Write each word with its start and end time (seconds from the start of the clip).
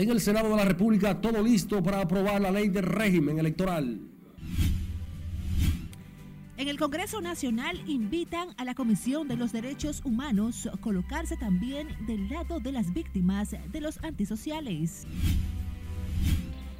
En 0.00 0.08
el 0.08 0.18
Senado 0.18 0.48
de 0.48 0.56
la 0.56 0.64
República, 0.64 1.20
todo 1.20 1.42
listo 1.42 1.82
para 1.82 2.00
aprobar 2.00 2.40
la 2.40 2.50
ley 2.50 2.70
de 2.70 2.80
régimen 2.80 3.38
electoral. 3.38 4.00
En 6.56 6.68
el 6.68 6.78
Congreso 6.78 7.20
Nacional 7.20 7.82
invitan 7.86 8.48
a 8.56 8.64
la 8.64 8.74
Comisión 8.74 9.28
de 9.28 9.36
los 9.36 9.52
Derechos 9.52 10.00
Humanos 10.02 10.70
a 10.72 10.78
colocarse 10.78 11.36
también 11.36 11.88
del 12.06 12.30
lado 12.30 12.60
de 12.60 12.72
las 12.72 12.94
víctimas 12.94 13.50
de 13.50 13.80
los 13.82 14.02
antisociales. 14.02 15.06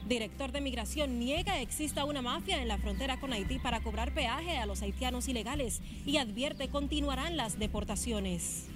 Director 0.08 0.50
de 0.50 0.62
Migración 0.62 1.18
niega 1.18 1.60
exista 1.60 2.06
una 2.06 2.22
mafia 2.22 2.62
en 2.62 2.68
la 2.68 2.78
frontera 2.78 3.20
con 3.20 3.34
Haití 3.34 3.58
para 3.58 3.82
cobrar 3.82 4.14
peaje 4.14 4.56
a 4.56 4.64
los 4.64 4.80
haitianos 4.80 5.28
ilegales 5.28 5.82
y 6.06 6.16
advierte 6.16 6.70
continuarán 6.70 7.36
las 7.36 7.58
deportaciones. 7.58 8.66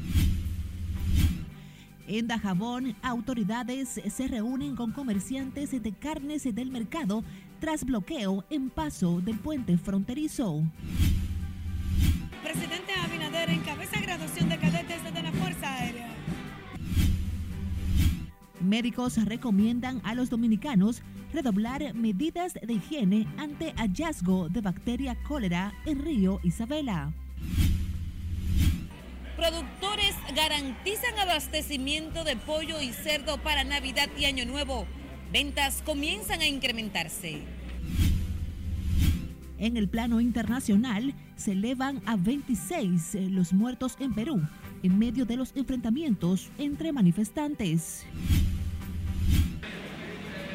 En 2.06 2.26
Dajabón, 2.26 2.94
autoridades 3.02 4.00
se 4.06 4.28
reúnen 4.28 4.76
con 4.76 4.92
comerciantes 4.92 5.70
de 5.70 5.92
carnes 5.92 6.42
del 6.54 6.70
mercado 6.70 7.24
tras 7.60 7.84
bloqueo 7.84 8.44
en 8.50 8.68
paso 8.68 9.22
del 9.22 9.38
puente 9.38 9.78
fronterizo. 9.78 10.62
Presidente 12.42 12.92
Abinader 13.02 13.48
encabeza 13.48 14.00
graduación 14.00 14.50
de 14.50 14.58
cadetes 14.58 15.14
de 15.14 15.22
la 15.22 15.32
Fuerza 15.32 15.74
Aérea. 15.74 16.10
Médicos 18.60 19.16
recomiendan 19.24 20.00
a 20.04 20.14
los 20.14 20.28
dominicanos 20.28 21.02
redoblar 21.32 21.94
medidas 21.94 22.52
de 22.54 22.74
higiene 22.74 23.26
ante 23.38 23.72
hallazgo 23.76 24.48
de 24.50 24.60
bacteria 24.60 25.16
cólera 25.22 25.72
en 25.86 26.02
Río 26.02 26.38
Isabela. 26.42 27.12
Productores 29.36 30.14
garantizan 30.36 31.18
abastecimiento 31.18 32.22
de 32.22 32.36
pollo 32.36 32.80
y 32.80 32.92
cerdo 32.92 33.38
para 33.38 33.64
Navidad 33.64 34.08
y 34.16 34.26
Año 34.26 34.46
Nuevo. 34.46 34.86
Ventas 35.32 35.82
comienzan 35.84 36.40
a 36.40 36.46
incrementarse. 36.46 37.42
En 39.58 39.76
el 39.76 39.88
plano 39.88 40.20
internacional, 40.20 41.14
se 41.36 41.52
elevan 41.52 42.00
a 42.06 42.16
26 42.16 43.30
los 43.30 43.52
muertos 43.52 43.96
en 43.98 44.14
Perú 44.14 44.40
en 44.84 44.98
medio 44.98 45.24
de 45.24 45.36
los 45.36 45.52
enfrentamientos 45.56 46.50
entre 46.58 46.92
manifestantes. 46.92 48.04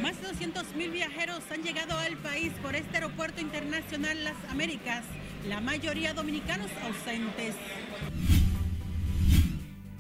Más 0.02 0.22
de 0.22 0.28
200.000 0.28 0.92
viajeros 0.92 1.42
han 1.52 1.64
llegado 1.64 1.98
al 1.98 2.16
país 2.17 2.54
por 2.61 2.76
este 2.76 2.98
aeropuerto 2.98 3.42
internacional 3.42 4.23
Las 4.23 4.38
Américas, 4.50 5.04
la 5.48 5.59
mayoría 5.59 6.14
dominicanos 6.14 6.70
ausentes. 6.84 7.56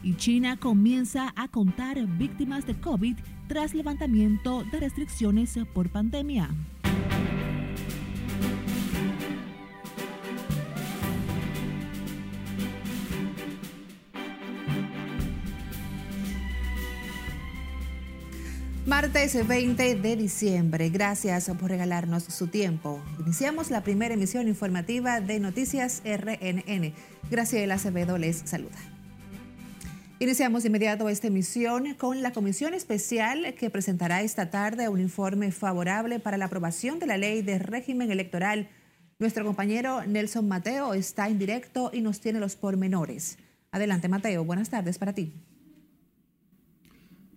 Y 0.01 0.15
China 0.15 0.57
comienza 0.57 1.33
a 1.35 1.47
contar 1.47 1.97
víctimas 2.17 2.65
de 2.65 2.79
COVID 2.79 3.17
tras 3.47 3.73
levantamiento 3.73 4.63
de 4.71 4.79
restricciones 4.79 5.57
por 5.73 5.89
pandemia. 5.89 6.49
Martes 18.89 19.47
20 19.47 19.95
de 19.95 20.15
diciembre. 20.15 20.89
Gracias 20.89 21.51
por 21.59 21.69
regalarnos 21.69 22.23
su 22.23 22.47
tiempo. 22.47 22.99
Iniciamos 23.19 23.69
la 23.69 23.83
primera 23.83 24.15
emisión 24.15 24.47
informativa 24.47 25.21
de 25.21 25.39
Noticias 25.39 26.01
RNN. 26.03 26.93
Graciela 27.29 27.75
Acevedo 27.75 28.17
les 28.17 28.37
saluda. 28.37 28.75
Iniciamos 30.21 30.63
de 30.63 30.67
inmediato 30.67 31.07
esta 31.07 31.27
emisión 31.27 31.93
con 31.93 32.21
la 32.21 32.33
comisión 32.33 32.73
especial 32.73 33.53
que 33.53 33.69
presentará 33.69 34.21
esta 34.21 34.49
tarde 34.49 34.89
un 34.89 34.99
informe 34.99 35.49
favorable 35.53 36.19
para 36.19 36.35
la 36.35 36.45
aprobación 36.45 36.99
de 36.99 37.05
la 37.05 37.17
ley 37.17 37.41
de 37.41 37.57
régimen 37.57 38.11
electoral. 38.11 38.67
Nuestro 39.17 39.45
compañero 39.45 40.05
Nelson 40.05 40.45
Mateo 40.45 40.93
está 40.93 41.29
en 41.29 41.39
directo 41.39 41.89
y 41.93 42.01
nos 42.01 42.19
tiene 42.19 42.41
los 42.41 42.57
pormenores. 42.57 43.37
Adelante, 43.71 44.09
Mateo. 44.09 44.43
Buenas 44.43 44.69
tardes 44.69 44.97
para 44.97 45.13
ti. 45.13 45.31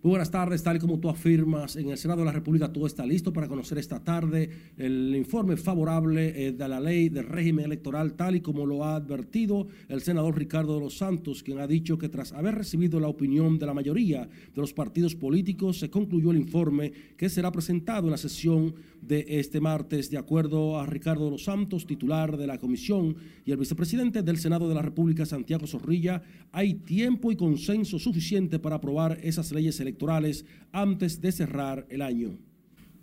Muy 0.03 0.09
buenas 0.09 0.31
tardes, 0.31 0.61
tal 0.61 0.75
y 0.75 0.79
como 0.79 0.99
tú 0.99 1.07
afirmas, 1.07 1.77
en 1.77 1.87
el 1.87 1.97
Senado 1.97 2.19
de 2.19 2.25
la 2.25 2.33
República 2.33 2.73
todo 2.73 2.85
está 2.87 3.05
listo 3.05 3.31
para 3.31 3.47
conocer 3.47 3.77
esta 3.77 4.03
tarde 4.03 4.49
el 4.75 5.15
informe 5.15 5.55
favorable 5.55 6.47
eh, 6.47 6.51
de 6.51 6.67
la 6.67 6.81
ley 6.81 7.07
del 7.07 7.25
régimen 7.25 7.63
electoral, 7.63 8.15
tal 8.15 8.35
y 8.35 8.41
como 8.41 8.65
lo 8.65 8.83
ha 8.83 8.97
advertido 8.97 9.65
el 9.87 10.01
senador 10.01 10.37
Ricardo 10.37 10.75
de 10.75 10.81
los 10.81 10.97
Santos, 10.97 11.41
quien 11.41 11.59
ha 11.59 11.67
dicho 11.67 11.97
que 11.97 12.09
tras 12.09 12.33
haber 12.33 12.55
recibido 12.55 12.99
la 12.99 13.07
opinión 13.07 13.57
de 13.57 13.65
la 13.65 13.73
mayoría 13.73 14.23
de 14.23 14.61
los 14.61 14.73
partidos 14.73 15.15
políticos, 15.15 15.79
se 15.79 15.89
concluyó 15.89 16.31
el 16.31 16.37
informe 16.37 16.91
que 17.15 17.29
será 17.29 17.49
presentado 17.53 18.07
en 18.07 18.11
la 18.11 18.17
sesión 18.17 18.75
de 19.01 19.25
este 19.27 19.61
martes, 19.61 20.09
de 20.09 20.17
acuerdo 20.17 20.79
a 20.79 20.85
Ricardo 20.85 21.25
de 21.25 21.31
los 21.31 21.43
Santos, 21.45 21.85
titular 21.85 22.37
de 22.37 22.47
la 22.47 22.57
comisión, 22.57 23.15
y 23.45 23.51
el 23.51 23.57
vicepresidente 23.57 24.21
del 24.21 24.37
Senado 24.37 24.67
de 24.67 24.75
la 24.75 24.81
República, 24.81 25.25
Santiago 25.25 25.67
Zorrilla, 25.67 26.23
hay 26.51 26.73
tiempo 26.73 27.31
y 27.31 27.35
consenso 27.35 27.99
suficiente 27.99 28.59
para 28.59 28.77
aprobar 28.77 29.19
esas 29.21 29.51
leyes 29.51 29.79
electorales 29.79 29.92
electorales 29.93 30.45
antes 30.71 31.21
de 31.21 31.31
cerrar 31.31 31.85
el 31.89 32.01
año. 32.01 32.37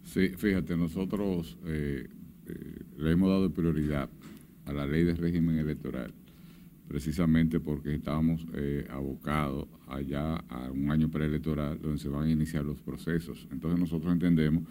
Sí, 0.04 0.30
fíjate, 0.30 0.76
nosotros 0.76 1.56
eh, 1.66 2.08
eh, 2.46 2.82
le 2.98 3.12
hemos 3.12 3.28
dado 3.28 3.52
prioridad 3.52 4.10
a 4.66 4.72
la 4.72 4.86
ley 4.86 5.04
de 5.04 5.14
régimen 5.14 5.58
electoral 5.58 6.12
precisamente 6.88 7.60
porque 7.60 7.94
estábamos 7.94 8.44
eh, 8.52 8.84
abocados 8.90 9.68
allá 9.86 10.34
a 10.48 10.72
un 10.72 10.90
año 10.90 11.08
preelectoral 11.08 11.80
donde 11.80 11.98
se 11.98 12.08
van 12.08 12.26
a 12.26 12.30
iniciar 12.30 12.64
los 12.64 12.80
procesos. 12.80 13.46
Entonces 13.52 13.78
nosotros 13.78 14.12
entendemos 14.12 14.64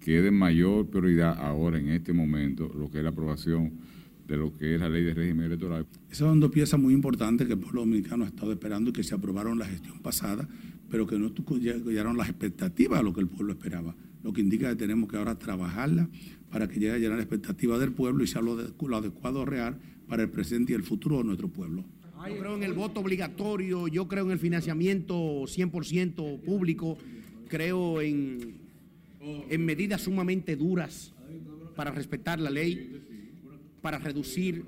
que 0.00 0.16
es 0.16 0.24
de 0.24 0.30
mayor 0.30 0.88
prioridad 0.88 1.38
ahora 1.38 1.78
en 1.78 1.90
este 1.90 2.14
momento 2.14 2.72
lo 2.74 2.90
que 2.90 2.98
es 2.98 3.04
la 3.04 3.10
aprobación 3.10 3.74
de 4.26 4.38
lo 4.38 4.56
que 4.56 4.74
es 4.74 4.80
la 4.80 4.88
ley 4.88 5.04
de 5.04 5.12
régimen 5.12 5.44
electoral. 5.44 5.86
Esas 6.06 6.26
son 6.26 6.40
dos 6.40 6.50
piezas 6.50 6.80
muy 6.80 6.94
importantes 6.94 7.46
que 7.46 7.52
el 7.52 7.58
pueblo 7.58 7.82
dominicano 7.82 8.24
ha 8.24 8.28
estado 8.28 8.52
esperando 8.52 8.88
y 8.88 8.92
que 8.94 9.02
se 9.02 9.14
aprobaron 9.14 9.58
la 9.58 9.66
gestión 9.66 9.98
pasada 10.00 10.48
pero 10.90 11.06
que 11.06 11.18
no 11.18 11.32
llegaron 11.58 12.16
las 12.16 12.28
expectativas 12.28 13.00
a 13.00 13.02
lo 13.02 13.12
que 13.12 13.20
el 13.20 13.28
pueblo 13.28 13.52
esperaba. 13.52 13.94
Lo 14.22 14.32
que 14.32 14.40
indica 14.40 14.68
que 14.70 14.76
tenemos 14.76 15.08
que 15.08 15.16
ahora 15.16 15.38
trabajarla 15.38 16.08
para 16.50 16.68
que 16.68 16.80
llegue 16.80 16.92
a 16.92 16.98
llenar 16.98 17.16
la 17.16 17.22
expectativa 17.22 17.78
del 17.78 17.92
pueblo 17.92 18.24
y 18.24 18.26
sea 18.26 18.40
lo, 18.40 18.56
lo 18.56 18.96
adecuado 18.96 19.44
real 19.44 19.78
para 20.08 20.22
el 20.22 20.30
presente 20.30 20.72
y 20.72 20.76
el 20.76 20.82
futuro 20.82 21.18
de 21.18 21.24
nuestro 21.24 21.48
pueblo. 21.48 21.84
Yo 22.28 22.38
creo 22.38 22.56
en 22.56 22.62
el 22.62 22.72
voto 22.72 23.00
obligatorio, 23.00 23.88
yo 23.88 24.08
creo 24.08 24.24
en 24.24 24.32
el 24.32 24.38
financiamiento 24.38 25.14
100% 25.14 26.40
público, 26.40 26.98
creo 27.48 28.00
en, 28.00 28.56
en 29.20 29.64
medidas 29.64 30.02
sumamente 30.02 30.56
duras 30.56 31.12
para 31.76 31.90
respetar 31.90 32.40
la 32.40 32.50
ley, 32.50 33.02
para 33.80 33.98
reducir 33.98 34.64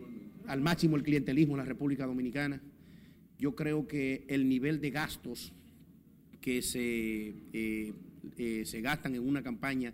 al 0.46 0.60
máximo 0.60 0.96
el 0.96 1.02
clientelismo 1.02 1.54
en 1.54 1.58
la 1.58 1.64
República 1.64 2.06
Dominicana. 2.06 2.60
Yo 3.38 3.54
creo 3.54 3.86
que 3.88 4.24
el 4.28 4.48
nivel 4.48 4.80
de 4.80 4.90
gastos 4.90 5.52
que 6.40 6.62
se, 6.62 7.34
eh, 7.52 7.92
eh, 8.36 8.62
se 8.64 8.80
gastan 8.80 9.14
en 9.14 9.26
una 9.26 9.42
campaña 9.42 9.92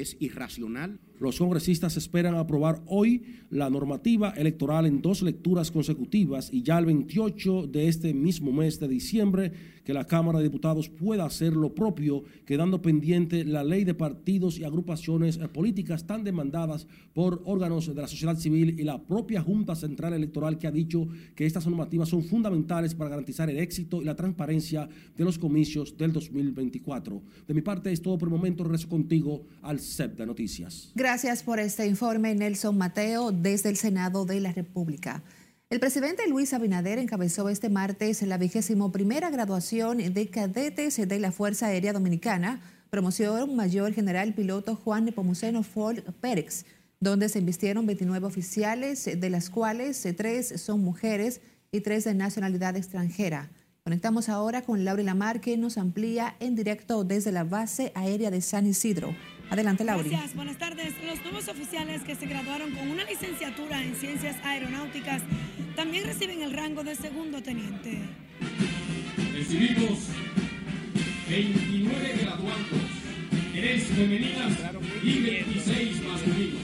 es 0.00 0.16
irracional. 0.20 0.98
Los 1.20 1.38
congresistas 1.38 1.96
esperan 1.96 2.34
aprobar 2.34 2.82
hoy 2.86 3.22
la 3.50 3.70
normativa 3.70 4.30
electoral 4.30 4.86
en 4.86 5.00
dos 5.00 5.22
lecturas 5.22 5.70
consecutivas 5.70 6.52
y 6.52 6.62
ya 6.62 6.78
el 6.78 6.86
28 6.86 7.68
de 7.68 7.88
este 7.88 8.12
mismo 8.12 8.52
mes 8.52 8.80
de 8.80 8.88
diciembre 8.88 9.52
que 9.84 9.94
la 9.94 10.06
Cámara 10.06 10.38
de 10.38 10.44
Diputados 10.44 10.88
pueda 10.88 11.24
hacer 11.24 11.52
lo 11.52 11.74
propio, 11.74 12.24
quedando 12.46 12.82
pendiente 12.82 13.44
la 13.44 13.62
ley 13.62 13.84
de 13.84 13.94
partidos 13.94 14.58
y 14.58 14.64
agrupaciones 14.64 15.38
políticas 15.38 16.06
tan 16.06 16.24
demandadas 16.24 16.86
por 17.12 17.42
órganos 17.44 17.86
de 17.86 18.00
la 18.00 18.08
sociedad 18.08 18.36
civil 18.36 18.80
y 18.80 18.84
la 18.84 19.02
propia 19.02 19.42
Junta 19.42 19.74
Central 19.74 20.14
Electoral 20.14 20.58
que 20.58 20.66
ha 20.66 20.72
dicho 20.72 21.06
que 21.34 21.46
estas 21.46 21.66
normativas 21.66 22.08
son 22.08 22.22
fundamentales 22.22 22.94
para 22.94 23.10
garantizar 23.10 23.50
el 23.50 23.58
éxito 23.58 24.02
y 24.02 24.04
la 24.04 24.16
transparencia 24.16 24.88
de 25.16 25.24
los 25.24 25.38
comicios 25.38 25.96
del 25.96 26.12
2024. 26.12 27.22
De 27.46 27.54
mi 27.54 27.60
parte 27.60 27.92
es 27.92 28.00
todo 28.00 28.18
por 28.18 28.28
el 28.28 28.34
momento. 28.34 28.64
Regreso 28.64 28.88
contigo 28.88 29.46
al 29.62 29.80
CEP 29.80 30.16
de 30.16 30.26
Noticias. 30.26 30.92
Gracias 30.94 31.42
por 31.42 31.58
este 31.58 31.86
informe, 31.86 32.34
Nelson 32.34 32.76
Mateo, 32.76 33.32
desde 33.32 33.68
el 33.68 33.76
Senado 33.76 34.24
de 34.24 34.40
la 34.40 34.52
República. 34.52 35.22
El 35.70 35.80
presidente 35.80 36.28
Luis 36.28 36.52
Abinader 36.52 36.98
encabezó 36.98 37.48
este 37.48 37.70
martes 37.70 38.20
la 38.22 38.36
vigésimo 38.36 38.92
primera 38.92 39.30
graduación 39.30 39.98
de 39.98 40.28
cadetes 40.28 40.96
de 41.08 41.18
la 41.18 41.32
Fuerza 41.32 41.66
Aérea 41.66 41.94
Dominicana, 41.94 42.60
promoción 42.90 43.56
mayor 43.56 43.92
general 43.94 44.34
piloto 44.34 44.76
Juan 44.76 45.06
Nepomuceno 45.06 45.62
Ford 45.62 46.00
Pérez, 46.20 46.66
donde 47.00 47.30
se 47.30 47.38
invistieron 47.38 47.86
29 47.86 48.26
oficiales, 48.26 49.04
de 49.18 49.30
las 49.30 49.48
cuales 49.48 50.06
tres 50.16 50.60
son 50.60 50.84
mujeres 50.84 51.40
y 51.72 51.80
tres 51.80 52.04
de 52.04 52.14
nacionalidad 52.14 52.76
extranjera. 52.76 53.50
Conectamos 53.84 54.28
ahora 54.28 54.62
con 54.62 54.84
Laura 54.84 55.02
Lamar, 55.02 55.40
que 55.40 55.56
nos 55.56 55.78
amplía 55.78 56.36
en 56.40 56.54
directo 56.56 57.04
desde 57.04 57.32
la 57.32 57.44
base 57.44 57.90
aérea 57.94 58.30
de 58.30 58.42
San 58.42 58.66
Isidro. 58.66 59.14
Adelante, 59.54 59.84
Laura. 59.84 60.08
Gracias, 60.08 60.34
buenas 60.34 60.58
tardes. 60.58 60.94
Los 61.06 61.22
nuevos 61.22 61.46
oficiales 61.46 62.02
que 62.02 62.16
se 62.16 62.26
graduaron 62.26 62.72
con 62.72 62.90
una 62.90 63.04
licenciatura 63.04 63.80
en 63.84 63.94
ciencias 63.94 64.34
aeronáuticas 64.42 65.22
también 65.76 66.04
reciben 66.04 66.42
el 66.42 66.52
rango 66.52 66.82
de 66.82 66.96
segundo 66.96 67.40
teniente. 67.40 68.00
Recibimos 69.32 70.08
29 71.28 72.14
graduados 72.20 72.84
femeninas 73.94 74.58
y 75.04 75.20
26 75.20 76.02
masculinos. 76.02 76.60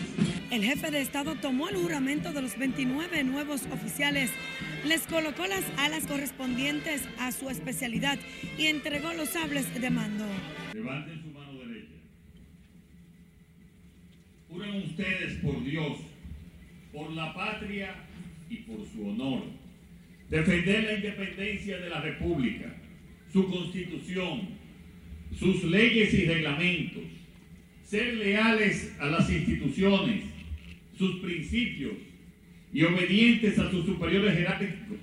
El 0.50 0.64
jefe 0.64 0.90
de 0.90 1.00
Estado 1.00 1.36
tomó 1.36 1.68
el 1.68 1.76
juramento 1.76 2.32
de 2.32 2.42
los 2.42 2.58
29 2.58 3.22
nuevos 3.22 3.62
oficiales, 3.72 4.30
les 4.84 5.02
colocó 5.02 5.46
las 5.46 5.62
alas 5.76 6.08
correspondientes 6.08 7.02
a 7.20 7.30
su 7.30 7.50
especialidad 7.50 8.18
y 8.58 8.66
entregó 8.66 9.12
los 9.12 9.28
sables 9.28 9.72
de 9.80 9.90
mando. 9.90 10.24
Levanten 10.74 11.22
su 11.22 11.28
mano 11.28 11.52
derecha. 11.60 11.94
Juren 14.50 14.82
ustedes 14.82 15.34
por 15.42 15.62
Dios, 15.64 15.98
por 16.92 17.12
la 17.12 17.32
patria 17.32 17.94
y 18.48 18.56
por 18.56 18.84
su 18.84 19.08
honor, 19.08 19.44
defender 20.28 20.84
la 20.84 20.94
independencia 20.94 21.78
de 21.78 21.88
la 21.88 22.00
República, 22.00 22.74
su 23.32 23.48
constitución, 23.48 24.48
sus 25.38 25.62
leyes 25.64 26.12
y 26.14 26.24
reglamentos, 26.24 27.04
ser 27.84 28.14
leales 28.14 28.96
a 28.98 29.06
las 29.06 29.30
instituciones, 29.30 30.24
sus 30.98 31.20
principios 31.20 31.92
y 32.72 32.82
obedientes 32.82 33.56
a 33.56 33.70
sus 33.70 33.86
superiores 33.86 34.34
jerárquicos, 34.34 34.98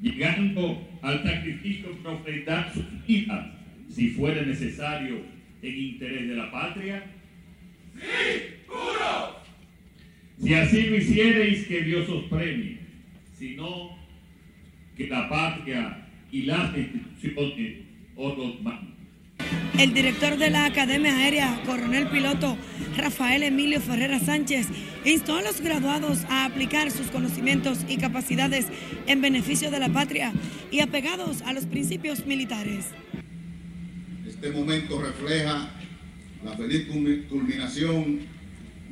llegando 0.00 0.88
al 1.02 1.24
sacrificio 1.24 1.90
para 1.98 2.14
ofrendar 2.14 2.72
sus 2.72 2.84
vidas, 3.04 3.50
si 3.88 4.10
fuera 4.10 4.42
necesario, 4.42 5.22
en 5.60 5.78
interés 5.78 6.28
de 6.28 6.36
la 6.36 6.50
patria? 6.50 7.04
¡Sí, 7.94 8.54
juro! 8.66 9.36
Si 10.42 10.54
así 10.54 10.82
lo 10.82 10.96
hicierais, 10.96 11.66
que 11.66 11.82
Dios 11.82 12.08
os 12.08 12.24
premie, 12.24 12.78
si 13.38 13.54
no, 13.54 13.96
que 14.96 15.06
la 15.08 15.28
patria 15.28 16.08
y 16.30 16.42
las 16.42 16.76
instituciones 16.76 17.78
os 18.16 18.36
los 18.36 18.62
manden. 18.62 18.92
El 19.78 19.94
director 19.94 20.36
de 20.36 20.50
la 20.50 20.66
Academia 20.66 21.16
Aérea, 21.16 21.60
coronel 21.64 22.08
piloto 22.08 22.56
Rafael 22.96 23.42
Emilio 23.42 23.80
Ferrera 23.80 24.18
Sánchez, 24.18 24.68
instó 25.04 25.36
a 25.36 25.42
los 25.42 25.60
graduados 25.60 26.24
a 26.28 26.44
aplicar 26.44 26.90
sus 26.90 27.06
conocimientos 27.08 27.84
y 27.88 27.96
capacidades 27.96 28.66
en 29.06 29.22
beneficio 29.22 29.70
de 29.70 29.80
la 29.80 29.88
patria 29.88 30.32
y 30.70 30.80
apegados 30.80 31.42
a 31.42 31.52
los 31.52 31.66
principios 31.66 32.26
militares. 32.26 32.86
Este 34.26 34.50
momento 34.50 35.00
refleja 35.00 35.70
la 36.44 36.56
feliz 36.56 36.88
culminación 37.28 38.20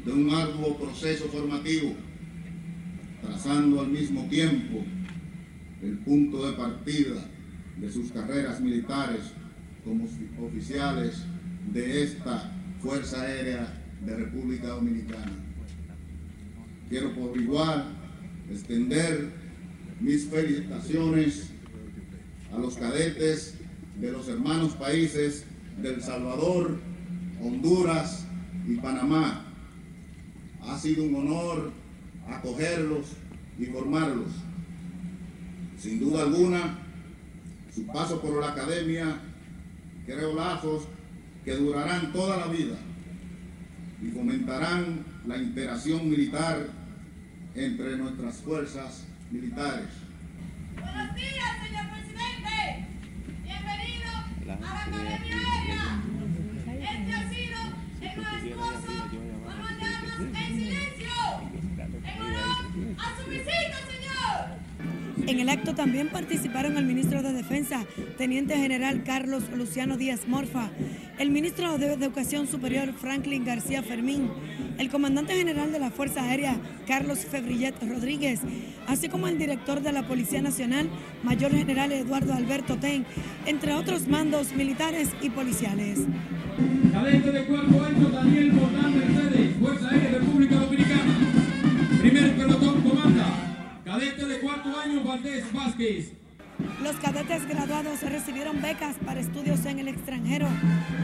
de 0.05 0.13
un 0.13 0.31
arduo 0.31 0.79
proceso 0.79 1.29
formativo, 1.29 1.95
trazando 3.23 3.81
al 3.81 3.89
mismo 3.89 4.27
tiempo 4.29 4.85
el 5.83 5.99
punto 5.99 6.47
de 6.49 6.57
partida 6.57 7.27
de 7.77 7.91
sus 7.91 8.13
carreras 8.13 8.61
militares 8.61 9.33
como 9.85 10.07
oficiales 10.47 11.25
de 11.73 12.03
esta 12.03 12.53
Fuerza 12.81 13.23
Aérea 13.23 13.83
de 14.05 14.17
República 14.17 14.69
Dominicana. 14.69 15.33
Quiero 16.89 17.15
por 17.15 17.37
igual 17.39 17.85
extender 18.51 19.31
mis 20.01 20.27
felicitaciones 20.27 21.51
a 22.53 22.59
los 22.59 22.77
cadetes 22.77 23.55
de 24.01 24.13
los 24.13 24.29
hermanos 24.29 24.73
países 24.75 25.45
del 25.81 26.03
Salvador, 26.03 26.79
Honduras 27.43 28.27
y 28.67 28.77
Panamá. 28.77 29.45
Ha 30.63 30.79
sido 30.79 31.05
un 31.05 31.15
honor 31.17 31.73
acogerlos 32.29 33.17
y 33.59 33.67
formarlos. 33.67 34.29
Sin 35.79 35.99
duda 35.99 36.23
alguna, 36.23 36.79
su 37.75 37.87
paso 37.87 38.21
por 38.21 38.41
la 38.41 38.51
academia 38.51 39.21
creo 40.05 40.35
lazos 40.35 40.85
que 41.45 41.55
durarán 41.55 42.13
toda 42.13 42.37
la 42.37 42.47
vida 42.47 42.77
y 44.03 44.09
fomentarán 44.09 45.05
la 45.27 45.37
interacción 45.39 46.09
militar 46.09 46.69
entre 47.55 47.97
nuestras 47.97 48.37
fuerzas 48.37 49.07
militares. 49.31 49.89
Buenos 50.75 51.15
días, 51.15 51.67
señor 51.67 51.87
presidente. 51.91 52.87
Bienvenido 53.43 54.11
a 54.43 54.45
la 54.47 54.55
Academia 54.55 55.37
Aérea. 55.37 56.20
En 65.27 65.39
el 65.39 65.49
acto 65.49 65.75
también 65.75 66.09
participaron 66.09 66.77
el 66.77 66.85
ministro 66.85 67.23
de 67.23 67.33
Defensa, 67.33 67.85
Teniente 68.19 68.57
General 68.57 69.05
Carlos 69.05 69.45
Luciano 69.57 69.97
Díaz 69.97 70.27
Morfa, 70.27 70.71
el 71.19 71.31
ministro 71.31 71.79
de 71.79 71.93
Educación 71.93 72.49
Superior 72.49 72.93
Franklin 72.95 73.45
García 73.45 73.83
Fermín, 73.83 74.29
el 74.79 74.91
comandante 74.91 75.35
general 75.35 75.71
de 75.71 75.79
la 75.79 75.91
Fuerza 75.91 76.25
Aérea 76.25 76.57
Carlos 76.87 77.21
Febrillet 77.21 77.75
Rodríguez, 77.81 78.41
así 78.89 79.09
como 79.09 79.29
el 79.29 79.39
director 79.39 79.83
de 79.83 79.93
la 79.93 80.09
Policía 80.09 80.43
Nacional, 80.43 80.91
Mayor 81.23 81.53
General 81.53 81.93
Eduardo 81.93 82.35
Alberto 82.35 82.77
Ten, 82.79 83.07
entre 83.47 83.75
otros 83.75 84.09
mandos 84.09 84.53
militares 84.53 85.11
y 85.23 85.31
policiales. 85.31 86.01
Cadete 86.93 87.33
de 87.33 87.45
cuarto 87.47 87.85
año 87.85 88.09
Daniel 88.09 88.51
Bordán 88.53 88.99
Mercedes, 88.99 89.57
Fuerza 89.61 89.89
Aérea 89.91 90.19
República 90.19 90.57
Dominicana. 90.57 91.15
Primer 92.01 92.37
pelotón 92.37 92.81
comanda. 92.83 93.27
Cadete 93.85 94.27
de 94.27 94.41
cuarto 94.41 94.79
año, 94.79 95.05
Valdés 95.05 95.53
Vázquez. 95.53 96.13
Los 96.83 96.97
cadetes 96.97 97.49
graduados 97.49 98.03
recibieron 98.03 98.61
becas 98.61 98.97
para 99.05 99.21
estudios 99.21 99.65
en 99.67 99.79
el 99.79 99.89
extranjero 99.89 100.49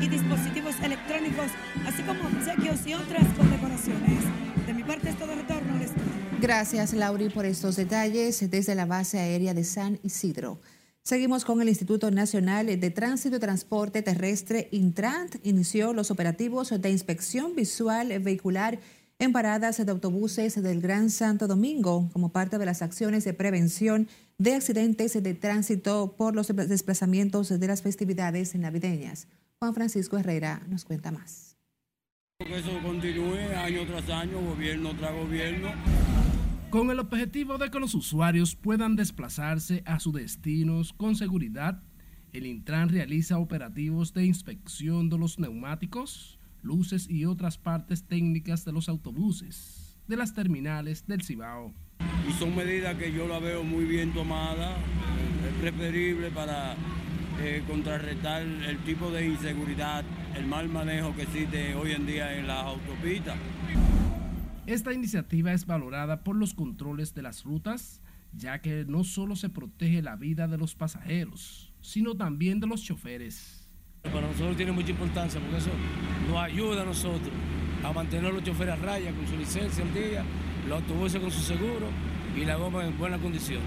y 0.02 0.08
dispositivos 0.08 0.74
electrónicos, 0.82 1.46
así 1.86 2.02
como 2.02 2.20
obsequios 2.26 2.86
y 2.86 2.94
otras 2.94 3.24
condecoraciones. 3.36 4.24
De 4.66 4.74
mi 4.74 4.82
parte 4.82 5.10
es 5.10 5.16
todo 5.16 5.34
retorno 5.34 5.76
al 5.76 5.82
estudio. 5.82 6.12
Gracias, 6.40 6.92
Lauri, 6.94 7.30
por 7.30 7.46
estos 7.46 7.76
detalles 7.76 8.50
desde 8.50 8.74
la 8.74 8.86
base 8.86 9.18
aérea 9.18 9.54
de 9.54 9.64
San 9.64 9.98
Isidro. 10.02 10.58
Seguimos 11.06 11.44
con 11.44 11.62
el 11.62 11.68
Instituto 11.68 12.10
Nacional 12.10 12.66
de 12.66 12.90
Tránsito 12.90 13.36
y 13.36 13.38
Transporte 13.38 14.02
Terrestre, 14.02 14.66
Intrant, 14.72 15.36
inició 15.44 15.92
los 15.92 16.10
operativos 16.10 16.70
de 16.80 16.90
inspección 16.90 17.54
visual 17.54 18.08
vehicular 18.18 18.80
en 19.20 19.30
paradas 19.30 19.76
de 19.76 19.88
autobuses 19.88 20.60
del 20.60 20.80
Gran 20.80 21.10
Santo 21.10 21.46
Domingo 21.46 22.10
como 22.12 22.32
parte 22.32 22.58
de 22.58 22.66
las 22.66 22.82
acciones 22.82 23.22
de 23.22 23.34
prevención 23.34 24.08
de 24.38 24.56
accidentes 24.56 25.22
de 25.22 25.34
tránsito 25.34 26.16
por 26.18 26.34
los 26.34 26.48
desplazamientos 26.48 27.50
de 27.50 27.66
las 27.68 27.82
festividades 27.82 28.56
navideñas. 28.56 29.28
Juan 29.60 29.74
Francisco 29.74 30.18
Herrera 30.18 30.60
nos 30.66 30.84
cuenta 30.84 31.12
más. 31.12 31.56
Que 32.44 32.58
eso 32.58 32.82
continúe 32.82 33.54
año 33.56 33.86
tras 33.86 34.10
año, 34.10 34.40
gobierno 34.40 34.90
tras 34.96 35.14
gobierno. 35.14 35.72
Con 36.70 36.90
el 36.90 36.98
objetivo 36.98 37.58
de 37.58 37.70
que 37.70 37.78
los 37.78 37.94
usuarios 37.94 38.56
puedan 38.56 38.96
desplazarse 38.96 39.84
a 39.86 40.00
sus 40.00 40.14
destinos 40.14 40.92
con 40.92 41.14
seguridad, 41.14 41.80
el 42.32 42.44
Intran 42.44 42.88
realiza 42.88 43.38
operativos 43.38 44.12
de 44.12 44.26
inspección 44.26 45.08
de 45.08 45.16
los 45.16 45.38
neumáticos, 45.38 46.40
luces 46.62 47.08
y 47.08 47.24
otras 47.24 47.56
partes 47.56 48.02
técnicas 48.02 48.64
de 48.64 48.72
los 48.72 48.88
autobuses, 48.88 49.96
de 50.08 50.16
las 50.16 50.34
terminales 50.34 51.06
del 51.06 51.22
Cibao. 51.22 51.72
Y 52.28 52.32
son 52.32 52.54
medidas 52.56 52.96
que 52.96 53.12
yo 53.12 53.28
la 53.28 53.38
veo 53.38 53.62
muy 53.62 53.84
bien 53.84 54.12
tomadas, 54.12 54.76
es 55.48 55.54
preferible 55.60 56.30
para 56.32 56.74
eh, 57.42 57.62
contrarrestar 57.68 58.42
el 58.42 58.78
tipo 58.78 59.12
de 59.12 59.24
inseguridad, 59.24 60.04
el 60.34 60.46
mal 60.46 60.68
manejo 60.68 61.14
que 61.14 61.22
existe 61.22 61.76
hoy 61.76 61.92
en 61.92 62.06
día 62.06 62.36
en 62.36 62.48
las 62.48 62.64
autopistas. 62.64 63.36
Esta 64.66 64.92
iniciativa 64.92 65.52
es 65.52 65.64
valorada 65.64 66.24
por 66.24 66.34
los 66.34 66.52
controles 66.52 67.14
de 67.14 67.22
las 67.22 67.44
rutas, 67.44 68.02
ya 68.32 68.60
que 68.60 68.84
no 68.84 69.04
solo 69.04 69.36
se 69.36 69.48
protege 69.48 70.02
la 70.02 70.16
vida 70.16 70.48
de 70.48 70.58
los 70.58 70.74
pasajeros, 70.74 71.72
sino 71.80 72.16
también 72.16 72.58
de 72.58 72.66
los 72.66 72.82
choferes. 72.82 73.64
Para 74.02 74.26
nosotros 74.26 74.56
tiene 74.56 74.72
mucha 74.72 74.90
importancia 74.90 75.40
porque 75.40 75.58
eso 75.58 75.70
nos 76.28 76.38
ayuda 76.38 76.82
a 76.82 76.84
nosotros 76.84 77.30
a 77.84 77.92
mantener 77.92 78.34
los 78.34 78.42
choferes 78.42 78.74
a 78.74 78.76
raya 78.76 79.14
con 79.14 79.24
su 79.28 79.36
licencia 79.36 79.84
al 79.84 79.94
día, 79.94 80.24
los 80.68 80.82
autobuses 80.82 81.20
con 81.20 81.30
su 81.30 81.42
seguro 81.42 81.88
y 82.36 82.44
la 82.44 82.56
goma 82.56 82.84
en 82.84 82.98
buena 82.98 83.18
condición. 83.18 83.62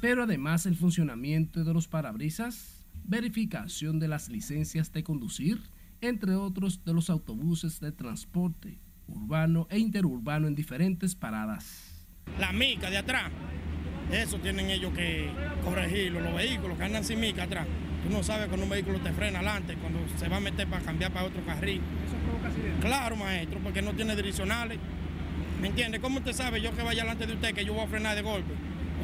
Pero 0.00 0.22
además 0.22 0.64
el 0.64 0.74
funcionamiento 0.74 1.64
de 1.64 1.74
los 1.74 1.86
parabrisas, 1.86 2.82
verificación 3.04 3.98
de 3.98 4.08
las 4.08 4.30
licencias 4.30 4.90
de 4.90 5.04
conducir, 5.04 5.60
entre 6.00 6.34
otros 6.34 6.82
de 6.82 6.94
los 6.94 7.10
autobuses 7.10 7.78
de 7.80 7.92
transporte 7.92 8.87
urbano 9.08 9.66
e 9.70 9.78
interurbano 9.78 10.46
en 10.46 10.54
diferentes 10.54 11.14
paradas. 11.14 12.06
La 12.38 12.52
mica 12.52 12.90
de 12.90 12.98
atrás, 12.98 13.30
eso 14.12 14.38
tienen 14.38 14.70
ellos 14.70 14.92
que 14.92 15.28
corregirlo, 15.64 16.20
los 16.20 16.34
vehículos 16.34 16.78
que 16.78 16.84
andan 16.84 17.04
sin 17.04 17.20
mica 17.20 17.42
atrás 17.44 17.66
Tú 18.02 18.10
no 18.10 18.22
sabes 18.22 18.46
cuando 18.46 18.64
un 18.64 18.70
vehículo 18.70 19.00
te 19.00 19.12
frena 19.12 19.40
adelante, 19.40 19.74
cuando 19.74 19.98
se 20.16 20.28
va 20.28 20.36
a 20.36 20.40
meter 20.40 20.68
para 20.68 20.84
cambiar 20.84 21.12
para 21.12 21.26
otro 21.26 21.44
carril. 21.44 21.80
¿Eso 22.06 22.16
provoca 22.24 22.48
accidentes? 22.48 22.84
Claro, 22.84 23.16
maestro, 23.16 23.58
porque 23.60 23.82
no 23.82 23.92
tiene 23.94 24.14
direccionales. 24.14 24.78
¿Me 25.60 25.68
entiende? 25.68 25.98
¿Cómo 25.98 26.18
usted 26.18 26.32
sabe 26.32 26.60
yo 26.60 26.74
que 26.76 26.82
vaya 26.82 27.02
delante 27.02 27.26
de 27.26 27.34
usted 27.34 27.54
que 27.54 27.64
yo 27.64 27.74
voy 27.74 27.84
a 27.84 27.88
frenar 27.88 28.14
de 28.14 28.22
golpe? 28.22 28.52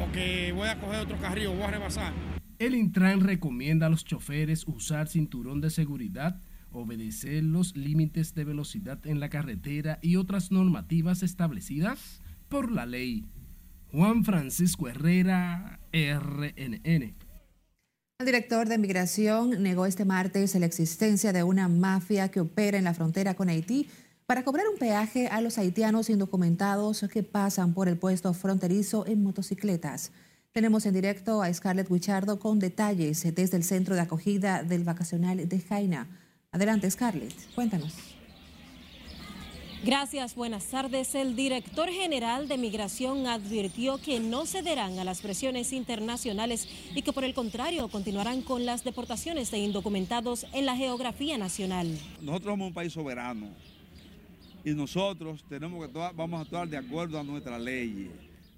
O 0.00 0.12
que 0.12 0.52
voy 0.52 0.68
a 0.68 0.78
coger 0.78 1.00
otro 1.00 1.18
carril 1.18 1.48
o 1.48 1.54
voy 1.54 1.64
a 1.64 1.70
rebasar. 1.72 2.12
El 2.58 2.76
Intran 2.76 3.20
recomienda 3.20 3.86
a 3.86 3.90
los 3.90 4.04
choferes 4.04 4.64
usar 4.68 5.08
cinturón 5.08 5.60
de 5.60 5.70
seguridad 5.70 6.40
obedecer 6.74 7.42
los 7.42 7.76
límites 7.76 8.34
de 8.34 8.44
velocidad 8.44 9.06
en 9.06 9.20
la 9.20 9.30
carretera 9.30 9.98
y 10.02 10.16
otras 10.16 10.50
normativas 10.50 11.22
establecidas 11.22 12.20
por 12.48 12.70
la 12.70 12.86
ley. 12.86 13.24
Juan 13.92 14.24
Francisco 14.24 14.88
Herrera, 14.88 15.80
RNN. 15.92 17.14
El 18.20 18.26
director 18.26 18.68
de 18.68 18.78
Migración 18.78 19.62
negó 19.62 19.86
este 19.86 20.04
martes 20.04 20.54
la 20.54 20.66
existencia 20.66 21.32
de 21.32 21.42
una 21.42 21.68
mafia 21.68 22.30
que 22.30 22.40
opera 22.40 22.78
en 22.78 22.84
la 22.84 22.94
frontera 22.94 23.34
con 23.34 23.48
Haití 23.48 23.88
para 24.26 24.44
cobrar 24.44 24.66
un 24.68 24.78
peaje 24.78 25.28
a 25.28 25.40
los 25.40 25.58
haitianos 25.58 26.08
indocumentados 26.10 27.04
que 27.12 27.22
pasan 27.22 27.74
por 27.74 27.88
el 27.88 27.98
puesto 27.98 28.32
fronterizo 28.32 29.06
en 29.06 29.22
motocicletas. 29.22 30.12
Tenemos 30.52 30.86
en 30.86 30.94
directo 30.94 31.42
a 31.42 31.52
Scarlett 31.52 31.90
Wichardo 31.90 32.38
con 32.38 32.60
detalles 32.60 33.22
desde 33.34 33.56
el 33.56 33.64
centro 33.64 33.96
de 33.96 34.02
acogida 34.02 34.62
del 34.62 34.84
vacacional 34.84 35.48
de 35.48 35.60
Jaina. 35.60 36.06
Adelante, 36.54 36.88
Scarlett, 36.88 37.34
cuéntanos. 37.56 37.92
Gracias, 39.84 40.36
buenas 40.36 40.64
tardes. 40.66 41.16
El 41.16 41.34
director 41.34 41.88
general 41.88 42.46
de 42.46 42.56
Migración 42.58 43.26
advirtió 43.26 43.98
que 43.98 44.20
no 44.20 44.46
cederán 44.46 45.00
a 45.00 45.04
las 45.04 45.20
presiones 45.20 45.72
internacionales 45.72 46.68
y 46.94 47.02
que 47.02 47.12
por 47.12 47.24
el 47.24 47.34
contrario 47.34 47.88
continuarán 47.88 48.40
con 48.40 48.64
las 48.66 48.84
deportaciones 48.84 49.50
de 49.50 49.58
indocumentados 49.58 50.46
en 50.52 50.64
la 50.64 50.76
geografía 50.76 51.36
nacional. 51.38 51.88
Nosotros 52.20 52.52
somos 52.52 52.68
un 52.68 52.74
país 52.74 52.92
soberano 52.92 53.48
y 54.64 54.70
nosotros 54.74 55.44
tenemos 55.48 55.84
que 55.84 55.92
vamos 56.14 56.38
a 56.38 56.42
actuar 56.42 56.68
de 56.68 56.76
acuerdo 56.76 57.18
a 57.18 57.24
nuestra 57.24 57.58
ley. 57.58 58.12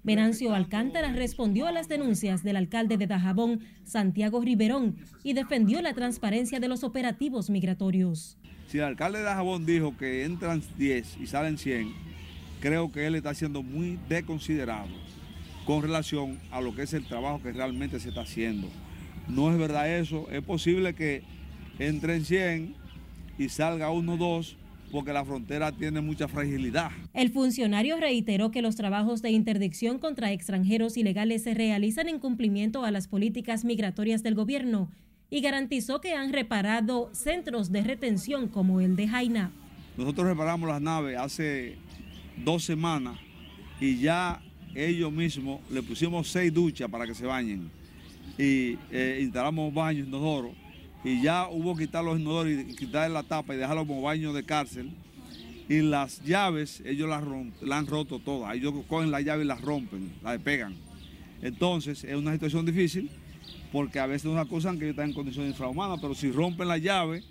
Venancio 0.07 0.55
Alcántara 0.55 1.11
respondió 1.11 1.67
a 1.67 1.73
las 1.73 1.89
denuncias 1.89 2.41
del 2.41 2.55
alcalde 2.55 2.95
de 2.95 3.07
Dajabón, 3.07 3.59
Santiago 3.83 4.39
Riverón, 4.39 4.95
y 5.21 5.33
defendió 5.33 5.81
la 5.81 5.93
transparencia 5.93 6.61
de 6.61 6.69
los 6.69 6.85
operativos 6.85 7.49
migratorios. 7.49 8.37
Si 8.69 8.77
el 8.77 8.85
alcalde 8.85 9.17
de 9.17 9.25
Dajabón 9.25 9.65
dijo 9.65 9.97
que 9.97 10.23
entran 10.23 10.63
10 10.77 11.17
y 11.19 11.27
salen 11.27 11.57
100, 11.57 11.93
creo 12.61 12.89
que 12.89 13.05
él 13.05 13.15
está 13.15 13.33
siendo 13.33 13.63
muy 13.63 13.99
desconsiderado 14.07 14.87
con 15.65 15.81
relación 15.81 16.39
a 16.51 16.61
lo 16.61 16.73
que 16.73 16.83
es 16.83 16.93
el 16.93 17.05
trabajo 17.05 17.41
que 17.43 17.51
realmente 17.51 17.99
se 17.99 18.07
está 18.07 18.21
haciendo. 18.21 18.69
No 19.27 19.51
es 19.51 19.57
verdad 19.57 19.93
eso, 19.93 20.29
es 20.31 20.41
posible 20.41 20.95
que 20.95 21.23
entren 21.79 22.23
100 22.23 22.75
y 23.37 23.49
salga 23.49 23.91
uno 23.91 24.13
o 24.13 24.17
dos, 24.17 24.55
porque 24.91 25.13
la 25.13 25.25
frontera 25.25 25.71
tiene 25.71 26.01
mucha 26.01 26.27
fragilidad. 26.27 26.91
El 27.13 27.31
funcionario 27.31 27.97
reiteró 27.97 28.51
que 28.51 28.61
los 28.61 28.75
trabajos 28.75 29.21
de 29.21 29.31
interdicción 29.31 29.99
contra 29.99 30.31
extranjeros 30.31 30.97
ilegales 30.97 31.43
se 31.43 31.53
realizan 31.53 32.07
en 32.07 32.19
cumplimiento 32.19 32.83
a 32.83 32.91
las 32.91 33.07
políticas 33.07 33.65
migratorias 33.65 34.23
del 34.23 34.35
gobierno 34.35 34.89
y 35.29 35.41
garantizó 35.41 35.99
que 35.99 36.13
han 36.13 36.31
reparado 36.31 37.09
centros 37.13 37.71
de 37.71 37.83
retención 37.83 38.47
como 38.47 38.79
el 38.79 38.95
de 38.95 39.07
Jaina. 39.07 39.51
Nosotros 39.97 40.27
reparamos 40.27 40.69
las 40.69 40.81
naves 40.81 41.17
hace 41.17 41.75
dos 42.43 42.63
semanas 42.63 43.19
y 43.79 43.97
ya 43.97 44.41
ellos 44.75 45.11
mismos 45.11 45.59
le 45.71 45.81
pusimos 45.81 46.29
seis 46.29 46.53
duchas 46.53 46.89
para 46.89 47.05
que 47.05 47.15
se 47.15 47.25
bañen 47.25 47.69
y 48.37 48.77
eh, 48.91 49.19
instalamos 49.21 49.73
baños 49.73 50.07
inodoros 50.07 50.51
y 51.07 51.21
ya 51.21 51.47
hubo 51.49 51.73
que 51.73 51.85
quitar 51.85 52.03
los 52.03 52.19
inodoros 52.19 52.51
y 52.51 52.75
quitar 52.75 53.09
la 53.09 53.23
tapa 53.23 53.55
y 53.55 53.57
dejarlos 53.57 53.87
como 53.87 54.01
baños 54.01 54.35
de 54.35 54.43
cárcel. 54.43 54.91
Y 55.69 55.79
las 55.79 56.21
llaves, 56.25 56.83
ellos 56.85 57.07
las, 57.07 57.23
han 57.71 57.87
roto 57.87 58.19
todas. 58.19 58.53
Ellos 58.53 58.73
cogen 58.89 59.09
la 59.09 59.21
llave 59.21 59.45
y 59.45 59.47
las 59.47 59.61
rompen, 59.61 60.11
la 60.21 60.33
despegan. 60.33 60.75
Entonces, 61.41 62.03
es 62.03 62.13
una 62.13 62.33
situación 62.33 62.65
difícil 62.65 63.09
porque 63.71 63.99
a 63.99 64.05
veces 64.05 64.25
nos 64.25 64.37
acusan 64.37 64.77
que 64.77 64.83
ellos 64.83 64.95
están 64.95 65.09
en 65.09 65.15
condiciones 65.15 65.51
infrahumanas, 65.51 65.99
pero 66.01 66.13
si 66.13 66.29
rompen 66.29 66.67
la 66.67 66.77
llave 66.77 67.23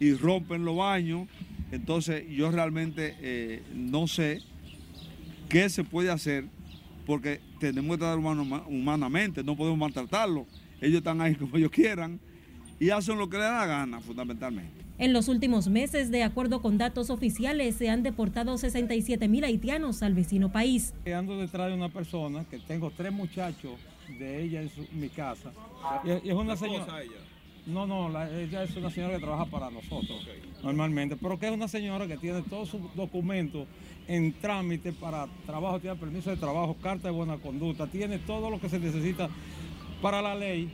y 0.00 0.14
rompen 0.14 0.64
los 0.64 0.76
baños, 0.76 1.28
entonces 1.70 2.24
yo 2.30 2.50
realmente 2.50 3.14
eh, 3.20 3.62
no 3.74 4.06
sé 4.06 4.40
qué 5.50 5.68
se 5.68 5.84
puede 5.84 6.10
hacer 6.10 6.46
porque 7.04 7.40
tenemos 7.60 7.96
que 7.96 7.98
tratar 7.98 8.18
humanamente, 8.68 9.44
no 9.44 9.54
podemos 9.54 9.78
maltratarlos. 9.78 10.46
Ellos 10.80 10.98
están 10.98 11.20
ahí 11.20 11.34
como 11.34 11.58
ellos 11.58 11.70
quieran 11.70 12.20
y 12.80 12.90
hacen 12.90 13.18
lo 13.18 13.28
que 13.28 13.36
les 13.36 13.46
da 13.46 13.60
la 13.60 13.66
gana, 13.66 14.00
fundamentalmente. 14.00 14.84
En 14.98 15.12
los 15.12 15.28
últimos 15.28 15.68
meses, 15.68 16.10
de 16.10 16.24
acuerdo 16.24 16.60
con 16.60 16.76
datos 16.76 17.10
oficiales, 17.10 17.76
se 17.76 17.88
han 17.88 18.02
deportado 18.02 18.58
67 18.58 19.28
mil 19.28 19.44
haitianos 19.44 20.02
al 20.02 20.14
vecino 20.14 20.50
país. 20.50 20.92
Ando 21.16 21.38
detrás 21.38 21.68
de 21.68 21.74
una 21.74 21.88
persona 21.88 22.44
que 22.50 22.58
tengo 22.58 22.90
tres 22.90 23.12
muchachos 23.12 23.72
de 24.18 24.42
ella 24.42 24.62
en, 24.62 24.70
mi 24.92 25.08
casa. 25.08 25.52
Y, 26.04 26.28
es 26.28 26.34
una 26.34 26.56
señora. 26.56 27.02
Ella? 27.02 27.12
No, 27.66 27.86
no, 27.86 28.08
ella 28.24 28.62
es 28.64 28.74
una 28.76 28.90
señora 28.90 29.14
que 29.14 29.20
trabaja 29.20 29.44
para 29.44 29.70
nosotros 29.70 30.26
normalmente, 30.62 31.16
pero 31.16 31.38
que 31.38 31.46
es 31.46 31.52
una 31.52 31.68
señora 31.68 32.06
que 32.06 32.16
tiene 32.16 32.42
todos 32.42 32.70
sus 32.70 32.80
documentos 32.96 33.68
en 34.08 34.32
trámite 34.32 34.92
para 34.94 35.26
trabajo, 35.44 35.78
tiene 35.78 35.94
permiso 35.96 36.30
de 36.30 36.38
trabajo, 36.38 36.76
carta 36.82 37.08
de 37.08 37.14
buena 37.14 37.36
conducta, 37.36 37.86
tiene 37.86 38.18
todo 38.18 38.50
lo 38.50 38.58
que 38.58 38.70
se 38.70 38.78
necesita 38.78 39.28
para 40.00 40.22
la 40.22 40.34
ley 40.34 40.72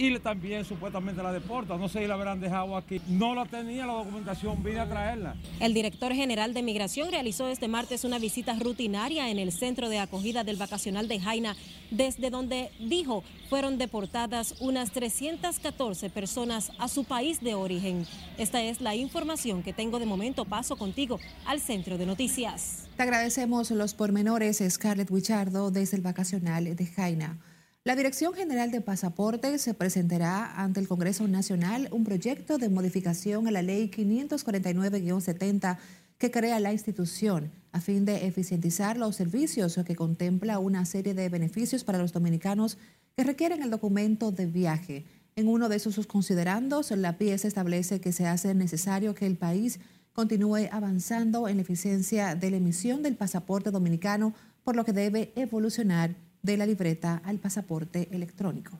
y 0.00 0.18
también 0.18 0.64
supuestamente 0.64 1.22
la 1.22 1.30
deporta. 1.30 1.76
No 1.76 1.86
sé 1.86 2.00
si 2.00 2.06
la 2.06 2.14
habrán 2.14 2.40
dejado 2.40 2.74
aquí. 2.74 3.02
No 3.06 3.34
la 3.34 3.44
tenía 3.44 3.84
la 3.84 3.92
documentación, 3.92 4.62
vine 4.64 4.80
a 4.80 4.88
traerla. 4.88 5.36
El 5.60 5.74
director 5.74 6.14
general 6.14 6.54
de 6.54 6.62
Migración 6.62 7.10
realizó 7.10 7.48
este 7.48 7.68
martes 7.68 8.04
una 8.04 8.18
visita 8.18 8.56
rutinaria 8.58 9.28
en 9.28 9.38
el 9.38 9.52
centro 9.52 9.90
de 9.90 9.98
acogida 9.98 10.42
del 10.42 10.56
vacacional 10.56 11.06
de 11.06 11.20
Jaina, 11.20 11.54
desde 11.90 12.30
donde 12.30 12.70
dijo 12.80 13.22
fueron 13.50 13.76
deportadas 13.76 14.54
unas 14.60 14.90
314 14.92 16.08
personas 16.08 16.72
a 16.78 16.88
su 16.88 17.04
país 17.04 17.42
de 17.42 17.54
origen. 17.54 18.06
Esta 18.38 18.62
es 18.62 18.80
la 18.80 18.94
información 18.94 19.62
que 19.62 19.74
tengo 19.74 19.98
de 19.98 20.06
momento. 20.06 20.46
Paso 20.46 20.76
contigo 20.76 21.18
al 21.44 21.60
centro 21.60 21.98
de 21.98 22.06
noticias. 22.06 22.88
Te 22.96 23.02
agradecemos 23.02 23.70
los 23.70 23.92
pormenores, 23.92 24.62
Scarlett 24.66 25.10
Wichardo, 25.10 25.70
desde 25.70 25.98
el 25.98 26.02
vacacional 26.02 26.74
de 26.74 26.86
Jaina. 26.86 27.38
La 27.82 27.96
Dirección 27.96 28.34
General 28.34 28.70
de 28.70 28.82
Pasaportes 28.82 29.62
se 29.62 29.72
presentará 29.72 30.60
ante 30.60 30.80
el 30.80 30.86
Congreso 30.86 31.26
Nacional 31.26 31.88
un 31.92 32.04
proyecto 32.04 32.58
de 32.58 32.68
modificación 32.68 33.48
a 33.48 33.50
la 33.50 33.62
Ley 33.62 33.90
549-70 33.90 35.78
que 36.18 36.30
crea 36.30 36.60
la 36.60 36.74
institución 36.74 37.50
a 37.72 37.80
fin 37.80 38.04
de 38.04 38.26
eficientizar 38.26 38.98
los 38.98 39.16
servicios 39.16 39.80
que 39.86 39.96
contempla 39.96 40.58
una 40.58 40.84
serie 40.84 41.14
de 41.14 41.30
beneficios 41.30 41.82
para 41.82 41.96
los 41.96 42.12
dominicanos 42.12 42.76
que 43.16 43.24
requieren 43.24 43.62
el 43.62 43.70
documento 43.70 44.30
de 44.30 44.44
viaje. 44.44 45.06
En 45.34 45.48
uno 45.48 45.70
de 45.70 45.78
sus 45.78 46.06
considerandos, 46.06 46.90
la 46.90 47.16
pieza 47.16 47.48
establece 47.48 47.98
que 47.98 48.12
se 48.12 48.26
hace 48.26 48.54
necesario 48.54 49.14
que 49.14 49.24
el 49.24 49.38
país 49.38 49.80
continúe 50.12 50.68
avanzando 50.70 51.48
en 51.48 51.56
la 51.56 51.62
eficiencia 51.62 52.34
de 52.34 52.50
la 52.50 52.58
emisión 52.58 53.02
del 53.02 53.16
pasaporte 53.16 53.70
dominicano, 53.70 54.34
por 54.64 54.76
lo 54.76 54.84
que 54.84 54.92
debe 54.92 55.32
evolucionar 55.34 56.14
de 56.42 56.56
la 56.56 56.66
libreta 56.66 57.20
al 57.24 57.38
pasaporte 57.38 58.08
electrónico. 58.12 58.78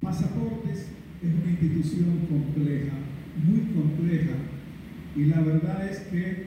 Pasaportes 0.00 0.86
es 1.22 1.34
una 1.42 1.50
institución 1.50 2.26
compleja, 2.28 2.94
muy 3.44 3.60
compleja, 3.72 4.34
y 5.16 5.24
la 5.24 5.40
verdad 5.40 5.88
es 5.88 5.98
que 6.10 6.46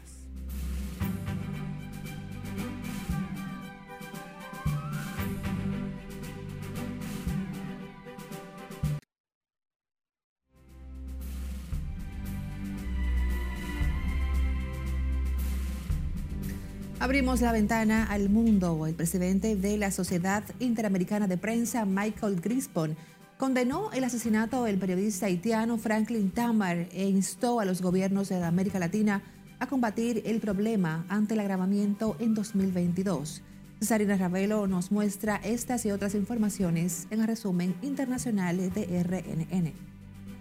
Abrimos 17.00 17.40
la 17.40 17.52
ventana 17.52 18.04
al 18.04 18.28
mundo. 18.28 18.86
El 18.86 18.94
presidente 18.94 19.56
de 19.56 19.78
la 19.78 19.90
Sociedad 19.90 20.44
Interamericana 20.58 21.26
de 21.26 21.38
Prensa, 21.38 21.86
Michael 21.86 22.42
Grispon, 22.42 22.94
condenó 23.38 23.90
el 23.92 24.04
asesinato 24.04 24.64
del 24.64 24.76
periodista 24.76 25.24
haitiano 25.24 25.78
Franklin 25.78 26.30
Tamar 26.30 26.88
e 26.92 27.08
instó 27.08 27.58
a 27.58 27.64
los 27.64 27.80
gobiernos 27.80 28.28
de 28.28 28.44
América 28.44 28.78
Latina 28.78 29.22
a 29.60 29.66
combatir 29.66 30.22
el 30.26 30.40
problema 30.40 31.06
ante 31.08 31.32
el 31.32 31.40
agravamiento 31.40 32.16
en 32.18 32.34
2022. 32.34 33.40
Sarina 33.80 34.18
Ravelo 34.18 34.66
nos 34.66 34.92
muestra 34.92 35.36
estas 35.36 35.86
y 35.86 35.92
otras 35.92 36.14
informaciones 36.14 37.06
en 37.10 37.22
el 37.22 37.26
resumen 37.26 37.74
internacional 37.80 38.58
de 38.74 39.02
RNN. 39.02 39.72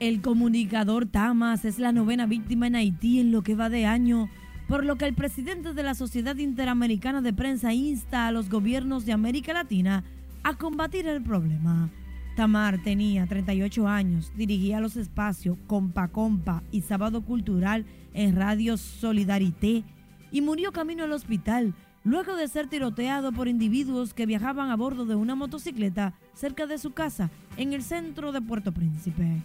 El 0.01 0.21
comunicador 0.21 1.05
Tamas 1.05 1.63
es 1.63 1.79
la 1.79 1.93
novena 1.93 2.25
víctima 2.25 2.67
en 2.67 2.75
Haití 2.75 3.21
en 3.21 3.31
lo 3.31 3.43
que 3.43 3.55
va 3.55 3.69
de 3.69 3.85
año, 3.85 4.29
por 4.69 4.85
lo 4.85 4.97
que 4.97 5.05
el 5.05 5.15
presidente 5.15 5.73
de 5.73 5.81
la 5.81 5.95
Sociedad 5.95 6.37
Interamericana 6.37 7.21
de 7.21 7.33
Prensa 7.33 7.73
insta 7.73 8.27
a 8.27 8.31
los 8.31 8.49
gobiernos 8.49 9.03
de 9.03 9.13
América 9.13 9.51
Latina 9.51 10.03
a 10.43 10.57
combatir 10.57 11.07
el 11.07 11.23
problema. 11.23 11.89
Tamar 12.35 12.77
tenía 12.83 13.25
38 13.25 13.87
años, 13.87 14.31
dirigía 14.37 14.79
los 14.79 14.95
espacios 14.95 15.57
Compa 15.65 16.07
Compa 16.09 16.61
y 16.71 16.81
Sábado 16.81 17.25
Cultural 17.25 17.83
en 18.13 18.35
Radio 18.35 18.77
Solidarité 18.77 19.83
y 20.31 20.41
murió 20.41 20.71
camino 20.71 21.03
al 21.03 21.13
hospital 21.13 21.73
luego 22.03 22.35
de 22.35 22.47
ser 22.47 22.67
tiroteado 22.67 23.31
por 23.31 23.47
individuos 23.47 24.13
que 24.13 24.27
viajaban 24.27 24.69
a 24.69 24.75
bordo 24.75 25.05
de 25.05 25.15
una 25.15 25.33
motocicleta 25.33 26.13
cerca 26.35 26.67
de 26.67 26.77
su 26.77 26.91
casa 26.91 27.31
en 27.57 27.73
el 27.73 27.81
centro 27.81 28.31
de 28.31 28.41
Puerto 28.41 28.71
Príncipe. 28.71 29.41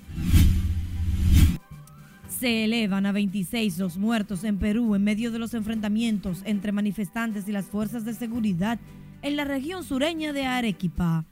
Se 2.41 2.65
elevan 2.65 3.07
a 3.07 3.13
26 3.13 3.79
los 3.79 3.97
muertos 3.97 4.45
en 4.45 4.59
Perú 4.59 4.95
en 4.95 5.05
medio 5.05 5.31
de 5.31 5.39
los 5.39 5.55
enfrentamientos 5.55 6.43
entre 6.45 6.73
manifestantes 6.73 7.49
y 7.49 7.53
las 7.53 7.67
fuerzas 7.67 8.05
de 8.05 8.13
seguridad 8.13 8.79
en 9.23 9.37
la 9.37 9.45
región 9.45 9.85
sureña 9.85 10.33
de 10.33 10.45
Arequipa. 10.45 11.25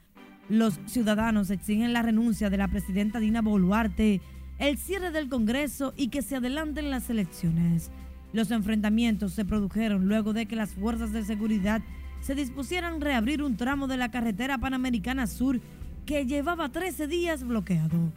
Los 0.49 0.79
ciudadanos 0.85 1.49
exigen 1.49 1.93
la 1.93 2.01
renuncia 2.01 2.49
de 2.49 2.57
la 2.57 2.67
presidenta 2.69 3.19
Dina 3.19 3.41
Boluarte, 3.41 4.21
el 4.59 4.77
cierre 4.77 5.11
del 5.11 5.29
Congreso 5.29 5.93
y 5.97 6.07
que 6.07 6.21
se 6.21 6.37
adelanten 6.37 6.89
las 6.89 7.09
elecciones. 7.09 7.91
Los 8.31 8.49
enfrentamientos 8.51 9.33
se 9.33 9.45
produjeron 9.45 10.07
luego 10.07 10.31
de 10.31 10.45
que 10.45 10.55
las 10.55 10.71
fuerzas 10.71 11.11
de 11.11 11.25
seguridad 11.25 11.81
se 12.21 12.33
dispusieran 12.33 12.95
a 12.95 13.05
reabrir 13.05 13.43
un 13.43 13.57
tramo 13.57 13.87
de 13.87 13.97
la 13.97 14.09
carretera 14.09 14.57
panamericana 14.57 15.27
sur 15.27 15.59
que 16.05 16.25
llevaba 16.25 16.69
13 16.69 17.07
días 17.07 17.43
bloqueado. 17.43 18.11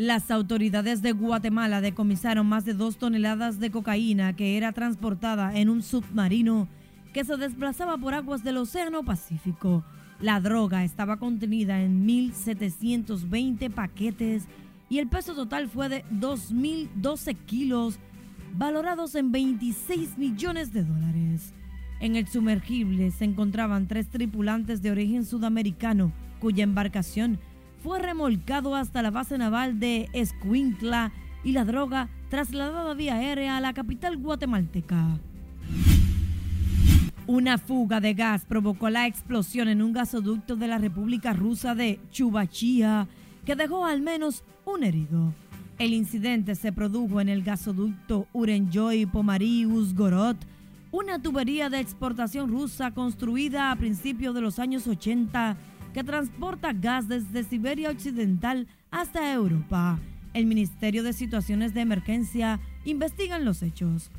Las 0.00 0.30
autoridades 0.30 1.02
de 1.02 1.12
Guatemala 1.12 1.82
decomisaron 1.82 2.46
más 2.46 2.64
de 2.64 2.72
dos 2.72 2.96
toneladas 2.96 3.60
de 3.60 3.70
cocaína 3.70 4.34
que 4.34 4.56
era 4.56 4.72
transportada 4.72 5.54
en 5.54 5.68
un 5.68 5.82
submarino 5.82 6.68
que 7.12 7.22
se 7.22 7.36
desplazaba 7.36 7.98
por 7.98 8.14
aguas 8.14 8.42
del 8.42 8.56
Océano 8.56 9.04
Pacífico. 9.04 9.84
La 10.18 10.40
droga 10.40 10.84
estaba 10.84 11.18
contenida 11.18 11.82
en 11.82 12.06
1.720 12.06 13.70
paquetes 13.70 14.48
y 14.88 15.00
el 15.00 15.06
peso 15.06 15.34
total 15.34 15.68
fue 15.68 15.90
de 15.90 16.02
2.012 16.06 17.36
kilos, 17.44 17.98
valorados 18.54 19.14
en 19.14 19.32
26 19.32 20.16
millones 20.16 20.72
de 20.72 20.82
dólares. 20.82 21.52
En 22.00 22.16
el 22.16 22.26
sumergible 22.26 23.10
se 23.10 23.26
encontraban 23.26 23.86
tres 23.86 24.08
tripulantes 24.08 24.80
de 24.80 24.92
origen 24.92 25.26
sudamericano, 25.26 26.10
cuya 26.40 26.64
embarcación 26.64 27.38
fue 27.82 27.98
remolcado 27.98 28.74
hasta 28.74 29.02
la 29.02 29.10
base 29.10 29.38
naval 29.38 29.80
de 29.80 30.08
Escuintla 30.12 31.12
y 31.42 31.52
la 31.52 31.64
droga 31.64 32.08
trasladada 32.28 32.94
vía 32.94 33.16
aérea 33.16 33.56
a 33.56 33.60
la 33.60 33.72
capital 33.72 34.18
guatemalteca. 34.18 35.18
Una 37.26 37.58
fuga 37.58 38.00
de 38.00 38.14
gas 38.14 38.44
provocó 38.44 38.90
la 38.90 39.06
explosión 39.06 39.68
en 39.68 39.82
un 39.82 39.92
gasoducto 39.92 40.56
de 40.56 40.66
la 40.66 40.78
República 40.78 41.32
Rusa 41.32 41.74
de 41.74 42.00
Chubachía, 42.10 43.08
que 43.44 43.56
dejó 43.56 43.86
al 43.86 44.00
menos 44.00 44.44
un 44.64 44.84
herido. 44.84 45.32
El 45.78 45.94
incidente 45.94 46.56
se 46.56 46.72
produjo 46.72 47.20
en 47.20 47.28
el 47.28 47.42
gasoducto 47.42 48.26
Urenjoy 48.32 49.06
Pomari 49.06 49.64
Uzgorod, 49.64 50.36
una 50.90 51.22
tubería 51.22 51.70
de 51.70 51.78
exportación 51.78 52.50
rusa 52.50 52.90
construida 52.90 53.70
a 53.70 53.76
principios 53.76 54.34
de 54.34 54.40
los 54.40 54.58
años 54.58 54.88
80 54.88 55.56
que 55.92 56.04
transporta 56.04 56.72
gas 56.72 57.08
desde 57.08 57.44
Siberia 57.44 57.90
Occidental 57.90 58.66
hasta 58.90 59.32
Europa. 59.32 59.98
El 60.32 60.46
Ministerio 60.46 61.02
de 61.02 61.12
Situaciones 61.12 61.74
de 61.74 61.80
Emergencia 61.80 62.60
investiga 62.84 63.38
los 63.38 63.62
hechos. 63.62 64.10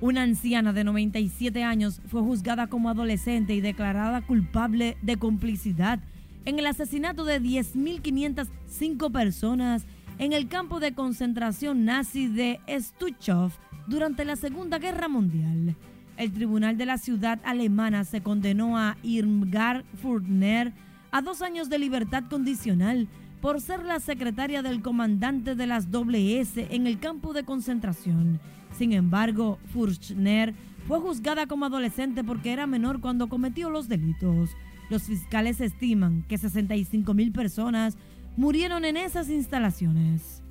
Una 0.00 0.22
anciana 0.22 0.72
de 0.72 0.82
97 0.82 1.62
años 1.62 2.00
fue 2.06 2.22
juzgada 2.22 2.68
como 2.68 2.88
adolescente 2.88 3.54
y 3.54 3.60
declarada 3.60 4.22
culpable 4.22 4.96
de 5.02 5.16
complicidad 5.16 6.00
en 6.46 6.58
el 6.58 6.66
asesinato 6.66 7.24
de 7.24 7.40
10.505 7.40 9.12
personas 9.12 9.84
en 10.18 10.32
el 10.32 10.48
campo 10.48 10.80
de 10.80 10.94
concentración 10.94 11.84
nazi 11.84 12.28
de 12.28 12.60
Stutthof 12.68 13.56
durante 13.86 14.24
la 14.24 14.36
Segunda 14.36 14.78
Guerra 14.78 15.08
Mundial. 15.08 15.76
El 16.20 16.32
tribunal 16.32 16.76
de 16.76 16.84
la 16.84 16.98
ciudad 16.98 17.40
alemana 17.44 18.04
se 18.04 18.20
condenó 18.20 18.76
a 18.76 18.98
Irmgard 19.02 19.86
Furtner 20.02 20.74
a 21.12 21.22
dos 21.22 21.40
años 21.40 21.70
de 21.70 21.78
libertad 21.78 22.24
condicional 22.28 23.08
por 23.40 23.58
ser 23.62 23.86
la 23.86 24.00
secretaria 24.00 24.60
del 24.60 24.82
comandante 24.82 25.54
de 25.54 25.66
las 25.66 25.90
WS 25.90 26.58
en 26.58 26.86
el 26.86 26.98
campo 26.98 27.32
de 27.32 27.44
concentración. 27.44 28.38
Sin 28.76 28.92
embargo, 28.92 29.58
Furtner 29.72 30.52
fue 30.86 31.00
juzgada 31.00 31.46
como 31.46 31.64
adolescente 31.64 32.22
porque 32.22 32.52
era 32.52 32.66
menor 32.66 33.00
cuando 33.00 33.30
cometió 33.30 33.70
los 33.70 33.88
delitos. 33.88 34.50
Los 34.90 35.04
fiscales 35.04 35.58
estiman 35.62 36.26
que 36.28 36.36
65 36.36 37.14
mil 37.14 37.32
personas 37.32 37.96
murieron 38.36 38.84
en 38.84 38.98
esas 38.98 39.30
instalaciones. 39.30 40.42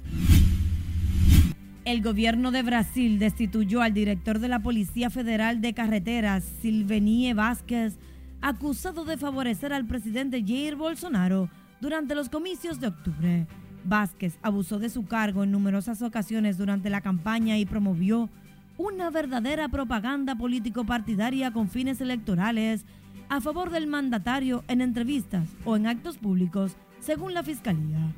El 1.89 2.03
gobierno 2.03 2.51
de 2.51 2.61
Brasil 2.61 3.17
destituyó 3.17 3.81
al 3.81 3.95
director 3.95 4.37
de 4.37 4.47
la 4.47 4.59
Policía 4.59 5.09
Federal 5.09 5.59
de 5.59 5.73
Carreteras, 5.73 6.43
Silvenie 6.61 7.33
Vázquez, 7.33 7.97
acusado 8.41 9.05
de 9.05 9.17
favorecer 9.17 9.73
al 9.73 9.87
presidente 9.87 10.43
Jair 10.45 10.75
Bolsonaro 10.75 11.49
durante 11.81 12.13
los 12.13 12.29
comicios 12.29 12.79
de 12.79 12.89
octubre. 12.89 13.47
Vázquez 13.85 14.37
abusó 14.43 14.77
de 14.77 14.89
su 14.89 15.07
cargo 15.07 15.43
en 15.43 15.49
numerosas 15.49 16.03
ocasiones 16.03 16.59
durante 16.59 16.91
la 16.91 17.01
campaña 17.01 17.57
y 17.57 17.65
promovió 17.65 18.29
una 18.77 19.09
verdadera 19.09 19.67
propaganda 19.67 20.35
político-partidaria 20.35 21.49
con 21.49 21.69
fines 21.69 22.01
electorales 22.01 22.85
a 23.29 23.41
favor 23.41 23.71
del 23.71 23.87
mandatario 23.87 24.63
en 24.67 24.81
entrevistas 24.81 25.49
o 25.65 25.75
en 25.75 25.87
actos 25.87 26.19
públicos, 26.19 26.75
según 26.99 27.33
la 27.33 27.41
Fiscalía. 27.41 28.13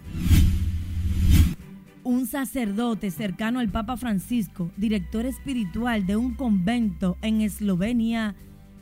Un 2.04 2.26
sacerdote 2.26 3.12
cercano 3.12 3.60
al 3.60 3.70
Papa 3.70 3.96
Francisco, 3.96 4.72
director 4.76 5.28
espiritual 5.28 6.08
de 6.08 6.16
un 6.16 6.34
convento 6.34 7.16
en 7.22 7.42
Eslovenia, 7.42 8.34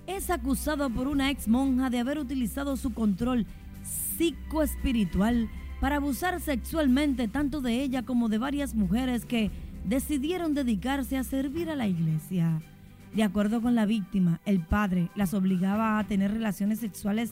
es 0.08 0.30
acusado 0.30 0.90
por 0.90 1.10
una 1.10 1.30
ex 1.30 1.50
monja 1.50 1.90
de 1.90 2.00
haber 2.00 2.18
utilizado 2.18 2.78
su 2.78 2.94
control 2.94 3.46
psicoespiritual 3.84 5.50
para 5.82 5.98
abusar 5.98 6.40
sexualmente 6.40 7.28
tanto 7.28 7.60
de 7.60 7.84
ella 7.84 8.04
como 8.04 8.30
de 8.30 8.38
varias 8.38 8.74
mujeres 8.74 9.26
que 9.26 9.52
decidieron 9.84 10.54
dedicarse 10.54 11.18
a 11.18 11.26
servir 11.26 11.70
a 11.70 11.76
la 11.76 11.88
iglesia. 11.88 12.62
De 13.14 13.24
acuerdo 13.24 13.62
con 13.62 13.76
la 13.76 13.86
víctima, 13.86 14.40
el 14.46 14.62
padre 14.62 15.10
las 15.16 15.34
obligaba 15.34 16.00
a 16.00 16.08
tener 16.08 16.32
relaciones 16.32 16.80
sexuales 16.80 17.32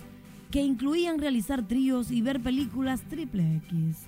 que 0.52 0.62
incluían 0.62 1.20
realizar 1.20 1.66
tríos 1.66 2.12
y 2.12 2.22
ver 2.22 2.42
películas 2.42 3.04
triple 3.04 3.56
X. 3.70 4.06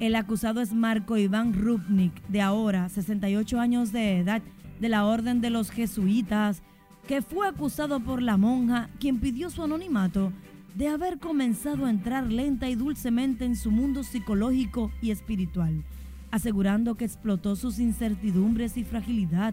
El 0.00 0.14
acusado 0.14 0.60
es 0.60 0.72
Marco 0.72 1.16
Iván 1.16 1.52
Rupnik, 1.54 2.12
de 2.28 2.40
ahora 2.40 2.88
68 2.88 3.58
años 3.58 3.90
de 3.90 4.18
edad, 4.18 4.42
de 4.80 4.88
la 4.88 5.04
Orden 5.04 5.40
de 5.40 5.50
los 5.50 5.72
Jesuitas, 5.72 6.62
que 7.08 7.20
fue 7.20 7.48
acusado 7.48 7.98
por 7.98 8.22
la 8.22 8.36
monja, 8.36 8.90
quien 9.00 9.18
pidió 9.18 9.50
su 9.50 9.60
anonimato, 9.60 10.32
de 10.76 10.86
haber 10.86 11.18
comenzado 11.18 11.84
a 11.84 11.90
entrar 11.90 12.30
lenta 12.30 12.70
y 12.70 12.76
dulcemente 12.76 13.44
en 13.44 13.56
su 13.56 13.72
mundo 13.72 14.04
psicológico 14.04 14.92
y 15.02 15.10
espiritual, 15.10 15.82
asegurando 16.30 16.94
que 16.94 17.04
explotó 17.04 17.56
sus 17.56 17.80
incertidumbres 17.80 18.76
y 18.76 18.84
fragilidad, 18.84 19.52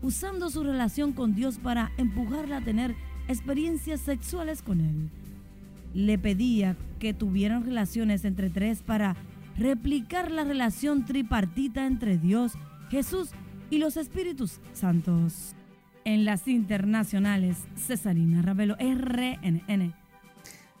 usando 0.00 0.48
su 0.48 0.62
relación 0.64 1.12
con 1.12 1.34
Dios 1.34 1.58
para 1.58 1.92
empujarla 1.98 2.58
a 2.58 2.64
tener 2.64 2.94
experiencias 3.28 4.00
sexuales 4.00 4.62
con 4.62 4.80
Él. 4.80 5.10
Le 5.92 6.16
pedía 6.16 6.78
que 6.98 7.12
tuvieran 7.12 7.66
relaciones 7.66 8.24
entre 8.24 8.48
tres 8.48 8.80
para 8.80 9.16
replicar 9.56 10.30
la 10.30 10.44
relación 10.44 11.04
tripartita 11.04 11.86
entre 11.86 12.18
Dios, 12.18 12.52
Jesús 12.90 13.30
y 13.70 13.78
los 13.78 13.96
Espíritus 13.96 14.60
Santos. 14.72 15.54
En 16.04 16.24
las 16.24 16.48
internacionales, 16.48 17.58
Cesarina 17.76 18.42
Ravelo, 18.42 18.76
RNN. 18.76 19.94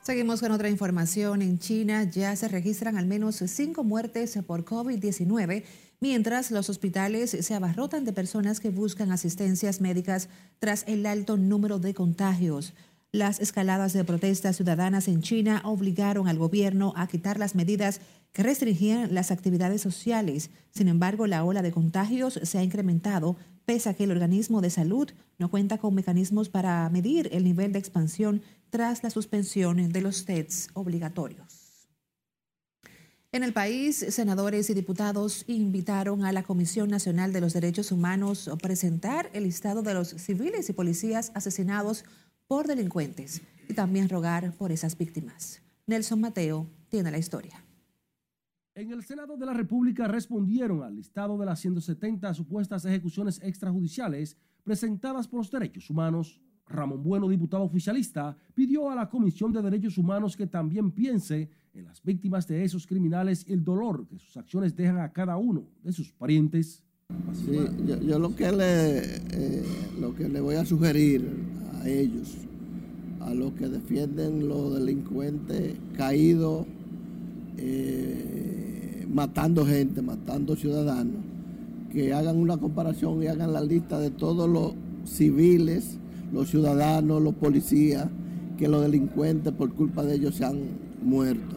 Seguimos 0.02 0.40
con 0.40 0.50
otra 0.50 0.68
información. 0.68 1.42
En 1.42 1.60
China 1.60 2.02
ya 2.02 2.34
se 2.34 2.48
registran 2.48 2.96
al 2.96 3.06
menos 3.06 3.36
cinco 3.46 3.84
muertes 3.84 4.36
por 4.46 4.64
COVID-19 4.64 5.62
mientras 6.00 6.50
los 6.50 6.68
hospitales 6.68 7.30
se 7.30 7.54
abarrotan 7.54 8.04
de 8.04 8.12
personas 8.12 8.58
que 8.58 8.70
buscan 8.70 9.12
asistencias 9.12 9.80
médicas 9.80 10.28
tras 10.58 10.82
el 10.88 11.06
alto 11.06 11.36
número 11.36 11.78
de 11.78 11.94
contagios. 11.94 12.74
Las 13.14 13.40
escaladas 13.40 13.92
de 13.92 14.04
protestas 14.04 14.56
ciudadanas 14.56 15.06
en 15.06 15.20
China 15.20 15.60
obligaron 15.66 16.28
al 16.28 16.38
gobierno 16.38 16.94
a 16.96 17.06
quitar 17.06 17.38
las 17.38 17.54
medidas 17.54 18.00
que 18.32 18.42
restringían 18.42 19.12
las 19.12 19.30
actividades 19.30 19.82
sociales. 19.82 20.48
Sin 20.70 20.88
embargo, 20.88 21.26
la 21.26 21.44
ola 21.44 21.60
de 21.60 21.72
contagios 21.72 22.40
se 22.42 22.56
ha 22.56 22.62
incrementado 22.62 23.36
pese 23.66 23.90
a 23.90 23.94
que 23.94 24.04
el 24.04 24.12
organismo 24.12 24.62
de 24.62 24.70
salud 24.70 25.10
no 25.38 25.50
cuenta 25.50 25.76
con 25.76 25.94
mecanismos 25.94 26.48
para 26.48 26.88
medir 26.88 27.28
el 27.32 27.44
nivel 27.44 27.72
de 27.72 27.80
expansión 27.80 28.40
tras 28.70 29.02
la 29.02 29.10
suspensión 29.10 29.92
de 29.92 30.00
los 30.00 30.24
tests 30.24 30.70
obligatorios. 30.72 31.86
En 33.30 33.42
el 33.42 33.52
país, 33.52 34.06
senadores 34.08 34.70
y 34.70 34.74
diputados 34.74 35.44
invitaron 35.48 36.24
a 36.24 36.32
la 36.32 36.44
Comisión 36.44 36.88
Nacional 36.88 37.34
de 37.34 37.42
los 37.42 37.52
Derechos 37.52 37.92
Humanos 37.92 38.48
a 38.48 38.56
presentar 38.56 39.28
el 39.34 39.44
listado 39.44 39.82
de 39.82 39.92
los 39.92 40.08
civiles 40.08 40.70
y 40.70 40.72
policías 40.72 41.30
asesinados 41.34 42.04
por 42.52 42.66
delincuentes 42.66 43.40
y 43.66 43.72
también 43.72 44.10
rogar 44.10 44.52
por 44.58 44.72
esas 44.72 44.98
víctimas. 44.98 45.62
Nelson 45.86 46.20
Mateo 46.20 46.68
tiene 46.90 47.10
la 47.10 47.16
historia. 47.16 47.64
En 48.74 48.92
el 48.92 49.02
Senado 49.04 49.38
de 49.38 49.46
la 49.46 49.54
República 49.54 50.06
respondieron 50.06 50.82
al 50.82 50.94
listado 50.94 51.38
de 51.38 51.46
las 51.46 51.60
170 51.60 52.34
supuestas 52.34 52.84
ejecuciones 52.84 53.40
extrajudiciales 53.42 54.36
presentadas 54.62 55.26
por 55.26 55.38
los 55.38 55.50
derechos 55.50 55.88
humanos. 55.88 56.42
Ramón 56.66 57.02
Bueno, 57.02 57.26
diputado 57.26 57.62
oficialista, 57.62 58.36
pidió 58.52 58.90
a 58.90 58.96
la 58.96 59.08
Comisión 59.08 59.50
de 59.50 59.62
Derechos 59.62 59.96
Humanos 59.96 60.36
que 60.36 60.46
también 60.46 60.90
piense 60.90 61.48
en 61.72 61.86
las 61.86 62.02
víctimas 62.02 62.46
de 62.46 62.64
esos 62.64 62.86
criminales 62.86 63.46
y 63.48 63.54
el 63.54 63.64
dolor 63.64 64.06
que 64.06 64.18
sus 64.18 64.36
acciones 64.36 64.76
dejan 64.76 64.98
a 64.98 65.10
cada 65.10 65.38
uno 65.38 65.70
de 65.82 65.90
sus 65.90 66.12
parientes. 66.12 66.84
Sí, 67.32 67.58
yo, 67.86 67.98
yo 67.98 68.18
lo, 68.18 68.36
que 68.36 68.52
le, 68.52 68.98
eh, 68.98 69.64
lo 69.98 70.14
que 70.14 70.28
le 70.28 70.40
voy 70.42 70.56
a 70.56 70.66
sugerir 70.66 71.52
a 71.82 71.88
ellos, 71.88 72.36
a 73.20 73.34
los 73.34 73.52
que 73.52 73.68
defienden 73.68 74.48
los 74.48 74.74
delincuentes 74.74 75.76
caídos, 75.96 76.66
eh, 77.58 79.06
matando 79.12 79.66
gente, 79.66 80.02
matando 80.02 80.56
ciudadanos, 80.56 81.16
que 81.90 82.12
hagan 82.14 82.36
una 82.36 82.56
comparación 82.56 83.22
y 83.22 83.26
hagan 83.26 83.52
la 83.52 83.60
lista 83.60 83.98
de 83.98 84.10
todos 84.10 84.48
los 84.48 84.74
civiles, 85.04 85.98
los 86.32 86.48
ciudadanos, 86.48 87.20
los 87.20 87.34
policías, 87.34 88.08
que 88.56 88.68
los 88.68 88.82
delincuentes 88.82 89.52
por 89.52 89.72
culpa 89.74 90.02
de 90.02 90.14
ellos 90.14 90.36
se 90.36 90.44
han 90.44 90.60
muerto. 91.02 91.56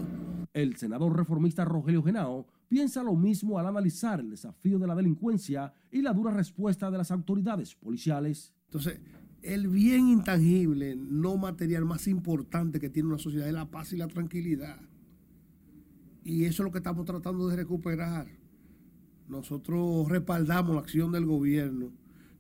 El 0.53 0.75
senador 0.77 1.15
reformista 1.15 1.65
Rogelio 1.65 2.03
Genao 2.03 2.45
piensa 2.67 3.03
lo 3.03 3.15
mismo 3.15 3.59
al 3.59 3.67
analizar 3.67 4.19
el 4.19 4.29
desafío 4.29 4.79
de 4.79 4.88
la 4.88 4.95
delincuencia 4.95 5.73
y 5.91 6.01
la 6.01 6.13
dura 6.13 6.31
respuesta 6.31 6.89
de 6.89 6.97
las 6.97 7.11
autoridades 7.11 7.75
policiales. 7.75 8.53
Entonces, 8.65 8.99
el 9.45 9.67
bien 9.67 10.08
intangible, 10.08 10.95
no 10.95 11.38
material 11.38 11.86
más 11.86 12.08
importante 12.08 12.79
que 12.79 12.89
tiene 12.89 13.10
una 13.10 13.19
sociedad 13.19 13.47
es 13.47 13.53
la 13.53 13.69
paz 13.69 13.93
y 13.93 13.97
la 13.97 14.08
tranquilidad. 14.08 14.79
Y 16.23 16.45
eso 16.45 16.63
es 16.63 16.65
lo 16.65 16.71
que 16.71 16.79
estamos 16.79 17.05
tratando 17.05 17.47
de 17.47 17.55
recuperar. 17.55 18.27
Nosotros 19.29 20.10
respaldamos 20.10 20.75
la 20.75 20.81
acción 20.81 21.12
del 21.12 21.25
gobierno 21.25 21.91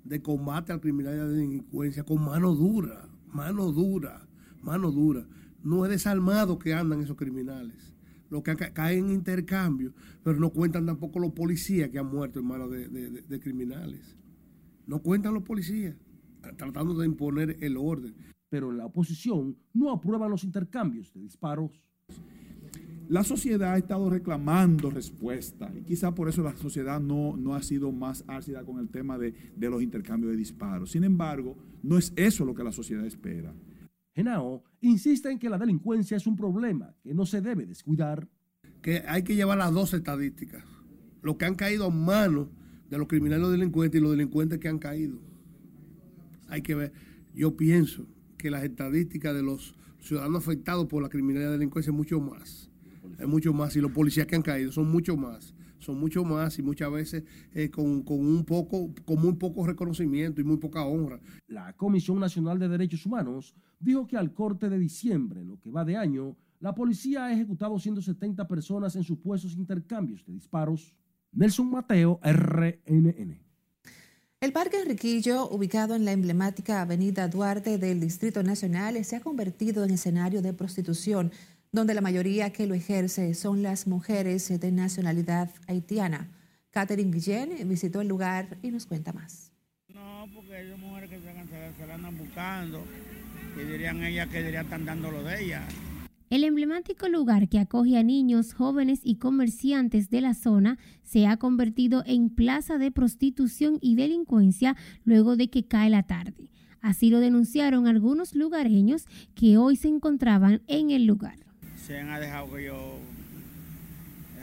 de 0.03 0.21
combate 0.21 0.73
al 0.73 0.81
criminal 0.81 1.15
y 1.15 1.19
a 1.19 1.23
la 1.23 1.29
delincuencia 1.29 2.03
con 2.03 2.23
mano 2.23 2.55
dura, 2.55 3.07
mano 3.31 3.71
dura, 3.71 4.27
mano 4.63 4.91
dura. 4.91 5.27
No 5.63 5.85
es 5.85 5.91
desarmado 5.91 6.57
que 6.57 6.73
andan 6.73 7.01
esos 7.01 7.17
criminales. 7.17 7.93
Los 8.31 8.41
que 8.41 8.55
caen 8.55 9.05
en 9.05 9.11
intercambio, 9.11 9.93
pero 10.23 10.39
no 10.39 10.49
cuentan 10.49 10.87
tampoco 10.87 11.19
los 11.19 11.33
policías 11.33 11.89
que 11.89 11.99
han 11.99 12.07
muerto 12.07 12.39
en 12.39 12.45
manos 12.47 12.71
de, 12.71 12.87
de, 12.89 13.21
de 13.21 13.39
criminales. 13.39 14.15
No 14.87 14.99
cuentan 15.03 15.35
los 15.35 15.43
policías 15.43 15.95
tratando 16.57 16.93
de 16.93 17.05
imponer 17.05 17.57
el 17.61 17.77
orden. 17.77 18.15
Pero 18.49 18.71
la 18.71 18.85
oposición 18.85 19.57
no 19.73 19.91
aprueban 19.91 20.29
los 20.29 20.43
intercambios 20.43 21.13
de 21.13 21.21
disparos. 21.21 21.81
La 23.07 23.23
sociedad 23.23 23.73
ha 23.73 23.77
estado 23.77 24.09
reclamando 24.09 24.89
respuesta 24.89 25.71
y 25.77 25.83
quizá 25.83 26.15
por 26.15 26.27
eso 26.27 26.41
la 26.41 26.57
sociedad 26.57 26.99
no, 26.99 27.37
no 27.37 27.53
ha 27.53 27.61
sido 27.61 27.91
más 27.91 28.23
ácida 28.27 28.63
con 28.63 28.79
el 28.79 28.89
tema 28.89 29.17
de, 29.19 29.33
de 29.55 29.69
los 29.69 29.83
intercambios 29.83 30.31
de 30.31 30.37
disparos. 30.37 30.91
Sin 30.91 31.03
embargo, 31.03 31.55
no 31.83 31.99
es 31.99 32.13
eso 32.15 32.45
lo 32.45 32.55
que 32.55 32.63
la 32.63 32.71
sociedad 32.71 33.05
espera. 33.05 33.53
Genao 34.15 34.63
insiste 34.81 35.29
en 35.29 35.37
que 35.37 35.49
la 35.49 35.57
delincuencia 35.57 36.17
es 36.17 36.25
un 36.25 36.35
problema 36.35 36.95
que 37.03 37.13
no 37.13 37.25
se 37.25 37.41
debe 37.41 37.65
descuidar. 37.65 38.27
Que 38.81 39.03
hay 39.07 39.23
que 39.23 39.35
llevar 39.35 39.57
las 39.57 39.73
dos 39.73 39.93
estadísticas. 39.93 40.63
Los 41.21 41.35
que 41.35 41.45
han 41.45 41.55
caído 41.55 41.85
a 41.85 41.89
manos 41.89 42.47
de 42.89 42.97
los 42.97 43.07
criminales 43.07 43.49
delincuentes 43.49 43.99
y 43.99 44.01
los 44.01 44.11
delincuentes 44.11 44.59
que 44.59 44.67
han 44.67 44.79
caído. 44.79 45.19
Hay 46.55 46.61
que 46.61 46.73
ver. 46.73 46.93
Yo 47.33 47.57
pienso 47.57 48.07
que 48.37 48.49
las 48.49 48.63
estadísticas 48.63 49.35
de 49.35 49.43
los 49.43 49.75
ciudadanos 49.99 50.41
afectados 50.41 50.85
por 50.85 51.03
la 51.03 51.09
criminalidad 51.09 51.49
y 51.49 51.53
delincuencia 51.53 51.91
es 51.91 51.95
mucho 51.95 52.21
más. 52.21 52.71
Es 53.19 53.27
mucho 53.27 53.53
más. 53.53 53.75
Y 53.75 53.81
los 53.81 53.91
policías 53.91 54.25
que 54.25 54.37
han 54.37 54.41
caído 54.41 54.71
son 54.71 54.89
mucho 54.89 55.17
más. 55.17 55.53
Son 55.79 55.99
mucho 55.99 56.23
más 56.23 56.57
y 56.57 56.63
muchas 56.63 56.89
veces 56.93 57.25
eh, 57.53 57.69
con, 57.69 58.03
con, 58.03 58.19
un 58.19 58.45
poco, 58.45 58.89
con 59.03 59.19
muy 59.19 59.33
poco 59.33 59.67
reconocimiento 59.67 60.39
y 60.39 60.45
muy 60.45 60.55
poca 60.55 60.85
honra. 60.85 61.19
La 61.47 61.73
Comisión 61.73 62.21
Nacional 62.21 62.57
de 62.57 62.69
Derechos 62.69 63.05
Humanos 63.05 63.53
dijo 63.77 64.07
que 64.07 64.15
al 64.15 64.33
corte 64.33 64.69
de 64.69 64.79
diciembre, 64.79 65.43
lo 65.43 65.59
que 65.59 65.69
va 65.69 65.83
de 65.83 65.97
año, 65.97 66.37
la 66.61 66.73
policía 66.73 67.25
ha 67.25 67.33
ejecutado 67.33 67.77
170 67.77 68.47
personas 68.47 68.95
en 68.95 69.03
supuestos 69.03 69.57
intercambios 69.57 70.25
de 70.25 70.31
disparos. 70.31 70.95
Nelson 71.33 71.69
Mateo, 71.69 72.21
RNN. 72.23 73.44
El 74.45 74.53
Parque 74.53 74.79
Enriquillo, 74.79 75.49
ubicado 75.49 75.95
en 75.95 76.05
la 76.05 76.11
emblemática 76.11 76.81
Avenida 76.81 77.27
Duarte 77.27 77.79
del 77.79 77.99
Distrito 77.99 78.43
Nacional, 78.43 79.03
se 79.03 79.15
ha 79.15 79.19
convertido 79.19 79.83
en 79.83 79.89
escenario 79.89 80.43
de 80.43 80.53
prostitución, 80.53 81.31
donde 81.71 81.95
la 81.95 82.01
mayoría 82.01 82.51
que 82.51 82.67
lo 82.67 82.75
ejerce 82.75 83.33
son 83.33 83.63
las 83.63 83.87
mujeres 83.87 84.47
de 84.47 84.71
nacionalidad 84.71 85.49
haitiana. 85.65 86.29
Catherine 86.69 87.11
Guillén 87.11 87.67
visitó 87.67 88.01
el 88.01 88.07
lugar 88.07 88.59
y 88.61 88.69
nos 88.69 88.85
cuenta 88.85 89.13
más. 89.13 89.51
No, 89.87 90.27
porque 90.31 90.57
hay 90.57 90.77
mujeres 90.77 91.09
que 91.09 91.17
se, 91.17 91.81
se 91.81 91.87
la 91.87 91.95
andan 91.95 92.15
buscando 92.15 92.83
y 93.59 93.65
dirían 93.65 94.03
ellas 94.03 94.27
que 94.27 94.43
dirían 94.43 94.65
están 94.65 94.85
dando 94.85 95.09
lo 95.09 95.23
de 95.23 95.43
ellas. 95.43 95.63
El 96.31 96.43
emblemático 96.43 97.07
lugar 97.07 97.49
que 97.49 97.59
acoge 97.59 97.97
a 97.97 98.03
niños, 98.03 98.55
jóvenes 98.55 99.01
y 99.03 99.17
comerciantes 99.17 100.09
de 100.09 100.21
la 100.21 100.33
zona 100.33 100.79
se 101.03 101.27
ha 101.27 101.37
convertido 101.37 102.03
en 102.07 102.31
plaza 102.31 102.79
de 102.79 102.91
prostitución 102.91 103.77
y 103.79 103.95
delincuencia 103.95 104.75
luego 105.03 105.35
de 105.35 105.49
que 105.49 105.67
cae 105.67 105.91
la 105.91 106.01
tarde. 106.01 106.49
Así 106.81 107.11
lo 107.11 107.19
denunciaron 107.19 107.85
algunos 107.85 108.33
lugareños 108.33 109.05
que 109.35 109.57
hoy 109.57 109.75
se 109.75 109.87
encontraban 109.87 110.63
en 110.67 110.89
el 110.89 111.05
lugar. 111.05 111.37
Se 111.77 111.99
han 111.99 112.19
dejado 112.19 112.51
que 112.51 112.65
yo 112.65 112.99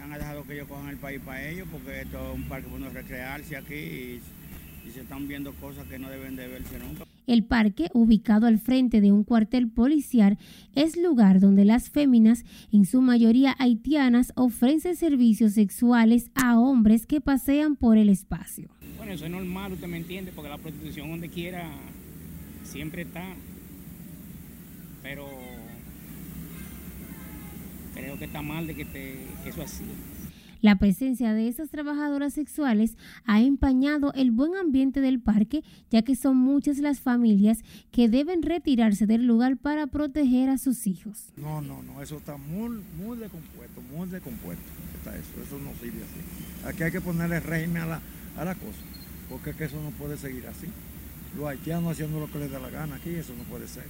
han 0.01 0.11
dejado 0.11 0.45
que 0.45 0.55
ellos 0.55 0.68
cojan 0.68 0.88
el 0.88 0.99
país 0.99 1.21
para 1.25 1.49
ellos 1.49 1.66
porque 1.71 2.03
esto 2.03 2.31
es 2.31 2.35
un 2.35 2.45
parque 2.45 2.68
bueno 2.68 2.90
recrearse 2.90 3.57
aquí 3.57 3.75
y, 3.75 4.21
y 4.87 4.90
se 4.92 5.01
están 5.01 5.27
viendo 5.27 5.53
cosas 5.55 5.87
que 5.88 5.99
no 5.99 6.09
deben 6.11 6.37
de 6.37 6.47
verse 6.47 6.79
nunca. 6.79 7.12
El 7.33 7.45
parque, 7.45 7.88
ubicado 7.95 8.47
al 8.47 8.59
frente 8.59 9.01
de 9.01 9.11
un 9.11 9.25
cuartel 9.25 9.66
policial, 9.71 10.37
es 10.75 10.99
lugar 10.99 11.40
donde 11.40 11.64
las 11.64 11.88
féminas, 11.88 12.45
en 12.71 12.85
su 12.85 13.01
mayoría 13.01 13.57
haitianas, 13.59 14.35
ofrecen 14.37 14.97
servicios 14.97 15.53
sexuales 15.53 16.31
a 16.35 16.59
hombres 16.59 17.07
que 17.07 17.23
pasean 17.23 17.75
por 17.75 17.97
el 17.97 18.11
espacio. 18.11 18.68
Bueno, 18.99 19.12
eso 19.14 19.25
es 19.25 19.31
normal, 19.31 19.73
usted 19.73 19.87
me 19.87 19.97
entiende, 19.97 20.31
porque 20.31 20.51
la 20.51 20.59
prostitución 20.59 21.09
donde 21.09 21.31
quiera 21.31 21.71
siempre 22.64 23.01
está. 23.01 23.25
Pero 25.03 25.27
creo 27.95 28.18
que 28.18 28.27
está 28.27 28.42
mal 28.42 28.66
de 28.66 28.75
que, 28.75 28.85
te, 28.85 29.16
eso 29.47 29.62
así. 29.62 29.85
La 30.62 30.77
presencia 30.77 31.35
de 31.35 31.48
esas 31.48 31.70
trabajadoras 31.70 32.35
sexuales 32.35 32.96
ha 33.25 33.40
empañado 33.40 34.12
el 34.14 34.31
buen 34.31 34.55
ambiente 34.55 35.01
del 35.01 35.20
parque, 35.20 35.64
ya 35.90 36.03
que 36.03 36.14
son 36.14 36.37
muchas 36.37 36.79
las 36.79 37.01
familias 37.01 37.64
que 37.90 38.09
deben 38.09 38.42
retirarse 38.42 39.07
del 39.07 39.27
lugar 39.27 39.57
para 39.57 39.88
proteger 39.88 40.48
a 40.48 40.59
sus 40.59 40.87
hijos. 40.87 41.33
No, 41.37 41.61
no, 41.61 41.83
no, 41.83 42.01
eso 42.01 42.16
está 42.16 42.37
muy, 42.37 42.81
muy 42.96 43.18
descompuesto, 43.18 43.81
muy 43.92 44.09
descompuesto. 44.09 44.62
Está 44.98 45.16
eso, 45.16 45.42
eso 45.44 45.59
no 45.59 45.72
sirve 45.81 45.98
así. 46.05 46.68
Aquí 46.68 46.85
hay 46.85 46.92
que 46.92 47.01
ponerle 47.01 47.40
régimen 47.40 47.83
a 47.83 47.87
la, 47.87 48.01
a 48.37 48.44
la 48.44 48.55
cosa, 48.55 48.79
porque 49.29 49.51
es 49.51 49.57
que 49.57 49.64
eso 49.64 49.83
no 49.83 49.90
puede 49.90 50.16
seguir 50.16 50.46
así. 50.46 50.68
Los 51.37 51.46
haitianos 51.48 51.90
haciendo 51.90 52.20
lo 52.20 52.31
que 52.31 52.38
les 52.38 52.53
da 52.53 52.61
la 52.61 52.70
gana 52.70 52.94
aquí, 52.94 53.11
eso 53.11 53.35
no 53.37 53.42
puede 53.51 53.66
ser. 53.66 53.87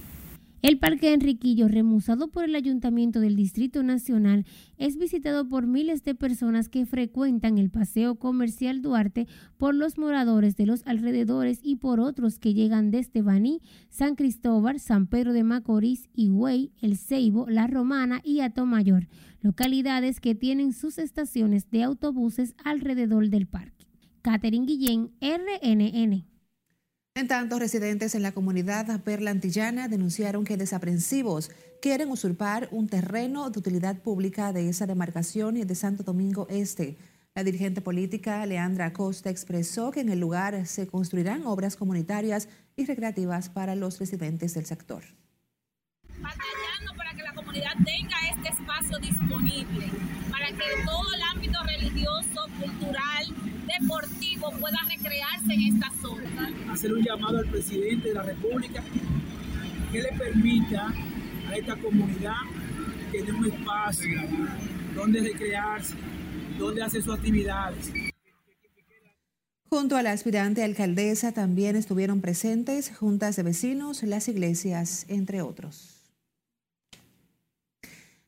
El 0.63 0.79
Parque 0.79 1.11
Enriquillo, 1.13 1.67
remusado 1.67 2.29
por 2.29 2.45
el 2.45 2.55
Ayuntamiento 2.55 3.19
del 3.19 3.35
Distrito 3.35 3.83
Nacional, 3.83 4.45
es 4.77 4.97
visitado 4.97 5.45
por 5.49 5.67
miles 5.67 6.05
de 6.05 6.15
personas 6.15 6.69
que 6.69 6.85
frecuentan 6.85 7.57
el 7.57 7.69
Paseo 7.69 8.15
Comercial 8.15 8.81
Duarte 8.81 9.27
por 9.57 9.75
los 9.75 9.97
moradores 9.97 10.55
de 10.55 10.65
los 10.65 10.81
alrededores 10.85 11.59
y 11.61 11.75
por 11.75 11.99
otros 11.99 12.39
que 12.39 12.53
llegan 12.53 12.91
desde 12.91 13.21
Baní, 13.21 13.59
San 13.89 14.15
Cristóbal, 14.15 14.79
San 14.79 15.07
Pedro 15.07 15.33
de 15.33 15.43
Macorís, 15.43 16.07
Higüey, 16.15 16.71
El 16.79 16.95
Ceibo, 16.95 17.45
La 17.49 17.67
Romana 17.67 18.21
y 18.23 18.39
Atomayor, 18.39 19.09
localidades 19.41 20.21
que 20.21 20.33
tienen 20.33 20.71
sus 20.71 20.97
estaciones 20.97 21.69
de 21.71 21.83
autobuses 21.83 22.55
alrededor 22.63 23.27
del 23.27 23.47
parque. 23.47 23.85
Catherine 24.21 24.65
Guillén, 24.65 25.11
RNN. 25.19 26.32
En 27.15 27.27
tanto, 27.27 27.59
residentes 27.59 28.15
en 28.15 28.23
la 28.23 28.31
comunidad 28.31 28.99
Perla 29.01 29.29
Antillana 29.29 29.87
denunciaron 29.87 30.45
que 30.45 30.57
desaprensivos 30.57 31.51
quieren 31.79 32.09
usurpar 32.09 32.69
un 32.71 32.87
terreno 32.87 33.51
de 33.51 33.59
utilidad 33.59 33.97
pública 33.97 34.51
de 34.51 34.67
esa 34.67 34.87
demarcación 34.87 35.53
de 35.53 35.75
Santo 35.75 36.01
Domingo 36.01 36.47
Este. 36.49 36.97
La 37.35 37.43
dirigente 37.43 37.81
política 37.81 38.43
Leandra 38.47 38.87
Acosta 38.87 39.29
expresó 39.29 39.91
que 39.91 39.99
en 39.99 40.09
el 40.09 40.19
lugar 40.19 40.65
se 40.65 40.87
construirán 40.87 41.45
obras 41.45 41.75
comunitarias 41.75 42.49
y 42.75 42.85
recreativas 42.85 43.47
para 43.47 43.75
los 43.75 43.99
residentes 43.99 44.55
del 44.55 44.65
sector. 44.65 45.03
Batallando 46.19 46.97
para 46.97 47.13
que 47.13 47.21
la 47.21 47.33
comunidad 47.35 47.73
tenga 47.85 48.17
este 48.35 48.59
espacio 48.59 48.97
disponible, 48.97 49.85
para 50.31 50.47
que 50.47 50.83
todo 50.83 51.13
el 51.13 51.21
ámbito 51.31 51.59
religioso, 51.63 52.47
cultural, 52.59 53.52
deportivo 53.79 54.51
pueda 54.59 54.77
recrearse 54.87 55.53
en 55.53 55.75
esta 55.75 55.91
zona. 56.01 56.71
Hacer 56.71 56.93
un 56.93 57.03
llamado 57.03 57.39
al 57.39 57.49
presidente 57.49 58.09
de 58.09 58.13
la 58.13 58.23
República 58.23 58.83
que 59.91 60.01
le 60.01 60.09
permita 60.17 60.93
a 61.49 61.55
esta 61.55 61.75
comunidad 61.77 62.35
tener 63.11 63.33
un 63.33 63.45
espacio 63.45 64.21
donde 64.95 65.21
recrearse, 65.21 65.95
donde 66.57 66.81
hacer 66.81 67.03
sus 67.03 67.13
actividades. 67.13 67.91
Junto 69.69 69.97
a 69.97 70.03
la 70.03 70.11
aspirante 70.11 70.63
alcaldesa 70.63 71.31
también 71.31 71.75
estuvieron 71.75 72.21
presentes 72.21 72.95
juntas 72.95 73.35
de 73.35 73.43
vecinos, 73.43 74.03
las 74.03 74.27
iglesias, 74.27 75.05
entre 75.09 75.41
otros. 75.41 75.92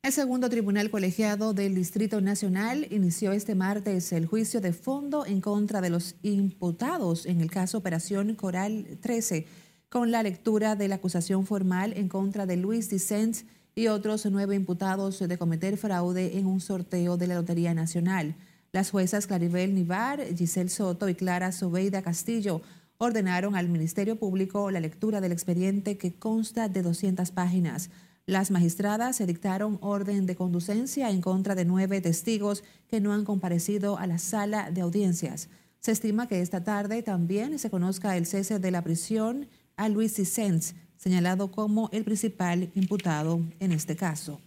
El 0.05 0.11
segundo 0.11 0.51
tribunal 0.51 0.91
colegiado 0.91 1.55
del 1.55 1.73
Distrito 1.73 2.21
Nacional 2.21 2.85
inició 2.91 3.31
este 3.31 3.55
martes 3.55 4.13
el 4.13 4.27
juicio 4.27 4.61
de 4.61 4.71
fondo 4.71 5.25
en 5.25 5.41
contra 5.41 5.81
de 5.81 5.89
los 5.89 6.13
imputados 6.21 7.25
en 7.25 7.41
el 7.41 7.49
caso 7.49 7.79
Operación 7.79 8.35
Coral 8.35 8.99
13, 9.01 9.47
con 9.89 10.11
la 10.11 10.21
lectura 10.21 10.75
de 10.75 10.89
la 10.89 10.97
acusación 10.97 11.47
formal 11.47 11.91
en 11.97 12.07
contra 12.07 12.45
de 12.45 12.55
Luis 12.55 12.87
Dicens 12.87 13.45
y 13.73 13.87
otros 13.87 14.27
nueve 14.27 14.55
imputados 14.55 15.17
de 15.17 15.37
cometer 15.39 15.75
fraude 15.75 16.37
en 16.37 16.45
un 16.45 16.61
sorteo 16.61 17.17
de 17.17 17.25
la 17.25 17.33
Lotería 17.33 17.73
Nacional. 17.73 18.35
Las 18.73 18.91
juezas 18.91 19.25
Claribel 19.25 19.73
Nivar, 19.73 20.23
Giselle 20.37 20.69
Soto 20.69 21.09
y 21.09 21.15
Clara 21.15 21.51
Sobeida 21.51 22.03
Castillo 22.03 22.61
ordenaron 22.99 23.55
al 23.55 23.69
Ministerio 23.69 24.19
Público 24.19 24.69
la 24.69 24.81
lectura 24.81 25.19
del 25.19 25.31
expediente 25.31 25.97
que 25.97 26.13
consta 26.13 26.69
de 26.69 26.83
200 26.83 27.31
páginas. 27.31 27.89
Las 28.27 28.49
magistradas 28.49 29.19
dictaron 29.27 29.77
orden 29.81 30.25
de 30.25 30.35
conducencia 30.35 31.11
en 31.11 31.21
contra 31.21 31.53
de 31.53 31.63
nueve 31.63 32.01
testigos 32.01 32.63
que 32.87 32.99
no 32.99 33.13
han 33.13 33.23
comparecido 33.23 33.99
a 33.99 34.07
la 34.07 34.17
sala 34.17 34.71
de 34.71 34.81
audiencias. 34.81 35.47
Se 35.79 35.91
estima 35.91 36.27
que 36.27 36.41
esta 36.41 36.63
tarde 36.63 37.03
también 37.03 37.59
se 37.59 37.69
conozca 37.69 38.17
el 38.17 38.25
cese 38.25 38.57
de 38.57 38.71
la 38.71 38.81
prisión 38.81 39.47
a 39.77 39.89
Luis 39.89 40.15
Cicens, 40.15 40.73
señalado 40.97 41.51
como 41.51 41.91
el 41.91 42.03
principal 42.03 42.71
imputado 42.73 43.41
en 43.59 43.71
este 43.71 43.95
caso. 43.95 44.41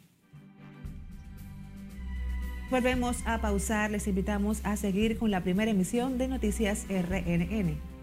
Volvemos 2.73 3.19
a 3.27 3.41
pausar, 3.41 3.93
les 3.93 4.09
invitamos 4.09 4.61
a 4.65 4.77
seguir 4.77 5.19
con 5.19 5.31
la 5.31 5.45
primera 5.45 5.71
emisión 5.71 6.19
de 6.19 6.27
Noticias 6.27 6.85
RNN. 6.89 7.98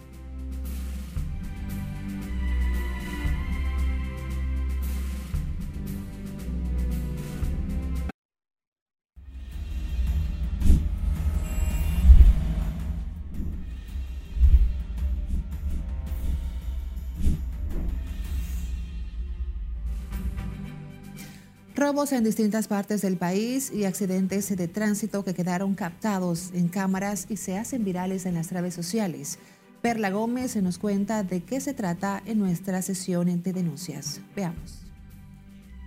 Robos 21.76 22.14
en 22.14 22.24
distintas 22.24 22.70
partes 22.70 23.02
del 23.02 23.18
país 23.18 23.70
y 23.70 23.84
accidentes 23.84 24.56
de 24.56 24.68
tránsito 24.70 25.26
que 25.26 25.34
quedaron 25.34 25.76
captados 25.76 26.52
en 26.54 26.70
cámaras 26.70 27.28
y 27.30 27.36
se 27.36 27.58
hacen 27.58 27.84
virales 27.84 28.26
en 28.26 28.36
las 28.36 28.54
redes 28.54 28.74
sociales. 28.74 29.40
Perla 29.82 30.10
Gómez 30.10 30.56
nos 30.64 30.78
cuenta 30.78 31.24
de 31.24 31.44
qué 31.44 31.60
se 31.60 31.74
trata 31.74 32.24
en 32.26 32.40
nuestra 32.40 32.82
sesión 32.82 33.44
de 33.44 33.52
denuncias. 33.52 34.22
Veamos. 34.38 34.86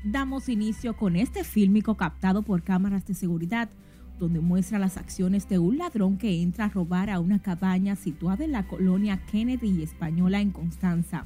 Damos 0.04 0.50
inicio 0.50 0.94
con 0.94 1.16
este 1.16 1.42
fílmico 1.42 1.96
captado 1.96 2.42
por 2.42 2.62
cámaras 2.62 3.06
de 3.06 3.14
seguridad, 3.14 3.70
donde 4.18 4.40
muestra 4.40 4.78
las 4.78 4.98
acciones 4.98 5.48
de 5.48 5.58
un 5.58 5.78
ladrón 5.78 6.18
que 6.18 6.42
entra 6.42 6.66
a 6.66 6.68
robar 6.68 7.08
a 7.08 7.18
una 7.18 7.40
cabaña 7.40 7.96
situada 7.96 8.44
en 8.44 8.52
la 8.52 8.68
colonia 8.68 9.24
Kennedy 9.24 9.82
Española 9.82 10.42
en 10.42 10.50
Constanza. 10.50 11.24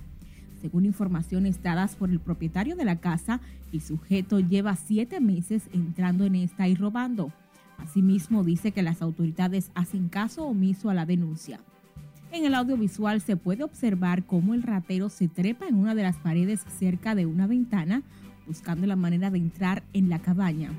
Según 0.62 0.84
informaciones 0.86 1.60
dadas 1.60 1.96
por 1.96 2.08
el 2.10 2.20
propietario 2.20 2.76
de 2.76 2.84
la 2.84 3.00
casa, 3.00 3.40
el 3.72 3.80
sujeto 3.80 4.38
lleva 4.38 4.76
siete 4.76 5.18
meses 5.18 5.64
entrando 5.72 6.24
en 6.24 6.36
esta 6.36 6.68
y 6.68 6.76
robando. 6.76 7.32
Asimismo, 7.78 8.44
dice 8.44 8.70
que 8.70 8.82
las 8.82 9.02
autoridades 9.02 9.72
hacen 9.74 10.08
caso 10.08 10.46
omiso 10.46 10.88
a 10.88 10.94
la 10.94 11.04
denuncia. 11.04 11.58
En 12.30 12.44
el 12.44 12.54
audiovisual 12.54 13.20
se 13.20 13.36
puede 13.36 13.64
observar 13.64 14.24
cómo 14.24 14.54
el 14.54 14.62
ratero 14.62 15.08
se 15.08 15.26
trepa 15.26 15.66
en 15.66 15.74
una 15.74 15.96
de 15.96 16.04
las 16.04 16.16
paredes 16.18 16.60
cerca 16.78 17.16
de 17.16 17.26
una 17.26 17.48
ventana, 17.48 18.02
buscando 18.46 18.86
la 18.86 18.94
manera 18.94 19.32
de 19.32 19.38
entrar 19.38 19.82
en 19.92 20.08
la 20.08 20.20
cabaña. 20.20 20.70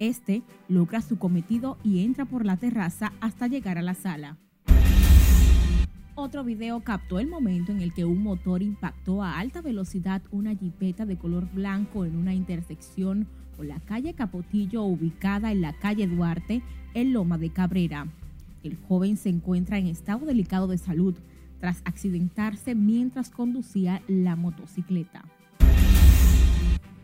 Este 0.00 0.42
logra 0.68 1.00
su 1.00 1.16
cometido 1.16 1.78
y 1.84 2.04
entra 2.04 2.24
por 2.24 2.44
la 2.44 2.56
terraza 2.56 3.12
hasta 3.20 3.46
llegar 3.46 3.78
a 3.78 3.82
la 3.82 3.94
sala. 3.94 4.36
Otro 6.20 6.42
video 6.42 6.80
captó 6.80 7.20
el 7.20 7.28
momento 7.28 7.70
en 7.70 7.80
el 7.80 7.94
que 7.94 8.04
un 8.04 8.24
motor 8.24 8.60
impactó 8.60 9.22
a 9.22 9.38
alta 9.38 9.62
velocidad 9.62 10.20
una 10.32 10.52
jipeta 10.52 11.06
de 11.06 11.16
color 11.16 11.48
blanco 11.52 12.04
en 12.04 12.16
una 12.16 12.34
intersección 12.34 13.28
con 13.56 13.68
la 13.68 13.78
calle 13.78 14.14
Capotillo 14.14 14.82
ubicada 14.82 15.52
en 15.52 15.60
la 15.60 15.74
calle 15.74 16.08
Duarte, 16.08 16.60
en 16.94 17.12
Loma 17.12 17.38
de 17.38 17.50
Cabrera. 17.50 18.08
El 18.64 18.76
joven 18.88 19.16
se 19.16 19.28
encuentra 19.28 19.78
en 19.78 19.86
estado 19.86 20.26
delicado 20.26 20.66
de 20.66 20.78
salud 20.78 21.14
tras 21.60 21.82
accidentarse 21.84 22.74
mientras 22.74 23.30
conducía 23.30 24.02
la 24.08 24.34
motocicleta. 24.34 25.24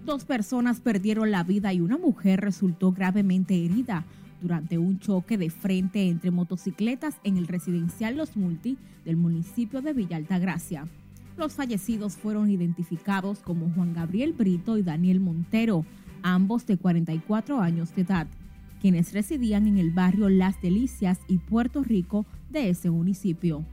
Dos 0.05 0.25
personas 0.25 0.81
perdieron 0.81 1.31
la 1.31 1.45
vida 1.45 1.73
y 1.73 1.81
una 1.81 1.99
mujer 1.99 2.41
resultó 2.41 2.91
gravemente 2.91 3.65
herida 3.65 4.07
durante 4.45 4.77
un 4.77 4.99
choque 4.99 5.39
de 5.39 5.49
frente 5.49 6.07
entre 6.07 6.31
motocicletas 6.31 7.17
en 7.25 7.39
el 7.39 7.47
residencial 7.47 8.15
Los 8.15 8.37
Multi 8.37 8.77
del 9.07 9.17
municipio 9.17 9.81
de 9.81 9.95
Villa 9.95 10.19
Altagracia. 10.19 10.87
Los 11.39 11.55
fallecidos 11.55 12.17
fueron 12.17 12.51
identificados 12.51 13.39
como 13.39 13.71
Juan 13.71 13.95
Gabriel 13.95 14.35
Brito 14.35 14.77
y 14.77 14.83
Daniel 14.83 15.19
Montero, 15.19 15.87
ambos 16.23 16.67
de 16.67 16.77
44 16.77 17.59
años 17.59 17.95
de 17.95 18.03
edad, 18.03 18.27
quienes 18.83 19.15
residían 19.15 19.67
en 19.67 19.79
el 19.79 19.91
barrio 19.91 20.29
Las 20.29 20.61
Delicias 20.61 21.19
y 21.27 21.39
Puerto 21.39 21.83
Rico 21.83 22.27
de 22.51 22.69
ese 22.69 22.91
municipio. 22.91 23.65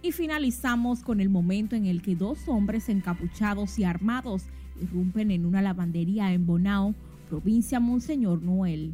Y 0.00 0.12
finalizamos 0.12 1.02
con 1.02 1.20
el 1.20 1.28
momento 1.28 1.76
en 1.76 1.84
el 1.84 2.00
que 2.00 2.16
dos 2.16 2.48
hombres 2.48 2.88
encapuchados 2.88 3.78
y 3.78 3.84
armados 3.84 4.44
irrumpen 4.80 5.30
en 5.30 5.44
una 5.44 5.60
lavandería 5.60 6.32
en 6.32 6.46
Bonao 6.46 6.94
provincia 7.34 7.80
Monseñor 7.80 8.42
Noel. 8.44 8.92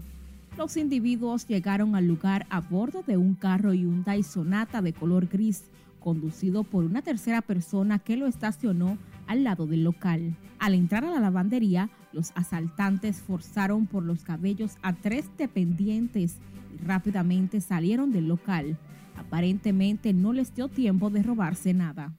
Los 0.56 0.78
individuos 0.78 1.46
llegaron 1.46 1.94
al 1.94 2.08
lugar 2.08 2.46
a 2.48 2.62
bordo 2.62 3.02
de 3.06 3.18
un 3.18 3.34
carro 3.34 3.74
Hyundai 3.74 4.22
Sonata 4.22 4.80
de 4.80 4.94
color 4.94 5.26
gris, 5.26 5.64
conducido 5.98 6.64
por 6.64 6.84
una 6.84 7.02
tercera 7.02 7.42
persona 7.42 7.98
que 7.98 8.16
lo 8.16 8.26
estacionó 8.26 8.96
al 9.26 9.44
lado 9.44 9.66
del 9.66 9.84
local. 9.84 10.34
Al 10.58 10.72
entrar 10.72 11.04
a 11.04 11.10
la 11.10 11.20
lavandería, 11.20 11.90
los 12.14 12.32
asaltantes 12.34 13.20
forzaron 13.20 13.86
por 13.86 14.04
los 14.04 14.24
cabellos 14.24 14.78
a 14.80 14.94
tres 14.94 15.26
dependientes 15.36 16.38
y 16.74 16.82
rápidamente 16.82 17.60
salieron 17.60 18.10
del 18.10 18.26
local. 18.26 18.78
Aparentemente 19.18 20.14
no 20.14 20.32
les 20.32 20.54
dio 20.54 20.68
tiempo 20.68 21.10
de 21.10 21.22
robarse 21.22 21.74
nada. 21.74 22.14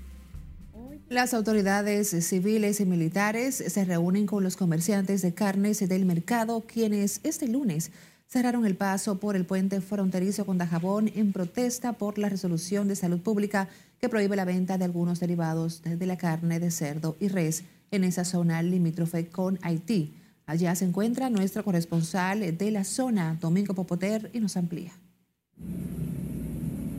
Las 1.08 1.34
autoridades 1.34 2.10
civiles 2.24 2.80
y 2.80 2.86
militares 2.86 3.56
se 3.56 3.84
reúnen 3.84 4.26
con 4.26 4.44
los 4.44 4.56
comerciantes 4.56 5.22
de 5.22 5.34
carnes 5.34 5.88
del 5.88 6.06
mercado, 6.06 6.60
quienes 6.60 7.20
este 7.24 7.48
lunes 7.48 7.90
cerraron 8.28 8.64
el 8.64 8.76
paso 8.76 9.18
por 9.18 9.34
el 9.34 9.44
puente 9.44 9.80
fronterizo 9.80 10.46
con 10.46 10.56
Dajabón 10.56 11.10
en 11.16 11.32
protesta 11.32 11.94
por 11.94 12.16
la 12.16 12.28
resolución 12.28 12.86
de 12.86 12.94
salud 12.94 13.20
pública 13.20 13.68
que 14.00 14.08
prohíbe 14.08 14.36
la 14.36 14.44
venta 14.44 14.78
de 14.78 14.84
algunos 14.84 15.18
derivados 15.18 15.82
de 15.82 16.06
la 16.06 16.16
carne 16.16 16.60
de 16.60 16.70
cerdo 16.70 17.16
y 17.18 17.26
res 17.26 17.64
en 17.90 18.04
esa 18.04 18.24
zona 18.24 18.62
limítrofe 18.62 19.26
con 19.26 19.58
Haití. 19.62 20.14
Allá 20.50 20.74
se 20.74 20.84
encuentra 20.84 21.30
nuestro 21.30 21.62
corresponsal 21.62 22.58
de 22.58 22.70
la 22.72 22.82
zona, 22.82 23.38
Domingo 23.40 23.72
Popoter, 23.72 24.30
y 24.32 24.40
nos 24.40 24.56
amplía. 24.56 24.90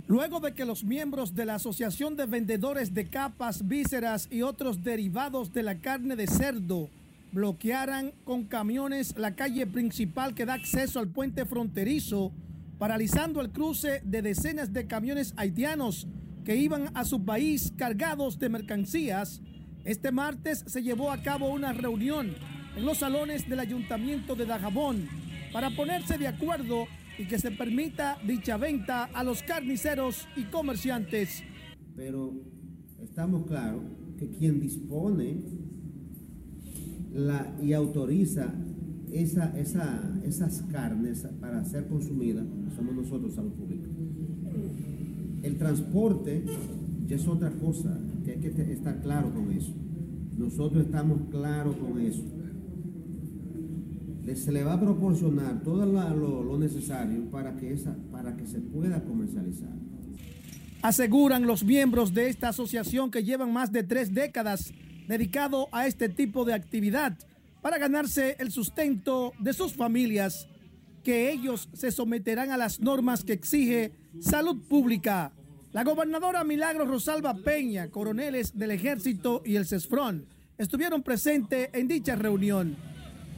Luego 0.07 0.39
de 0.39 0.53
que 0.53 0.63
los 0.63 0.85
miembros 0.85 1.35
de 1.35 1.43
la 1.43 1.55
Asociación 1.55 2.15
de 2.15 2.27
Vendedores 2.27 2.93
de 2.93 3.09
Capas, 3.09 3.67
Vísceras 3.67 4.29
y 4.31 4.41
otros 4.41 4.85
derivados 4.85 5.51
de 5.51 5.63
la 5.63 5.79
carne 5.79 6.15
de 6.15 6.27
cerdo 6.27 6.89
bloquearan 7.33 8.13
con 8.23 8.45
camiones 8.45 9.17
la 9.17 9.35
calle 9.35 9.67
principal 9.67 10.33
que 10.33 10.45
da 10.45 10.53
acceso 10.53 11.01
al 11.01 11.09
puente 11.09 11.45
fronterizo, 11.45 12.31
paralizando 12.79 13.41
el 13.41 13.49
cruce 13.49 14.01
de 14.05 14.21
decenas 14.21 14.71
de 14.71 14.87
camiones 14.87 15.33
haitianos 15.35 16.07
que 16.45 16.55
iban 16.55 16.89
a 16.93 17.03
su 17.03 17.25
país 17.25 17.73
cargados 17.75 18.39
de 18.39 18.47
mercancías, 18.47 19.41
este 19.83 20.13
martes 20.13 20.63
se 20.67 20.81
llevó 20.81 21.11
a 21.11 21.21
cabo 21.21 21.49
una 21.49 21.73
reunión 21.73 22.33
en 22.75 22.85
los 22.85 22.97
salones 22.97 23.47
del 23.49 23.59
Ayuntamiento 23.59 24.35
de 24.35 24.45
Dajabón 24.45 25.07
para 25.51 25.69
ponerse 25.75 26.17
de 26.17 26.27
acuerdo 26.27 26.87
y 27.17 27.25
que 27.25 27.37
se 27.39 27.51
permita 27.51 28.17
dicha 28.25 28.57
venta 28.57 29.05
a 29.05 29.23
los 29.23 29.43
carniceros 29.43 30.27
y 30.35 30.43
comerciantes. 30.45 31.43
Pero 31.95 32.33
estamos 33.01 33.45
claros 33.45 33.81
que 34.17 34.29
quien 34.29 34.59
dispone 34.59 35.37
y 37.61 37.73
autoriza 37.73 38.53
esa, 39.11 39.57
esa, 39.59 40.19
esas 40.23 40.61
carnes 40.71 41.27
para 41.41 41.65
ser 41.65 41.87
consumidas 41.87 42.45
somos 42.75 42.95
nosotros, 42.95 43.33
salud 43.33 43.51
pública. 43.51 43.89
El 45.43 45.57
transporte 45.57 46.43
ya 47.07 47.15
es 47.15 47.27
otra 47.27 47.51
cosa, 47.51 47.99
que 48.23 48.31
hay 48.31 48.39
que 48.39 48.71
estar 48.71 49.01
claro 49.01 49.33
con 49.33 49.51
eso. 49.51 49.73
Nosotros 50.37 50.85
estamos 50.85 51.21
claros 51.29 51.75
con 51.75 51.99
eso. 51.99 52.23
Se 54.35 54.51
le 54.51 54.63
va 54.63 54.73
a 54.73 54.79
proporcionar 54.79 55.61
todo 55.61 55.85
lo, 55.85 56.57
necesario 56.57 57.29
para 57.29 57.55
que, 57.57 57.75
para 58.11 58.35
que 58.35 58.45
se 58.45 58.59
pueda 58.59 59.03
comercializar. 59.03 59.69
Aseguran 60.81 61.45
los 61.45 61.63
miembros 61.63 62.13
de 62.13 62.29
esta 62.29 62.49
asociación 62.49 63.11
que 63.11 63.23
llevan 63.23 63.51
más 63.53 63.71
de 63.71 63.83
tres 63.83 64.13
décadas 64.13 64.73
dedicado 65.07 65.67
a 65.71 65.87
este 65.87 66.09
tipo 66.09 66.45
de 66.45 66.53
actividad 66.53 67.17
para 67.61 67.77
ganarse 67.77 68.35
el 68.39 68.51
sustento 68.51 69.33
de 69.39 69.53
sus 69.53 69.73
familias, 69.73 70.47
que 71.03 71.31
ellos 71.31 71.69
se 71.73 71.91
someterán 71.91 72.51
a 72.51 72.57
las 72.57 72.79
normas 72.79 73.23
que 73.23 73.33
exige 73.33 73.91
salud 74.19 74.61
pública. 74.67 75.33
La 75.71 75.83
gobernadora 75.83 76.43
Milagro 76.43 76.85
Rosalba 76.85 77.35
Peña, 77.35 77.89
coroneles 77.89 78.57
del 78.57 78.71
ejército 78.71 79.41
y 79.45 79.55
el 79.55 79.65
CESFRON 79.65 80.25
estuvieron 80.57 81.01
presentes 81.01 81.69
en 81.73 81.87
dicha 81.87 82.15
reunión. 82.15 82.75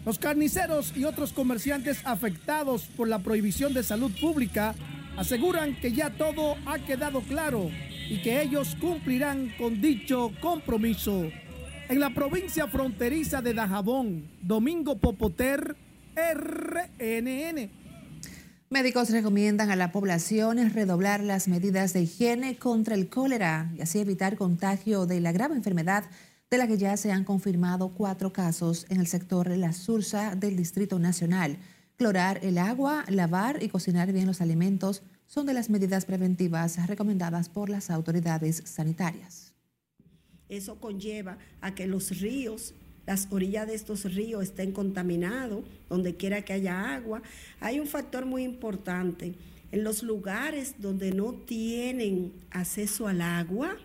Los 0.05 0.19
carniceros 0.19 0.91
y 0.97 1.05
otros 1.05 1.31
comerciantes 1.31 2.01
afectados 2.03 2.83
por 2.97 3.07
la 3.07 3.19
prohibición 3.19 3.73
de 3.73 3.83
salud 3.83 4.11
pública 4.19 4.75
aseguran 5.17 5.75
que 5.79 5.93
ya 5.93 6.09
todo 6.09 6.55
ha 6.65 6.79
quedado 6.79 7.21
claro 7.21 7.69
y 8.09 8.21
que 8.21 8.41
ellos 8.41 8.75
cumplirán 8.81 9.53
con 9.57 9.81
dicho 9.81 10.31
compromiso. 10.41 11.23
En 11.87 11.99
la 11.99 12.13
provincia 12.13 12.67
fronteriza 12.67 13.41
de 13.41 13.53
Dajabón, 13.53 14.29
Domingo 14.41 14.97
Popoter, 14.97 15.77
RNN. 16.15 17.69
Médicos 18.69 19.09
recomiendan 19.11 19.71
a 19.71 19.75
la 19.75 19.91
población 19.91 20.57
redoblar 20.71 21.21
las 21.21 21.47
medidas 21.47 21.93
de 21.93 22.01
higiene 22.01 22.57
contra 22.57 22.95
el 22.95 23.07
cólera 23.07 23.71
y 23.77 23.81
así 23.81 23.99
evitar 23.99 24.35
contagio 24.35 25.05
de 25.05 25.21
la 25.21 25.31
grave 25.31 25.55
enfermedad 25.55 26.05
de 26.53 26.59
la 26.59 26.67
que 26.67 26.77
ya 26.77 26.95
se 26.97 27.11
han 27.11 27.23
confirmado 27.23 27.89
cuatro 27.89 28.31
casos 28.31 28.85
en 28.89 28.99
el 28.99 29.07
sector 29.07 29.47
La 29.57 29.73
Sursa 29.73 30.35
del 30.35 30.55
Distrito 30.55 30.99
Nacional. 30.99 31.57
Clorar 31.97 32.41
el 32.43 32.59
agua, 32.59 33.05
lavar 33.09 33.63
y 33.63 33.69
cocinar 33.69 34.13
bien 34.13 34.27
los 34.27 34.39
alimentos 34.39 35.01
son 35.25 35.47
de 35.47 35.55
las 35.55 35.71
medidas 35.71 36.05
preventivas 36.05 36.85
recomendadas 36.85 37.49
por 37.49 37.69
las 37.71 37.89
autoridades 37.89 38.61
sanitarias. 38.65 39.51
Eso 40.47 40.79
conlleva 40.79 41.39
a 41.59 41.73
que 41.73 41.87
los 41.87 42.19
ríos, 42.19 42.75
las 43.07 43.29
orillas 43.31 43.65
de 43.65 43.73
estos 43.73 44.03
ríos 44.13 44.43
estén 44.43 44.73
contaminados, 44.73 45.65
donde 45.89 46.17
quiera 46.17 46.43
que 46.43 46.53
haya 46.53 46.93
agua. 46.93 47.23
Hay 47.61 47.79
un 47.79 47.87
factor 47.87 48.27
muy 48.27 48.43
importante. 48.43 49.33
En 49.71 49.83
los 49.83 50.03
lugares 50.03 50.75
donde 50.77 51.13
no 51.13 51.33
tienen 51.33 52.31
acceso 52.51 53.07
al 53.07 53.21
agua, 53.21 53.75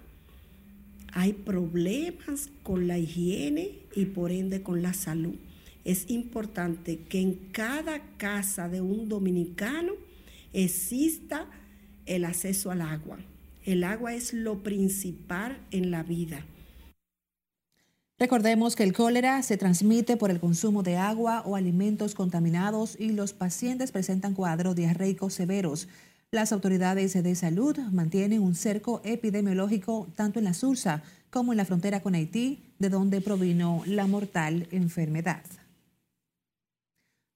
hay 1.18 1.32
problemas 1.32 2.48
con 2.62 2.86
la 2.86 2.96
higiene 2.96 3.80
y 3.96 4.04
por 4.04 4.30
ende 4.30 4.62
con 4.62 4.82
la 4.82 4.94
salud. 4.94 5.34
Es 5.84 6.08
importante 6.10 7.00
que 7.08 7.20
en 7.20 7.34
cada 7.50 8.00
casa 8.18 8.68
de 8.68 8.82
un 8.82 9.08
dominicano 9.08 9.94
exista 10.52 11.46
el 12.06 12.24
acceso 12.24 12.70
al 12.70 12.82
agua. 12.82 13.18
El 13.64 13.82
agua 13.82 14.14
es 14.14 14.32
lo 14.32 14.62
principal 14.62 15.58
en 15.72 15.90
la 15.90 16.04
vida. 16.04 16.46
Recordemos 18.20 18.76
que 18.76 18.84
el 18.84 18.92
cólera 18.92 19.42
se 19.42 19.56
transmite 19.56 20.16
por 20.16 20.30
el 20.30 20.38
consumo 20.38 20.84
de 20.84 20.98
agua 20.98 21.42
o 21.44 21.56
alimentos 21.56 22.14
contaminados 22.14 22.94
y 22.96 23.10
los 23.10 23.32
pacientes 23.32 23.90
presentan 23.90 24.34
cuadros 24.34 24.76
diarreicos 24.76 25.34
severos. 25.34 25.88
Las 26.30 26.52
autoridades 26.52 27.14
de 27.14 27.34
salud 27.34 27.78
mantienen 27.90 28.42
un 28.42 28.54
cerco 28.54 29.00
epidemiológico 29.02 30.08
tanto 30.14 30.38
en 30.38 30.44
la 30.44 30.52
Sursa 30.52 31.02
como 31.30 31.52
en 31.52 31.56
la 31.56 31.64
frontera 31.64 32.00
con 32.00 32.14
Haití, 32.14 32.74
de 32.78 32.90
donde 32.90 33.22
provino 33.22 33.82
la 33.86 34.06
mortal 34.06 34.68
enfermedad. 34.70 35.42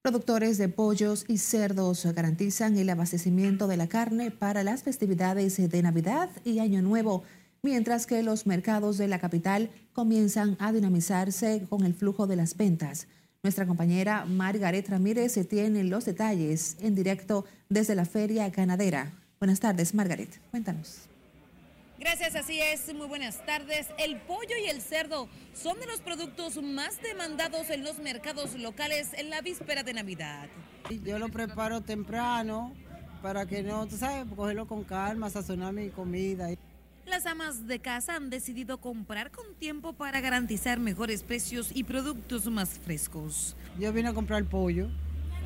Productores 0.03 0.59
de 0.59 0.69
pollos 0.69 1.25
y 1.27 1.39
cerdos 1.39 2.05
garantizan 2.05 2.77
el 2.77 2.91
abastecimiento 2.91 3.67
de 3.67 3.79
la 3.79 3.87
carne 3.87 4.31
para 4.31 4.63
las 4.63 4.83
festividades 4.83 5.57
de 5.57 5.83
Navidad 5.83 6.29
y 6.45 6.59
Año 6.59 6.83
Nuevo 6.83 7.23
mientras 7.63 8.07
que 8.07 8.23
los 8.23 8.47
mercados 8.47 8.99
de 8.99 9.09
la 9.09 9.21
capital 9.21 9.71
comienzan 9.93 10.57
a 10.59 10.73
dinamizarse 10.73 11.65
con 11.69 11.85
el 11.85 11.95
flujo 11.95 12.27
de 12.27 12.37
las 12.37 12.57
ventas. 12.57 13.07
Nuestra 13.45 13.67
compañera 13.67 14.25
Margaret 14.25 14.89
Ramírez 14.89 15.37
tiene 15.49 15.83
los 15.83 16.05
detalles 16.05 16.77
en 16.81 16.95
directo 16.95 17.45
desde 17.69 17.97
la 17.97 18.05
Feria 18.05 18.49
Ganadera. 18.51 19.11
Buenas 19.41 19.59
tardes, 19.59 19.95
Margaret. 19.95 20.41
Cuéntanos. 20.53 21.09
Gracias, 21.99 22.37
así 22.37 22.61
es. 22.61 22.95
Muy 22.95 23.09
buenas 23.09 23.45
tardes. 23.45 23.89
El 23.99 24.21
pollo 24.21 24.57
y 24.65 24.69
el 24.69 24.81
cerdo 24.81 25.29
son 25.55 25.81
de 25.81 25.87
los 25.87 26.01
productos 26.01 26.63
más 26.63 27.03
demandados 27.03 27.69
en 27.71 27.83
los 27.83 27.99
mercados 27.99 28.55
locales 28.55 29.09
en 29.15 29.29
la 29.29 29.41
víspera 29.41 29.83
de 29.83 29.95
Navidad. 29.95 30.49
Yo 31.03 31.19
lo 31.19 31.29
preparo 31.29 31.81
temprano 31.81 32.73
para 33.23 33.45
que 33.47 33.65
no, 33.65 33.89
tú 33.89 33.97
sabes, 33.97 34.25
cogerlo 34.37 34.69
con 34.69 34.85
calma, 34.85 35.29
sazonar 35.31 35.73
mi 35.73 35.89
comida. 35.89 36.49
Las 37.07 37.27
amas 37.27 37.67
de 37.67 37.81
casa 37.81 38.15
han 38.15 38.31
decidido 38.31 38.79
comprar 38.79 39.31
con 39.33 39.55
tiempo 39.57 39.93
para 39.93 40.21
garantizar 40.21 40.79
mejores 40.79 41.23
precios 41.25 41.71
y 41.75 41.83
productos 41.85 42.47
más 42.47 42.79
frescos. 42.79 43.57
Yo 43.79 43.93
vine 43.93 44.09
a 44.09 44.15
comprar 44.15 44.45
pollo 44.45 44.89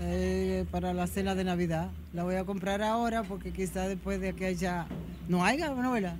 eh, 0.01 0.66
para 0.71 0.92
la 0.92 1.07
cena 1.07 1.35
de 1.35 1.45
Navidad. 1.45 1.90
La 2.12 2.25
voy 2.25 2.35
a 2.35 2.45
comprar 2.45 2.83
ahora 2.83 3.23
porque 3.23 3.53
quizá 3.53 3.88
después 3.88 4.21
de 4.21 4.35
que 4.35 4.47
haya... 4.47 4.87
No 5.29 5.45
haya, 5.45 5.71
¿no, 5.71 5.92
verdad? 5.92 6.16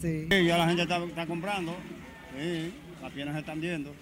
Sí. 0.00 0.28
sí. 0.30 0.44
ya 0.46 0.56
la 0.56 0.68
gente 0.68 0.82
está, 0.82 1.26
comprando. 1.26 1.74
Sí, 2.38 2.72
las 3.02 3.12
piernas 3.12 3.34
se 3.34 3.40
están 3.40 3.60
viendo. 3.60 3.92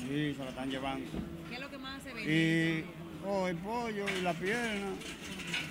Sí, 0.00 0.34
se 0.36 0.44
la 0.44 0.50
están 0.50 0.68
llevando. 0.68 1.10
¿Qué 1.48 1.54
es 1.54 1.60
lo 1.60 1.70
que 1.70 1.78
más 1.78 2.02
se 2.02 2.12
vende? 2.12 2.84
Y 3.24 3.26
oh, 3.26 3.46
el 3.46 3.56
pollo 3.56 4.04
y 4.18 4.22
la 4.22 4.34
pierna, 4.34 4.90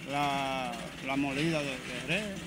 la, 0.10 0.72
la 1.06 1.16
molida 1.18 1.60
de, 1.60 1.66
de 1.66 2.08
res 2.08 2.40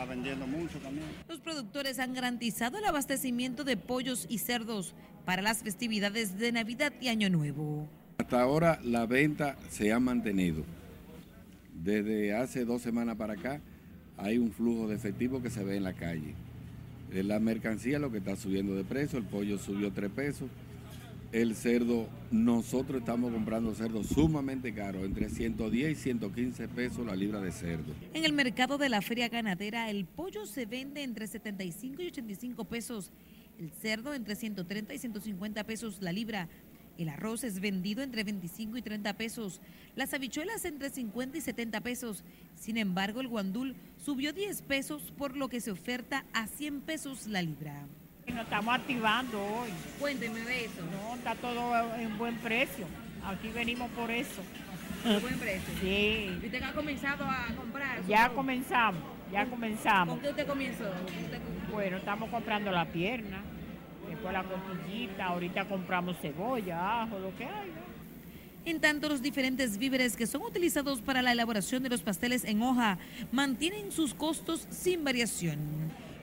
está 0.00 0.14
vendiendo 0.14 0.46
mucho 0.46 0.78
también. 0.78 1.06
Los 1.28 1.40
productores 1.40 1.98
han 1.98 2.14
garantizado 2.14 2.78
el 2.78 2.84
abastecimiento 2.84 3.64
de 3.64 3.76
pollos 3.76 4.26
y 4.30 4.38
cerdos 4.38 4.94
para 5.26 5.42
las 5.42 5.62
festividades 5.62 6.38
de 6.38 6.52
Navidad 6.52 6.92
y 7.00 7.08
Año 7.08 7.28
Nuevo. 7.28 7.86
Hasta 8.18 8.40
ahora 8.40 8.80
la 8.82 9.06
venta 9.06 9.56
se 9.68 9.92
ha 9.92 10.00
mantenido. 10.00 10.64
Desde 11.74 12.34
hace 12.34 12.64
dos 12.64 12.82
semanas 12.82 13.16
para 13.16 13.34
acá 13.34 13.60
hay 14.16 14.38
un 14.38 14.52
flujo 14.52 14.88
de 14.88 14.96
efectivo 14.96 15.42
que 15.42 15.50
se 15.50 15.64
ve 15.64 15.76
en 15.76 15.84
la 15.84 15.92
calle. 15.92 16.34
La 17.12 17.38
mercancía 17.38 17.98
lo 17.98 18.10
que 18.10 18.18
está 18.18 18.36
subiendo 18.36 18.74
de 18.74 18.84
precio, 18.84 19.18
el 19.18 19.24
pollo 19.24 19.58
subió 19.58 19.92
tres 19.92 20.10
pesos, 20.10 20.48
el 21.32 21.54
cerdo, 21.54 22.08
nosotros 22.32 23.00
estamos 23.00 23.32
comprando 23.32 23.74
cerdo 23.74 24.02
sumamente 24.02 24.74
caro, 24.74 25.04
entre 25.04 25.28
110 25.28 25.92
y 25.92 25.94
115 25.94 26.68
pesos 26.68 27.06
la 27.06 27.14
libra 27.14 27.40
de 27.40 27.52
cerdo. 27.52 27.94
En 28.14 28.24
el 28.24 28.32
mercado 28.32 28.78
de 28.78 28.88
la 28.88 29.00
feria 29.00 29.28
ganadera, 29.28 29.90
el 29.90 30.06
pollo 30.06 30.44
se 30.46 30.66
vende 30.66 31.02
entre 31.02 31.28
75 31.28 32.02
y 32.02 32.06
85 32.08 32.64
pesos, 32.64 33.12
el 33.58 33.70
cerdo 33.70 34.12
entre 34.12 34.34
130 34.34 34.94
y 34.94 34.98
150 34.98 35.64
pesos 35.64 35.98
la 36.00 36.12
libra. 36.12 36.48
El 36.98 37.08
arroz 37.08 37.44
es 37.44 37.60
vendido 37.60 38.02
entre 38.02 38.24
25 38.24 38.76
y 38.76 38.82
30 38.82 39.14
pesos, 39.14 39.60
las 39.94 40.12
habichuelas 40.12 40.64
entre 40.64 40.90
50 40.90 41.38
y 41.38 41.40
70 41.40 41.80
pesos. 41.80 42.24
Sin 42.56 42.76
embargo, 42.76 43.20
el 43.20 43.28
guandul 43.28 43.76
subió 44.04 44.32
10 44.32 44.62
pesos, 44.62 45.12
por 45.16 45.36
lo 45.36 45.48
que 45.48 45.60
se 45.60 45.70
oferta 45.70 46.26
a 46.32 46.46
100 46.46 46.80
pesos 46.80 47.26
la 47.26 47.40
libra. 47.40 47.86
Nos 48.26 48.44
estamos 48.44 48.74
activando 48.74 49.42
hoy. 49.42 49.70
Cuénteme 49.98 50.40
de 50.40 50.64
eso. 50.66 50.82
No, 50.92 51.16
está 51.16 51.34
todo 51.34 51.94
en 51.96 52.16
buen 52.16 52.36
precio. 52.36 52.86
Aquí 53.24 53.48
venimos 53.48 53.90
por 53.90 54.10
eso. 54.10 54.42
¿En 55.04 55.20
buen 55.20 55.38
precio? 55.38 55.74
Sí. 55.80 56.38
¿Y 56.42 56.46
usted 56.46 56.62
ha 56.62 56.72
comenzado 56.72 57.24
a 57.24 57.46
comprar? 57.56 58.06
Ya 58.06 58.28
comenzamos, 58.30 59.02
ya 59.32 59.46
comenzamos. 59.46 60.14
¿Con 60.14 60.20
qué 60.20 60.30
usted 60.30 60.46
comenzó? 60.46 60.84
Bueno, 61.72 61.96
estamos 61.98 62.30
comprando 62.30 62.70
la 62.70 62.84
pierna, 62.86 63.42
después 64.08 64.32
la 64.32 64.44
costillita, 64.44 65.26
ahorita 65.26 65.64
compramos 65.66 66.16
cebolla, 66.20 67.02
ajo, 67.02 67.18
lo 67.18 67.34
que 67.36 67.44
hay. 67.44 67.70
En 68.66 68.80
tanto, 68.80 69.08
los 69.08 69.22
diferentes 69.22 69.78
víveres 69.78 70.16
que 70.16 70.26
son 70.26 70.42
utilizados 70.42 71.00
para 71.00 71.22
la 71.22 71.32
elaboración 71.32 71.82
de 71.82 71.88
los 71.88 72.02
pasteles 72.02 72.44
en 72.44 72.60
hoja 72.60 72.98
mantienen 73.32 73.90
sus 73.90 74.12
costos 74.12 74.66
sin 74.70 75.02
variación. 75.02 75.58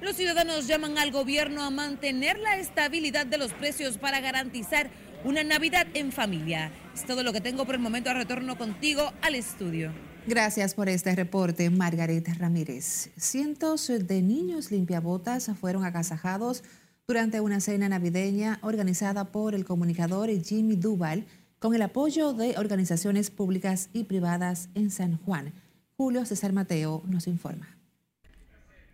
Los 0.02 0.16
ciudadanos 0.16 0.68
llaman 0.68 1.00
al 1.00 1.12
gobierno 1.12 1.64
a 1.64 1.72
mantener 1.72 2.38
la 2.38 2.58
estabilidad 2.58 3.26
de 3.26 3.40
los 3.40 3.52
precios 3.54 3.98
para 3.98 4.20
garantizar 4.20 4.92
una 5.24 5.44
Navidad 5.44 5.88
en 5.96 6.12
familia. 6.12 6.72
Es 6.94 7.04
todo 7.04 7.24
lo 7.24 7.34
que 7.34 7.42
tengo 7.42 7.66
por 7.66 7.76
el 7.76 7.82
momento. 7.82 8.14
Retorno 8.14 8.58
contigo 8.58 9.12
al 9.22 9.34
estudio. 9.34 9.92
Gracias 10.28 10.76
por 10.76 10.88
este 10.88 11.16
reporte, 11.16 11.70
Margarita 11.72 12.34
Ramírez. 12.36 13.10
Cientos 13.18 13.88
de 13.88 14.22
niños 14.22 14.70
limpiabotas 14.72 15.50
fueron 15.60 15.84
agasajados 15.84 16.64
durante 17.08 17.40
una 17.40 17.60
cena 17.60 17.90
navideña 17.90 18.60
organizada 18.62 19.32
por 19.32 19.56
el 19.56 19.66
comunicador 19.66 20.30
Jimmy 20.44 20.76
Duval 20.76 21.26
con 21.58 21.74
el 21.74 21.82
apoyo 21.82 22.34
de 22.34 22.56
organizaciones 22.58 23.32
públicas 23.32 23.90
y 23.94 24.04
privadas 24.04 24.70
en 24.76 24.92
San 24.92 25.18
Juan. 25.18 25.54
Julio 25.96 26.24
César 26.26 26.54
Mateo 26.54 27.02
nos 27.08 27.26
informa. 27.26 27.77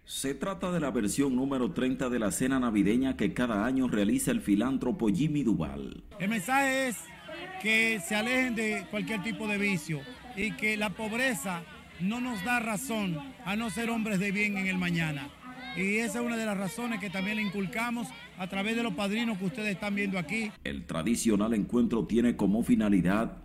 Se 0.05 0.33
trata 0.33 0.69
de 0.71 0.81
la 0.81 0.91
versión 0.91 1.33
número 1.35 1.71
30 1.71 2.09
de 2.09 2.19
la 2.19 2.31
cena 2.31 2.59
navideña 2.59 3.15
que 3.15 3.33
cada 3.33 3.65
año 3.65 3.87
realiza 3.87 4.31
el 4.31 4.41
filántropo 4.41 5.07
Jimmy 5.07 5.43
Duval. 5.43 6.03
El 6.19 6.29
mensaje 6.29 6.89
es 6.89 6.97
que 7.61 8.01
se 8.05 8.13
alejen 8.13 8.53
de 8.53 8.85
cualquier 8.91 9.23
tipo 9.23 9.47
de 9.47 9.57
vicio 9.57 10.01
y 10.35 10.51
que 10.51 10.75
la 10.75 10.89
pobreza 10.89 11.63
no 12.01 12.19
nos 12.19 12.43
da 12.43 12.59
razón 12.59 13.17
a 13.45 13.55
no 13.55 13.69
ser 13.69 13.89
hombres 13.89 14.19
de 14.19 14.31
bien 14.33 14.57
en 14.57 14.67
el 14.67 14.77
mañana. 14.77 15.29
Y 15.77 15.97
esa 15.97 16.19
es 16.19 16.25
una 16.25 16.37
de 16.37 16.45
las 16.45 16.57
razones 16.57 16.99
que 16.99 17.09
también 17.09 17.37
le 17.37 17.43
inculcamos 17.43 18.07
a 18.37 18.47
través 18.47 18.75
de 18.75 18.83
los 18.83 18.93
padrinos 18.93 19.37
que 19.37 19.45
ustedes 19.45 19.73
están 19.73 19.95
viendo 19.95 20.19
aquí. 20.19 20.51
El 20.65 20.85
tradicional 20.85 21.53
encuentro 21.53 22.05
tiene 22.05 22.35
como 22.35 22.61
finalidad 22.61 23.42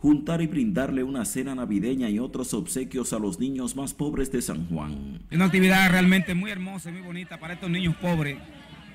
juntar 0.00 0.40
y 0.40 0.46
brindarle 0.46 1.02
una 1.02 1.24
cena 1.24 1.54
navideña 1.54 2.08
y 2.08 2.18
otros 2.18 2.54
obsequios 2.54 3.12
a 3.12 3.18
los 3.18 3.38
niños 3.38 3.76
más 3.76 3.92
pobres 3.92 4.32
de 4.32 4.40
San 4.40 4.66
Juan. 4.68 5.20
Es 5.30 5.36
una 5.36 5.46
actividad 5.46 5.90
realmente 5.90 6.34
muy 6.34 6.50
hermosa 6.50 6.88
y 6.88 6.94
muy 6.94 7.02
bonita 7.02 7.38
para 7.38 7.54
estos 7.54 7.70
niños 7.70 7.94
pobres 7.96 8.38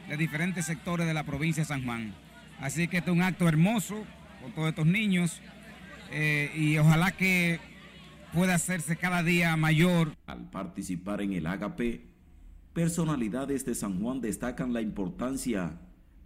de 0.10 0.18
diferentes 0.18 0.66
sectores 0.66 1.06
de 1.06 1.14
la 1.14 1.24
provincia 1.24 1.62
de 1.62 1.68
San 1.68 1.84
Juan. 1.86 2.16
Así 2.60 2.88
que 2.88 2.98
este 2.98 3.12
es 3.12 3.16
un 3.16 3.22
acto 3.22 3.48
hermoso 3.48 4.04
con 4.42 4.52
todos 4.54 4.70
estos 4.70 4.88
niños 4.88 5.42
eh, 6.12 6.52
y 6.56 6.78
ojalá 6.78 7.12
que 7.12 7.60
pueda 8.34 8.56
hacerse 8.56 8.96
cada 8.96 9.22
día 9.22 9.56
mayor. 9.58 10.16
Al 10.26 10.50
participar 10.50 11.22
en 11.22 11.34
el 11.34 11.46
Agape, 11.46 12.02
personalidades 12.74 13.64
de 13.64 13.76
San 13.76 14.02
Juan 14.02 14.22
destacan 14.22 14.74
la 14.74 14.82
importancia 14.82 15.80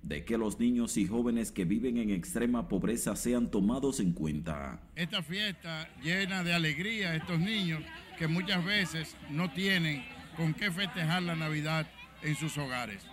de 0.03 0.25
que 0.25 0.37
los 0.37 0.59
niños 0.59 0.97
y 0.97 1.07
jóvenes 1.07 1.51
que 1.51 1.65
viven 1.65 1.97
en 1.97 2.09
extrema 2.09 2.67
pobreza 2.67 3.15
sean 3.15 3.51
tomados 3.51 3.99
en 3.99 4.13
cuenta. 4.13 4.81
Esta 4.95 5.21
fiesta 5.21 5.89
llena 6.01 6.43
de 6.43 6.53
alegría 6.53 7.11
a 7.11 7.15
estos 7.15 7.39
niños 7.39 7.83
que 8.17 8.27
muchas 8.27 8.63
veces 8.65 9.15
no 9.29 9.51
tienen 9.51 10.03
con 10.35 10.53
qué 10.53 10.71
festejar 10.71 11.23
la 11.23 11.35
Navidad 11.35 11.87
en 12.21 12.35
sus 12.35 12.57
hogares. 12.57 13.05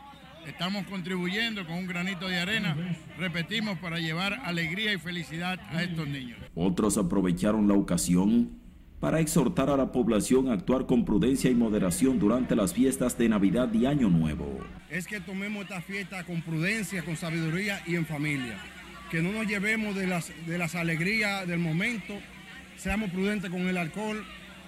Estamos 0.46 0.86
contribuyendo 0.86 1.66
con 1.66 1.76
un 1.76 1.86
granito 1.88 2.28
de 2.28 2.38
arena, 2.38 2.76
repetimos, 3.18 3.78
para 3.80 3.98
llevar 3.98 4.34
alegría 4.44 4.92
y 4.92 4.98
felicidad 4.98 5.58
a 5.70 5.82
estos 5.82 6.06
niños. 6.06 6.38
Otros 6.54 6.96
aprovecharon 6.98 7.66
la 7.66 7.74
ocasión 7.74 8.65
para 9.00 9.20
exhortar 9.20 9.68
a 9.70 9.76
la 9.76 9.92
población 9.92 10.48
a 10.48 10.54
actuar 10.54 10.86
con 10.86 11.04
prudencia 11.04 11.50
y 11.50 11.54
moderación 11.54 12.18
durante 12.18 12.56
las 12.56 12.72
fiestas 12.72 13.18
de 13.18 13.28
Navidad 13.28 13.72
y 13.72 13.86
Año 13.86 14.08
Nuevo. 14.08 14.60
Es 14.90 15.06
que 15.06 15.20
tomemos 15.20 15.64
esta 15.64 15.80
fiesta 15.80 16.24
con 16.24 16.42
prudencia, 16.42 17.04
con 17.04 17.16
sabiduría 17.16 17.82
y 17.86 17.96
en 17.96 18.06
familia. 18.06 18.58
Que 19.10 19.22
no 19.22 19.32
nos 19.32 19.46
llevemos 19.46 19.94
de 19.94 20.06
las, 20.06 20.32
de 20.46 20.58
las 20.58 20.74
alegrías 20.74 21.46
del 21.46 21.58
momento, 21.58 22.14
seamos 22.76 23.10
prudentes 23.10 23.50
con 23.50 23.60
el 23.68 23.76
alcohol 23.76 24.24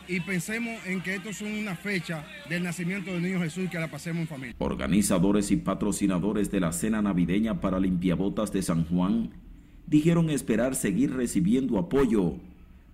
y 0.07 0.21
pensemos 0.21 0.75
en 0.87 1.03
que 1.03 1.17
esto 1.17 1.31
es 1.31 1.43
una 1.43 1.75
fecha 1.75 2.25
del 2.49 2.63
nacimiento 2.63 3.13
del 3.13 3.23
niño 3.23 3.41
Jesús 3.41 3.69
que 3.71 3.79
la 3.79 3.91
pasemos 3.91 4.23
en 4.23 4.29
familia. 4.29 4.57
Organizadores 4.59 5.51
y 5.51 5.57
patrocinadores 5.57 6.51
de 6.51 6.61
la 6.61 6.73
cena 6.73 7.03
navideña 7.03 7.61
para 7.61 7.81
limpiabotas 7.81 8.53
de 8.53 8.63
San 8.63 8.85
Juan 8.85 9.31
dijeron 9.87 10.31
esperar 10.31 10.75
seguir 10.75 11.15
recibiendo 11.15 11.79
apoyo 11.79 12.37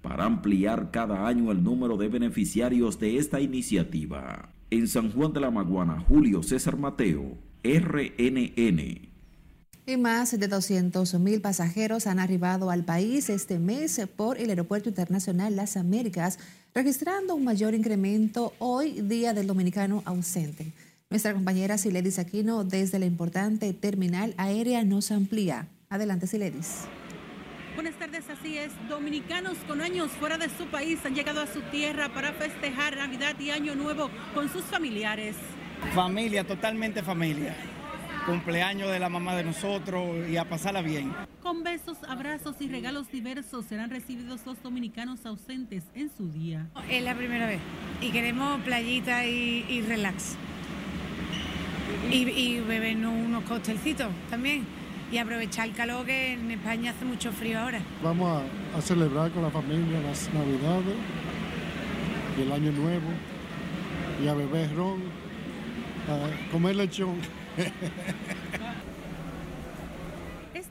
para 0.05 0.27
ampliar 0.27 0.91
cada 0.91 1.27
año 1.27 1.51
el 1.51 1.65
número 1.65 1.97
de 1.97 2.09
beneficiarios 2.09 3.01
de 3.01 3.17
esta 3.17 3.41
iniciativa. 3.41 4.51
En 4.69 4.87
San 4.87 5.11
Juan 5.11 5.33
de 5.33 5.41
la 5.41 5.51
Maguana, 5.51 5.99
Julio 6.07 6.43
César 6.43 6.77
Mateo, 6.77 7.39
RNN. 7.63 9.09
Y 9.87 9.97
más 9.97 10.39
de 10.39 10.47
200 10.47 11.19
mil 11.19 11.41
pasajeros 11.41 12.07
han 12.07 12.19
arribado 12.19 12.71
al 12.71 12.85
país 12.85 13.31
este 13.31 13.59
mes 13.59 13.99
por 14.15 14.37
el 14.39 14.51
Aeropuerto 14.51 14.91
Internacional 14.91 15.57
Las 15.57 15.79
Américas, 15.79 16.39
registrando 16.75 17.35
un 17.35 17.45
mayor 17.45 17.75
incremento 17.75 18.53
hoy, 18.59 19.01
Día 19.01 19.33
del 19.33 19.47
Dominicano 19.47 20.03
ausente. 20.05 20.73
Nuestra 21.09 21.33
compañera 21.33 21.79
Siledis 21.79 22.19
Aquino 22.19 22.63
desde 22.63 22.99
la 22.99 23.07
importante 23.07 23.73
terminal 23.73 24.35
aérea 24.37 24.85
nos 24.85 25.11
amplía. 25.11 25.67
Adelante, 25.89 26.27
Siledis. 26.27 26.81
Buenas 27.75 27.95
tardes, 27.97 28.25
así 28.31 28.57
es. 28.57 28.71
Dominicanos 28.89 29.59
con 29.67 29.81
años 29.81 30.13
fuera 30.13 30.39
de 30.39 30.49
su 30.49 30.67
país 30.67 31.05
han 31.05 31.15
llegado 31.15 31.41
a 31.41 31.47
su 31.49 31.61
tierra 31.73 32.09
para 32.09 32.33
festejar 32.33 32.97
Navidad 32.97 33.35
y 33.41 33.51
Año 33.51 33.75
Nuevo 33.75 34.11
con 34.33 34.49
sus 34.49 34.63
familiares. 34.63 35.35
Familia, 35.93 36.47
totalmente 36.47 37.03
familia. 37.03 37.53
Cumpleaños 38.27 38.93
de 38.93 39.01
la 39.01 39.09
mamá 39.09 39.35
de 39.35 39.43
nosotros 39.43 40.29
y 40.29 40.37
a 40.37 40.49
pasarla 40.49 40.83
bien. 40.83 41.13
Con 41.43 41.65
besos, 41.65 41.99
abrazos 42.09 42.55
y 42.61 42.69
regalos 42.69 43.11
diversos 43.11 43.67
serán 43.67 43.91
recibidos 43.91 44.47
los 44.47 44.63
dominicanos 44.63 45.27
ausentes 45.27 45.83
en 45.97 46.11
su 46.17 46.31
día. 46.31 46.69
Es 46.89 47.03
la 47.03 47.17
primera 47.17 47.47
vez 47.47 47.59
y 48.01 48.13
queremos 48.13 48.61
playita 48.63 49.27
y, 49.27 49.67
y 49.69 49.83
relax. 49.83 50.37
Y, 52.09 52.29
y 52.29 52.61
bebernos 52.61 53.13
unos 53.13 53.43
costelcitos 53.45 54.13
también 54.31 54.65
y 55.11 55.19
aprovechar 55.19 55.69
el 55.69 55.75
calor 55.75 56.07
que 56.07 56.33
en 56.33 56.51
España 56.51 56.91
hace 56.91 57.05
mucho 57.05 57.33
frío 57.33 57.61
ahora. 57.61 57.81
Vamos 58.03 58.43
a, 58.43 58.79
a, 58.79 58.81
celebrar 58.81 59.31
con 59.31 59.43
la 59.43 59.51
familia 59.51 60.01
las 60.01 60.33
Navidades 60.33 60.97
y 62.39 62.43
el 62.43 62.53
Año 62.53 62.73
Nuevo 62.73 63.09
y 64.23 64.29
a 64.29 64.35
beber 64.35 64.75
ron, 64.75 65.01
a 66.09 66.51
comer 66.53 66.77
lechón. 66.77 67.17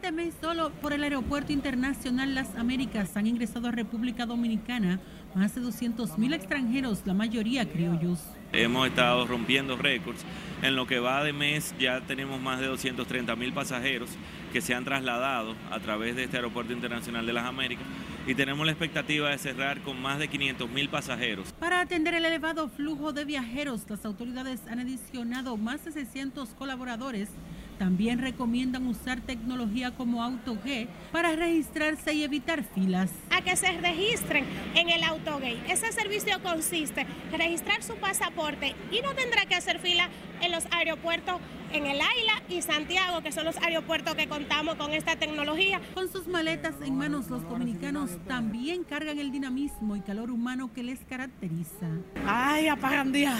Este 0.04 0.12
mes 0.12 0.34
solo 0.42 0.70
por 0.82 0.92
el 0.92 1.02
Aeropuerto 1.04 1.54
Internacional 1.54 2.36
Las 2.36 2.56
Américas 2.56 3.16
han 3.16 3.26
ingresado 3.26 3.70
a 3.70 3.72
República 3.72 4.26
Dominicana 4.26 5.00
más 5.36 5.56
de 5.56 5.62
200 5.62 6.18
mil 6.18 6.34
extranjeros, 6.34 7.02
la 7.06 7.14
mayoría 7.14 7.70
criollos. 7.70 8.20
Hemos 8.52 8.88
estado 8.88 9.26
rompiendo 9.26 9.76
récords. 9.76 10.24
En 10.62 10.76
lo 10.76 10.86
que 10.86 11.00
va 11.00 11.24
de 11.24 11.34
mes 11.34 11.74
ya 11.80 12.02
tenemos 12.02 12.40
más 12.40 12.60
de 12.60 12.68
230 12.68 13.36
mil 13.36 13.52
pasajeros 13.52 14.10
que 14.52 14.62
se 14.62 14.76
han 14.76 14.86
trasladado 14.86 15.56
a 15.72 15.80
través 15.80 16.16
de 16.16 16.26
este 16.26 16.38
Aeropuerto 16.38 16.72
Internacional 16.72 17.26
de 17.26 17.34
las 17.34 17.46
Américas 17.46 17.86
y 18.28 18.36
tenemos 18.36 18.66
la 18.66 18.72
expectativa 18.72 19.30
de 19.30 19.38
cerrar 19.38 19.82
con 19.82 20.02
más 20.02 20.20
de 20.20 20.28
500 20.28 20.70
mil 20.70 20.88
pasajeros. 20.90 21.52
Para 21.54 21.82
atender 21.82 22.14
el 22.14 22.26
elevado 22.26 22.70
flujo 22.70 23.12
de 23.12 23.26
viajeros, 23.26 23.82
las 23.90 24.06
autoridades 24.06 24.62
han 24.70 24.80
adicionado 24.80 25.58
más 25.58 25.84
de 25.84 25.92
600 25.92 26.50
colaboradores 26.50 27.30
También 27.78 28.20
recomiendan 28.20 28.88
usar 28.88 29.22
tecnología 29.22 29.92
como 29.92 30.24
AutoGate 30.24 30.88
para 31.12 31.36
registrarse 31.36 32.14
y 32.14 32.24
evitar 32.24 32.64
filas. 32.64 33.12
A 33.30 33.42
que 33.42 33.56
se 33.56 33.72
registren 33.80 34.46
en 34.76 34.90
el 34.90 35.04
AutoGate. 35.04 35.72
Ese 35.72 35.92
servicio 35.92 36.42
consiste 36.42 37.06
en 37.32 37.38
registrar 37.38 37.84
su 37.84 37.96
pasaporte 37.96 38.76
y 38.92 39.02
no 39.02 39.14
tendrá 39.16 39.46
que 39.46 39.56
hacer 39.56 39.80
fila 39.80 40.10
en 40.44 40.52
los 40.52 40.66
aeropuertos 40.72 41.40
en 41.72 41.86
el 41.86 42.00
Aila 42.00 42.44
y 42.50 42.62
Santiago, 42.62 43.22
que 43.22 43.32
son 43.32 43.46
los 43.46 43.58
aeropuertos 43.58 44.14
que 44.16 44.28
contamos 44.28 44.76
con 44.76 44.94
esta 44.94 45.16
tecnología. 45.16 45.82
Con 45.96 46.12
sus 46.12 46.28
maletas 46.28 46.76
en 46.86 46.96
manos, 46.96 47.30
los 47.30 47.48
dominicanos 47.50 48.12
también 48.28 48.84
cargan 48.84 49.18
el 49.18 49.32
dinamismo 49.32 49.96
y 49.96 50.02
calor 50.02 50.30
humano 50.30 50.72
que 50.74 50.84
les 50.84 51.00
caracteriza. 51.00 51.88
Ay, 52.28 52.68
apagandía 52.68 53.36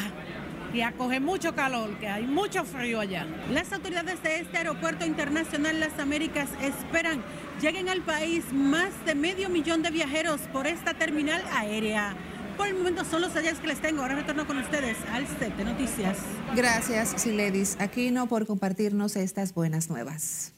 y 0.74 0.82
a 0.82 0.92
coger 0.94 1.22
mucho 1.22 1.54
calor, 1.54 1.92
que 2.00 2.08
hay 2.08 2.24
mucho 2.24 2.64
frío 2.66 3.00
allá. 3.00 3.28
Las 3.52 3.72
autoridades 3.72 4.22
de 4.24 4.40
este 4.40 4.58
aeropuerto 4.58 5.06
internacional 5.06 5.80
Las 5.80 6.00
Américas 6.00 6.50
esperan 6.62 7.22
lleguen 7.62 7.90
al 7.90 8.02
país 8.02 8.52
más 8.52 8.90
de 9.06 9.14
medio 9.14 9.50
millón 9.50 9.84
de 9.84 9.92
viajeros 9.92 10.42
por 10.52 10.66
esta 10.66 10.96
terminal 10.96 11.44
aérea. 11.54 12.16
Por 12.58 12.68
el 12.68 12.76
momento 12.76 13.04
son 13.06 13.22
los 13.22 13.34
detalles 13.34 13.60
que 13.60 13.68
les 13.68 13.80
tengo. 13.80 14.02
Ahora 14.02 14.16
retorno 14.16 14.46
con 14.46 14.58
ustedes 14.58 14.98
al 15.12 15.28
set 15.28 15.56
de 15.56 15.66
noticias. 15.66 16.18
Gracias, 16.56 17.14
Siledis 17.22 17.78
Aquino, 17.80 18.28
por 18.28 18.46
compartirnos 18.46 19.16
estas 19.16 19.54
buenas 19.54 19.90
nuevas. 19.90 20.54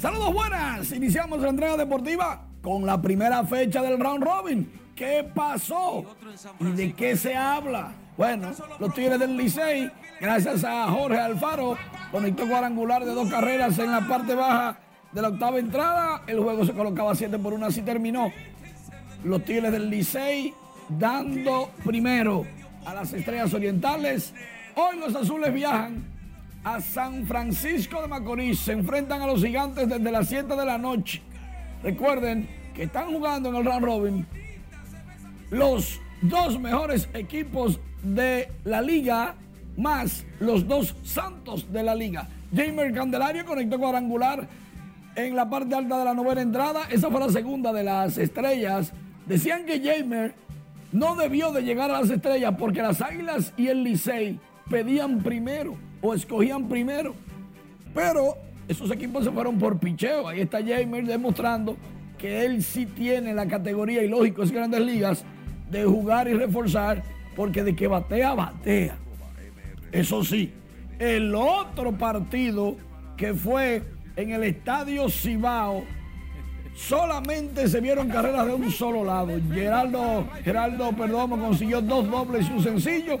Saludos 0.00 0.32
buenas. 0.32 0.92
Iniciamos 0.92 1.40
la 1.40 1.48
entrega 1.48 1.76
deportiva 1.76 2.46
con 2.62 2.86
la 2.86 3.00
primera 3.02 3.44
fecha 3.44 3.82
del 3.82 3.98
round 3.98 4.22
robin. 4.22 4.85
¿Qué 4.96 5.28
pasó? 5.34 6.06
¿Y 6.58 6.64
de 6.72 6.94
qué 6.94 7.16
se 7.18 7.36
habla? 7.36 7.92
Bueno, 8.16 8.50
los 8.78 8.94
Tigres 8.94 9.18
del 9.18 9.36
Licey, 9.36 9.92
gracias 10.18 10.64
a 10.64 10.90
Jorge 10.90 11.18
Alfaro, 11.18 11.76
conectó 12.10 12.48
cuadrangular 12.48 13.04
de 13.04 13.12
dos 13.12 13.28
carreras 13.28 13.78
en 13.78 13.92
la 13.92 14.08
parte 14.08 14.34
baja 14.34 14.78
de 15.12 15.20
la 15.20 15.28
octava 15.28 15.58
entrada. 15.58 16.22
El 16.26 16.40
juego 16.40 16.64
se 16.64 16.72
colocaba 16.72 17.14
7 17.14 17.38
por 17.38 17.52
1, 17.52 17.66
así 17.66 17.82
terminó. 17.82 18.32
Los 19.22 19.44
Tigres 19.44 19.70
del 19.70 19.90
Licey 19.90 20.54
dando 20.88 21.70
primero 21.84 22.46
a 22.86 22.94
las 22.94 23.12
Estrellas 23.12 23.52
Orientales. 23.52 24.32
Hoy 24.76 24.98
los 24.98 25.14
azules 25.14 25.52
viajan 25.52 26.06
a 26.64 26.80
San 26.80 27.26
Francisco 27.26 28.00
de 28.00 28.08
Macorís. 28.08 28.60
Se 28.60 28.72
enfrentan 28.72 29.20
a 29.20 29.26
los 29.26 29.44
gigantes 29.44 29.90
desde 29.90 30.10
las 30.10 30.26
7 30.26 30.56
de 30.56 30.64
la 30.64 30.78
noche. 30.78 31.20
Recuerden 31.82 32.48
que 32.74 32.84
están 32.84 33.12
jugando 33.12 33.50
en 33.50 33.56
el 33.56 33.64
round 33.66 33.84
robin 33.84 34.26
los 35.50 36.00
dos 36.22 36.58
mejores 36.60 37.08
equipos 37.14 37.78
de 38.02 38.48
la 38.64 38.80
liga 38.80 39.36
más 39.76 40.24
los 40.40 40.66
dos 40.66 40.94
santos 41.04 41.70
de 41.72 41.82
la 41.82 41.94
liga. 41.94 42.28
Jamer 42.54 42.92
Candelario 42.92 43.44
conectó 43.44 43.78
cuadrangular 43.78 44.48
en 45.14 45.36
la 45.36 45.48
parte 45.48 45.74
alta 45.74 45.98
de 45.98 46.04
la 46.04 46.14
novena 46.14 46.42
entrada. 46.42 46.86
Esa 46.90 47.10
fue 47.10 47.20
la 47.20 47.30
segunda 47.30 47.72
de 47.72 47.84
las 47.84 48.18
estrellas. 48.18 48.92
Decían 49.26 49.66
que 49.66 49.80
Jamer 49.80 50.34
no 50.92 51.16
debió 51.16 51.52
de 51.52 51.62
llegar 51.62 51.90
a 51.90 52.00
las 52.00 52.10
estrellas 52.10 52.54
porque 52.58 52.82
las 52.82 53.00
Águilas 53.00 53.52
y 53.56 53.68
el 53.68 53.82
Licey 53.82 54.38
pedían 54.70 55.18
primero 55.22 55.76
o 56.00 56.14
escogían 56.14 56.68
primero. 56.68 57.14
Pero 57.94 58.36
esos 58.68 58.90
equipos 58.90 59.24
se 59.24 59.30
fueron 59.30 59.58
por 59.58 59.78
picheo. 59.78 60.28
Ahí 60.28 60.40
está 60.40 60.58
Jamer 60.58 61.06
demostrando 61.06 61.76
que 62.18 62.46
él 62.46 62.62
sí 62.62 62.86
tiene 62.86 63.34
la 63.34 63.46
categoría 63.46 64.02
y 64.02 64.08
lógico 64.08 64.42
es 64.42 64.50
grandes 64.50 64.80
ligas 64.80 65.24
de 65.70 65.84
jugar 65.84 66.28
y 66.28 66.34
reforzar 66.34 67.02
porque 67.34 67.62
de 67.62 67.76
que 67.76 67.86
batea, 67.86 68.34
batea. 68.34 68.96
Eso 69.92 70.24
sí, 70.24 70.52
el 70.98 71.34
otro 71.34 71.92
partido 71.92 72.76
que 73.16 73.34
fue 73.34 73.82
en 74.16 74.30
el 74.30 74.44
estadio 74.44 75.08
Cibao, 75.08 75.84
solamente 76.74 77.68
se 77.68 77.80
vieron 77.80 78.08
carreras 78.08 78.46
de 78.46 78.54
un 78.54 78.70
solo 78.70 79.04
lado. 79.04 79.32
Geraldo, 79.52 80.26
Geraldo 80.44 80.92
Perdomo 80.92 81.38
consiguió 81.38 81.80
dos 81.80 82.10
dobles 82.10 82.48
y 82.48 82.52
un 82.52 82.62
sencillo, 82.62 83.18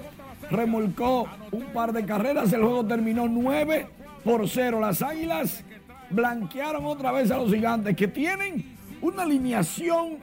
remolcó 0.50 1.26
un 1.52 1.64
par 1.66 1.92
de 1.92 2.04
carreras, 2.04 2.52
el 2.52 2.60
juego 2.60 2.84
terminó 2.84 3.28
9 3.28 3.86
por 4.24 4.48
0. 4.48 4.80
Las 4.80 5.02
Águilas 5.02 5.64
blanquearon 6.10 6.84
otra 6.84 7.12
vez 7.12 7.30
a 7.30 7.38
los 7.38 7.52
gigantes 7.52 7.96
que 7.96 8.08
tienen 8.08 8.76
una 9.00 9.22
alineación, 9.22 10.18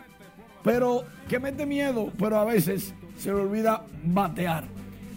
pero 0.64 1.04
que 1.28 1.40
mete 1.40 1.66
miedo, 1.66 2.12
pero 2.18 2.40
a 2.40 2.46
veces 2.46 2.94
se 3.18 3.30
le 3.30 3.36
olvida 3.36 3.84
batear. 4.04 4.66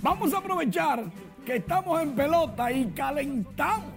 Vamos 0.03 0.35
a 0.35 0.39
aprovechar 0.39 1.05
que 1.45 1.57
estamos 1.57 2.03
en 2.03 2.13
pelota 2.13 2.71
y 2.73 2.87
calentamos. 2.87 3.93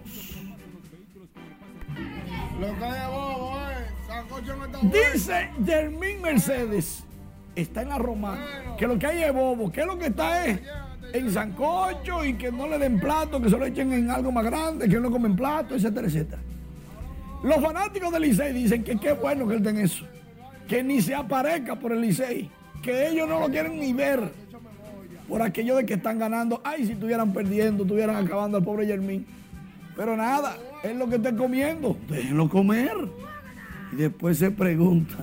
Dice 4.84 5.50
Germín 5.66 6.22
Mercedes, 6.22 7.04
está 7.56 7.82
en 7.82 7.90
la 7.90 7.98
Roma, 7.98 8.38
que 8.78 8.88
lo 8.88 9.00
que 9.00 9.08
hay 9.08 9.24
es 9.24 9.34
bobo, 9.34 9.72
que 9.72 9.86
lo 9.86 9.98
que 9.98 10.08
está 10.08 10.46
es 10.46 10.60
en 11.14 11.32
sancocho 11.32 12.24
y 12.24 12.34
que 12.34 12.52
no 12.52 12.68
le 12.68 12.78
den 12.78 13.00
plato, 13.00 13.42
que 13.42 13.50
se 13.50 13.58
lo 13.58 13.66
echen 13.66 13.92
en 13.94 14.12
algo 14.12 14.32
más 14.32 14.46
grande, 14.46 14.88
que 14.88 15.00
no 15.00 15.10
comen 15.10 15.36
plato, 15.36 15.76
etcétera, 15.76 16.08
etcétera. 16.08 16.42
Los 17.44 17.62
fanáticos 17.62 18.12
del 18.12 18.24
Licey 18.24 18.54
dicen 18.54 18.84
que 18.84 18.98
qué 18.98 19.14
bueno 19.14 19.48
que 19.48 19.56
él 19.56 19.64
tenga 19.64 19.82
eso, 19.82 20.06
que 20.70 20.84
ni 20.84 21.02
se 21.02 21.16
aparezca 21.16 21.76
por 21.76 21.92
el 21.92 22.02
Licey, 22.02 22.50
que 22.84 23.10
ellos 23.10 23.28
no 23.28 23.40
lo 23.40 23.50
quieren 23.50 23.80
ni 23.80 23.92
ver 23.92 24.32
por 25.28 25.42
aquello 25.42 25.76
de 25.76 25.86
que 25.86 25.96
están 25.96 26.20
ganando. 26.20 26.62
Ay, 26.64 26.86
si 26.86 26.92
estuvieran 26.94 27.34
perdiendo, 27.34 27.84
estuvieran 27.84 28.16
acabando 28.16 28.60
al 28.60 28.64
pobre 28.64 28.86
Germín. 28.86 29.26
Pero 29.98 30.16
nada, 30.16 30.58
es 30.84 30.96
lo 30.96 31.10
que 31.10 31.16
está 31.16 31.36
comiendo, 31.36 31.98
déjenlo 32.08 32.48
comer. 32.48 32.94
Y 33.92 33.96
después 33.96 34.38
se 34.38 34.52
pregunta, 34.52 35.16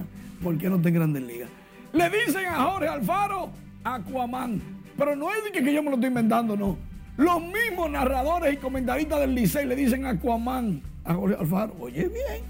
¿por 0.43 0.59
qué 0.59 0.69
no 0.69 0.77
está 0.77 0.89
en 0.89 0.95
Grandes 0.97 1.23
Ligas? 1.23 1.49
Le 1.93 2.11
dicen 2.11 2.47
a 2.47 2.65
Jorge 2.65 2.89
Alfaro, 2.89 3.51
Aquaman. 3.85 4.61
Pero 4.99 5.15
no 5.15 5.33
es 5.33 5.45
de 5.45 5.53
que 5.53 5.73
yo 5.73 5.83
me 5.83 5.91
lo 5.91 5.95
estoy 5.95 6.09
inventando, 6.09 6.57
no. 6.57 6.77
Los 7.17 7.41
mismos 7.41 7.89
narradores 7.89 8.53
y 8.53 8.57
comentaristas 8.57 9.21
del 9.21 9.35
Licey 9.35 9.65
le 9.65 9.77
dicen 9.77 10.05
Aquaman 10.07 10.83
a 11.05 11.15
Jorge 11.15 11.37
Alfaro. 11.39 11.77
Oye, 11.79 12.09
bien. 12.09 12.43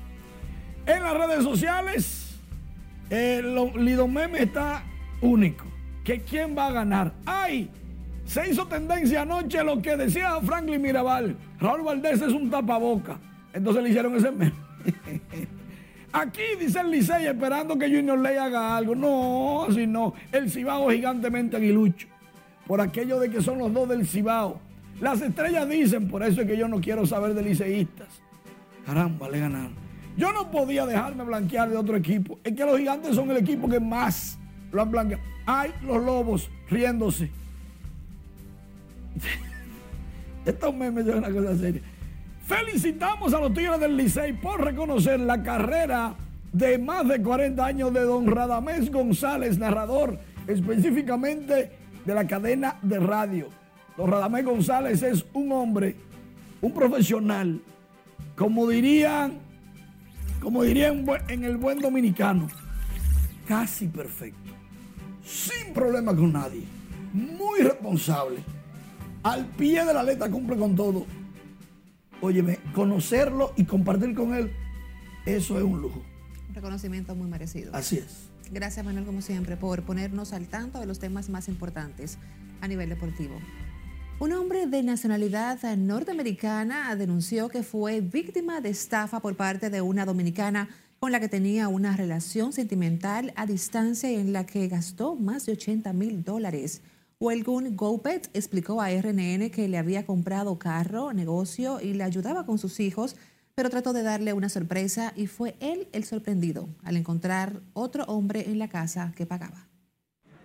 En 0.87 1.03
las 1.03 1.15
redes 1.15 1.45
sociales, 1.45 2.26
el 3.11 3.55
Lido 3.85 4.09
Meme 4.09 4.43
está 4.43 4.83
único. 5.21 5.65
Que 6.05 6.21
quién 6.21 6.57
va 6.57 6.69
a 6.69 6.73
ganar. 6.73 7.13
¡Ay! 7.25 7.71
Se 8.25 8.49
hizo 8.51 8.67
tendencia 8.67 9.23
anoche 9.23 9.63
lo 9.63 9.81
que 9.81 9.97
decía 9.97 10.41
Franklin 10.43 10.83
Mirabal. 10.83 11.37
Raúl 11.61 11.83
Valdés 11.83 12.21
es 12.21 12.33
un 12.33 12.51
tapaboca. 12.51 13.19
Entonces 13.53 13.83
le 13.83 13.91
hicieron 13.91 14.15
ese 14.17 14.31
meme. 14.31 14.53
Aquí 16.13 16.43
dice 16.59 16.81
el 16.81 16.91
Licey 16.91 17.27
esperando 17.27 17.79
que 17.79 17.89
Junior 17.89 18.19
Ley 18.19 18.37
haga 18.37 18.77
algo. 18.77 18.95
No, 18.95 19.65
así 19.65 19.87
no. 19.87 20.15
El 20.33 20.51
Cibao 20.51 20.91
gigantemente 20.91 21.57
aguilucho. 21.57 22.09
Por 22.67 22.81
aquello 22.81 23.21
de 23.21 23.31
que 23.31 23.41
son 23.41 23.59
los 23.59 23.73
dos 23.73 23.89
del 23.89 24.07
Cibao. 24.07 24.61
Las 25.01 25.21
estrellas 25.21 25.69
dicen, 25.69 26.09
por 26.09 26.23
eso 26.23 26.41
es 26.41 26.47
que 26.47 26.57
yo 26.57 26.69
no 26.69 26.81
quiero 26.81 27.07
saber 27.07 27.35
de 27.35 27.43
liceístas. 27.43 28.09
Caramba, 28.87 29.29
le 29.29 29.41
ganaron. 29.41 29.86
Yo 30.17 30.33
no 30.33 30.51
podía 30.51 30.87
dejarme 30.87 31.25
blanquear 31.25 31.69
de 31.69 31.77
otro 31.77 31.97
equipo. 31.97 32.39
Es 32.43 32.55
que 32.55 32.65
los 32.65 32.79
gigantes 32.79 33.15
son 33.15 33.31
el 33.31 33.37
equipo 33.37 33.69
que 33.69 33.81
más 33.81 34.39
lo 34.73 34.83
han 34.83 34.91
blanqueado. 34.91 35.23
Hay 35.45 35.73
los 35.83 36.03
lobos 36.03 36.51
riéndose. 36.71 37.31
Estos 40.47 40.75
memes 40.75 41.07
son 41.07 41.19
una 41.19 41.31
cosa 41.31 41.57
seria. 41.57 41.83
Felicitamos 42.47 43.35
a 43.35 43.41
los 43.41 43.53
Tigres 43.53 43.81
del 43.81 43.97
Licey 43.97 44.33
por 44.35 44.65
reconocer 44.65 45.19
la 45.21 45.43
carrera 45.43 46.15
de 46.53 46.79
más 46.79 47.07
de 47.09 47.21
40 47.21 47.65
años 47.65 47.93
de 47.93 48.01
don 48.01 48.27
Radamés 48.27 48.91
González, 48.91 49.59
narrador 49.59 50.19
específicamente 50.47 51.73
de 52.05 52.15
la 52.15 52.27
cadena 52.27 52.79
de 52.83 53.01
radio. 53.01 53.49
Don 53.97 54.11
Radamés 54.11 54.45
González 54.45 55.03
es 55.03 55.27
un 55.33 55.51
hombre, 55.53 55.97
un 56.63 56.73
profesional, 56.73 57.61
como 58.37 58.69
dirían, 58.69 59.41
como 60.41 60.63
dirían 60.63 61.05
en 61.29 61.45
el 61.45 61.57
buen 61.57 61.79
dominicano, 61.79 62.49
casi 63.47 63.89
perfecto, 63.89 64.51
sin 65.25 65.73
problema 65.73 66.15
con 66.15 66.33
nadie, 66.33 66.65
muy 67.13 67.61
responsable, 67.61 68.39
al 69.23 69.47
pie 69.47 69.85
de 69.85 69.95
la 69.95 70.03
letra 70.03 70.31
cumple 70.31 70.57
con 70.57 70.77
todo. 70.77 71.07
Óyeme, 72.21 72.59
conocerlo 72.75 73.53
y 73.57 73.65
compartir 73.65 74.15
con 74.15 74.35
él, 74.35 74.53
eso 75.27 75.59
es 75.59 75.65
un 75.65 75.83
lujo. 75.83 76.03
Un 76.49 76.55
reconocimiento 76.55 77.15
muy 77.15 77.29
merecido. 77.29 77.75
Así 77.75 77.99
es. 77.99 78.31
Gracias 78.51 78.87
Manuel, 78.87 79.05
como 79.05 79.21
siempre, 79.23 79.57
por 79.57 79.83
ponernos 79.83 80.33
al 80.33 80.47
tanto 80.47 80.79
de 80.79 80.87
los 80.87 80.99
temas 80.99 81.29
más 81.29 81.49
importantes 81.49 82.19
a 82.61 82.69
nivel 82.69 82.89
deportivo. 82.89 83.35
Un 84.19 84.33
hombre 84.33 84.67
de 84.67 84.83
nacionalidad 84.83 85.63
norteamericana 85.77 86.97
denunció 86.97 87.51
que 87.51 87.63
fue 87.63 88.01
víctima 88.01 88.63
de 88.63 88.71
estafa 88.71 89.21
por 89.21 89.37
parte 89.37 89.69
de 89.69 89.83
una 89.83 90.07
dominicana 90.07 90.71
con 90.99 91.13
la 91.13 91.21
que 91.21 91.29
tenía 91.29 91.69
una 91.69 91.95
relación 91.95 92.55
sentimental 92.55 93.35
a 93.37 93.45
distancia 93.45 94.11
en 94.11 94.33
la 94.33 94.47
que 94.47 94.69
gastó 94.69 95.17
más 95.17 95.45
de 95.45 95.53
80 95.53 95.93
mil 95.93 96.25
dólares. 96.25 96.83
Welgun 97.21 97.77
Gopet 97.77 98.31
explicó 98.33 98.81
a 98.81 98.89
RNN 98.91 99.51
que 99.51 99.69
le 99.69 99.77
había 99.77 100.07
comprado 100.07 100.59
carro, 100.59 101.13
negocio 101.13 101.83
y 101.83 101.93
le 101.93 102.05
ayudaba 102.05 102.47
con 102.47 102.57
sus 102.57 102.81
hijos, 102.81 103.17
pero 103.55 103.69
trató 103.69 103.93
de 103.93 104.03
darle 104.03 104.33
una 104.33 104.49
sorpresa 104.49 105.13
y 105.15 105.27
fue 105.27 105.57
él 105.61 105.89
el 105.93 106.05
sorprendido 106.05 106.71
al 106.85 106.97
encontrar 106.97 107.61
otro 107.75 108.05
hombre 108.05 108.49
en 108.49 108.59
la 108.59 108.69
casa 108.69 109.13
que 109.15 109.27
pagaba. 109.27 109.69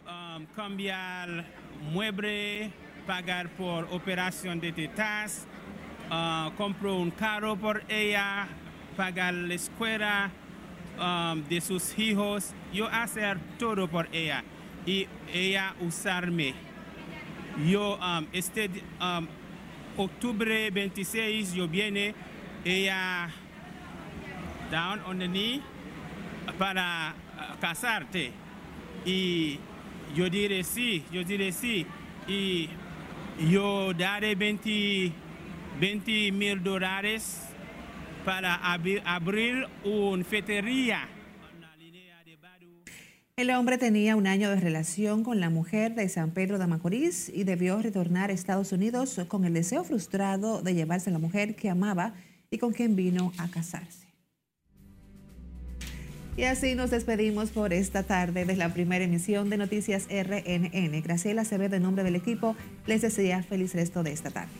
Um, 0.05 0.45
cambiar 0.55 1.45
mueble, 1.93 2.74
pagar 3.12 3.49
por 3.49 3.89
operación 3.91 4.62
de 4.62 4.72
tetas, 4.72 5.45
uh, 6.09 6.49
compro 6.55 6.95
un 6.95 7.12
carro 7.12 7.57
por 7.57 7.84
ella, 7.89 8.47
pagar 8.95 9.34
la 9.34 9.53
escuela 9.53 10.32
um, 10.97 11.43
de 11.49 11.59
sus 11.59 11.99
hijos, 11.99 12.53
yo 12.72 12.88
hacer 12.88 13.38
todo 13.59 13.89
por 13.89 14.07
ella 14.14 14.45
y 14.86 15.09
ella 15.34 15.76
usarme. 15.82 16.53
Yo, 17.68 17.97
um, 17.97 18.28
este 18.32 18.70
um, 19.01 19.28
octubre 19.97 20.72
26, 20.72 21.53
yo 21.53 21.68
viene, 21.68 22.16
ella 22.64 23.30
down 24.72 25.01
on 25.05 25.20
the 25.20 25.28
knee 25.28 25.62
para 26.57 27.14
uh, 27.36 27.59
casarte. 27.59 28.32
Y 29.03 29.59
yo 30.16 30.30
diré 30.30 30.64
sí, 30.64 31.03
yo 31.12 31.26
diré 31.26 31.51
sí. 31.51 31.86
Y 32.26 32.70
yo 33.50 33.94
daré 33.94 34.36
20 34.36 35.12
mil 36.32 36.64
dólares 36.64 37.39
para 38.26 38.56
abrir, 38.56 39.68
una 39.84 40.24
fetería. 40.24 41.08
El 43.38 43.50
hombre 43.52 43.78
tenía 43.78 44.16
un 44.16 44.28
año 44.28 44.50
de 44.50 44.58
relación 44.58 45.24
con 45.24 45.39
la 45.39 45.50
mujer 45.50 45.96
de 45.96 46.08
San 46.10 46.32
Pedro 46.32 46.60
de 46.60 46.68
Macorís 46.68 47.30
y 47.30 47.44
debió 47.44 47.82
retornar 47.82 48.30
a 48.30 48.34
Estados 48.34 48.72
Unidos 48.72 49.20
con 49.28 49.46
el 49.46 49.54
deseo 49.54 49.84
frustrado 49.84 50.62
de 50.62 50.76
llevarse 50.76 51.10
a 51.10 51.14
la 51.14 51.20
mujer 51.20 51.56
que 51.56 51.70
amaba 51.70 52.14
y 52.52 52.60
con 52.60 52.74
quien 52.74 52.96
vino 52.96 53.32
a 53.38 53.48
casarse. 53.48 54.01
Y 56.38 56.43
así 56.43 56.75
nos 56.75 56.91
despedimos 56.91 57.49
por 57.49 57.73
esta 57.73 58.03
tarde 58.03 58.45
de 58.45 58.55
la 58.55 58.73
primera 58.73 59.03
emisión 59.03 59.49
de 59.49 59.57
Noticias 59.57 60.07
RNN. 60.09 61.01
Graciela 61.01 61.43
ve 61.43 61.69
de 61.69 61.79
nombre 61.79 62.03
del 62.03 62.15
equipo, 62.15 62.55
les 62.88 63.01
desea 63.01 63.43
feliz 63.43 63.73
resto 63.73 64.01
de 64.01 64.13
esta 64.13 64.32
tarde. 64.32 64.51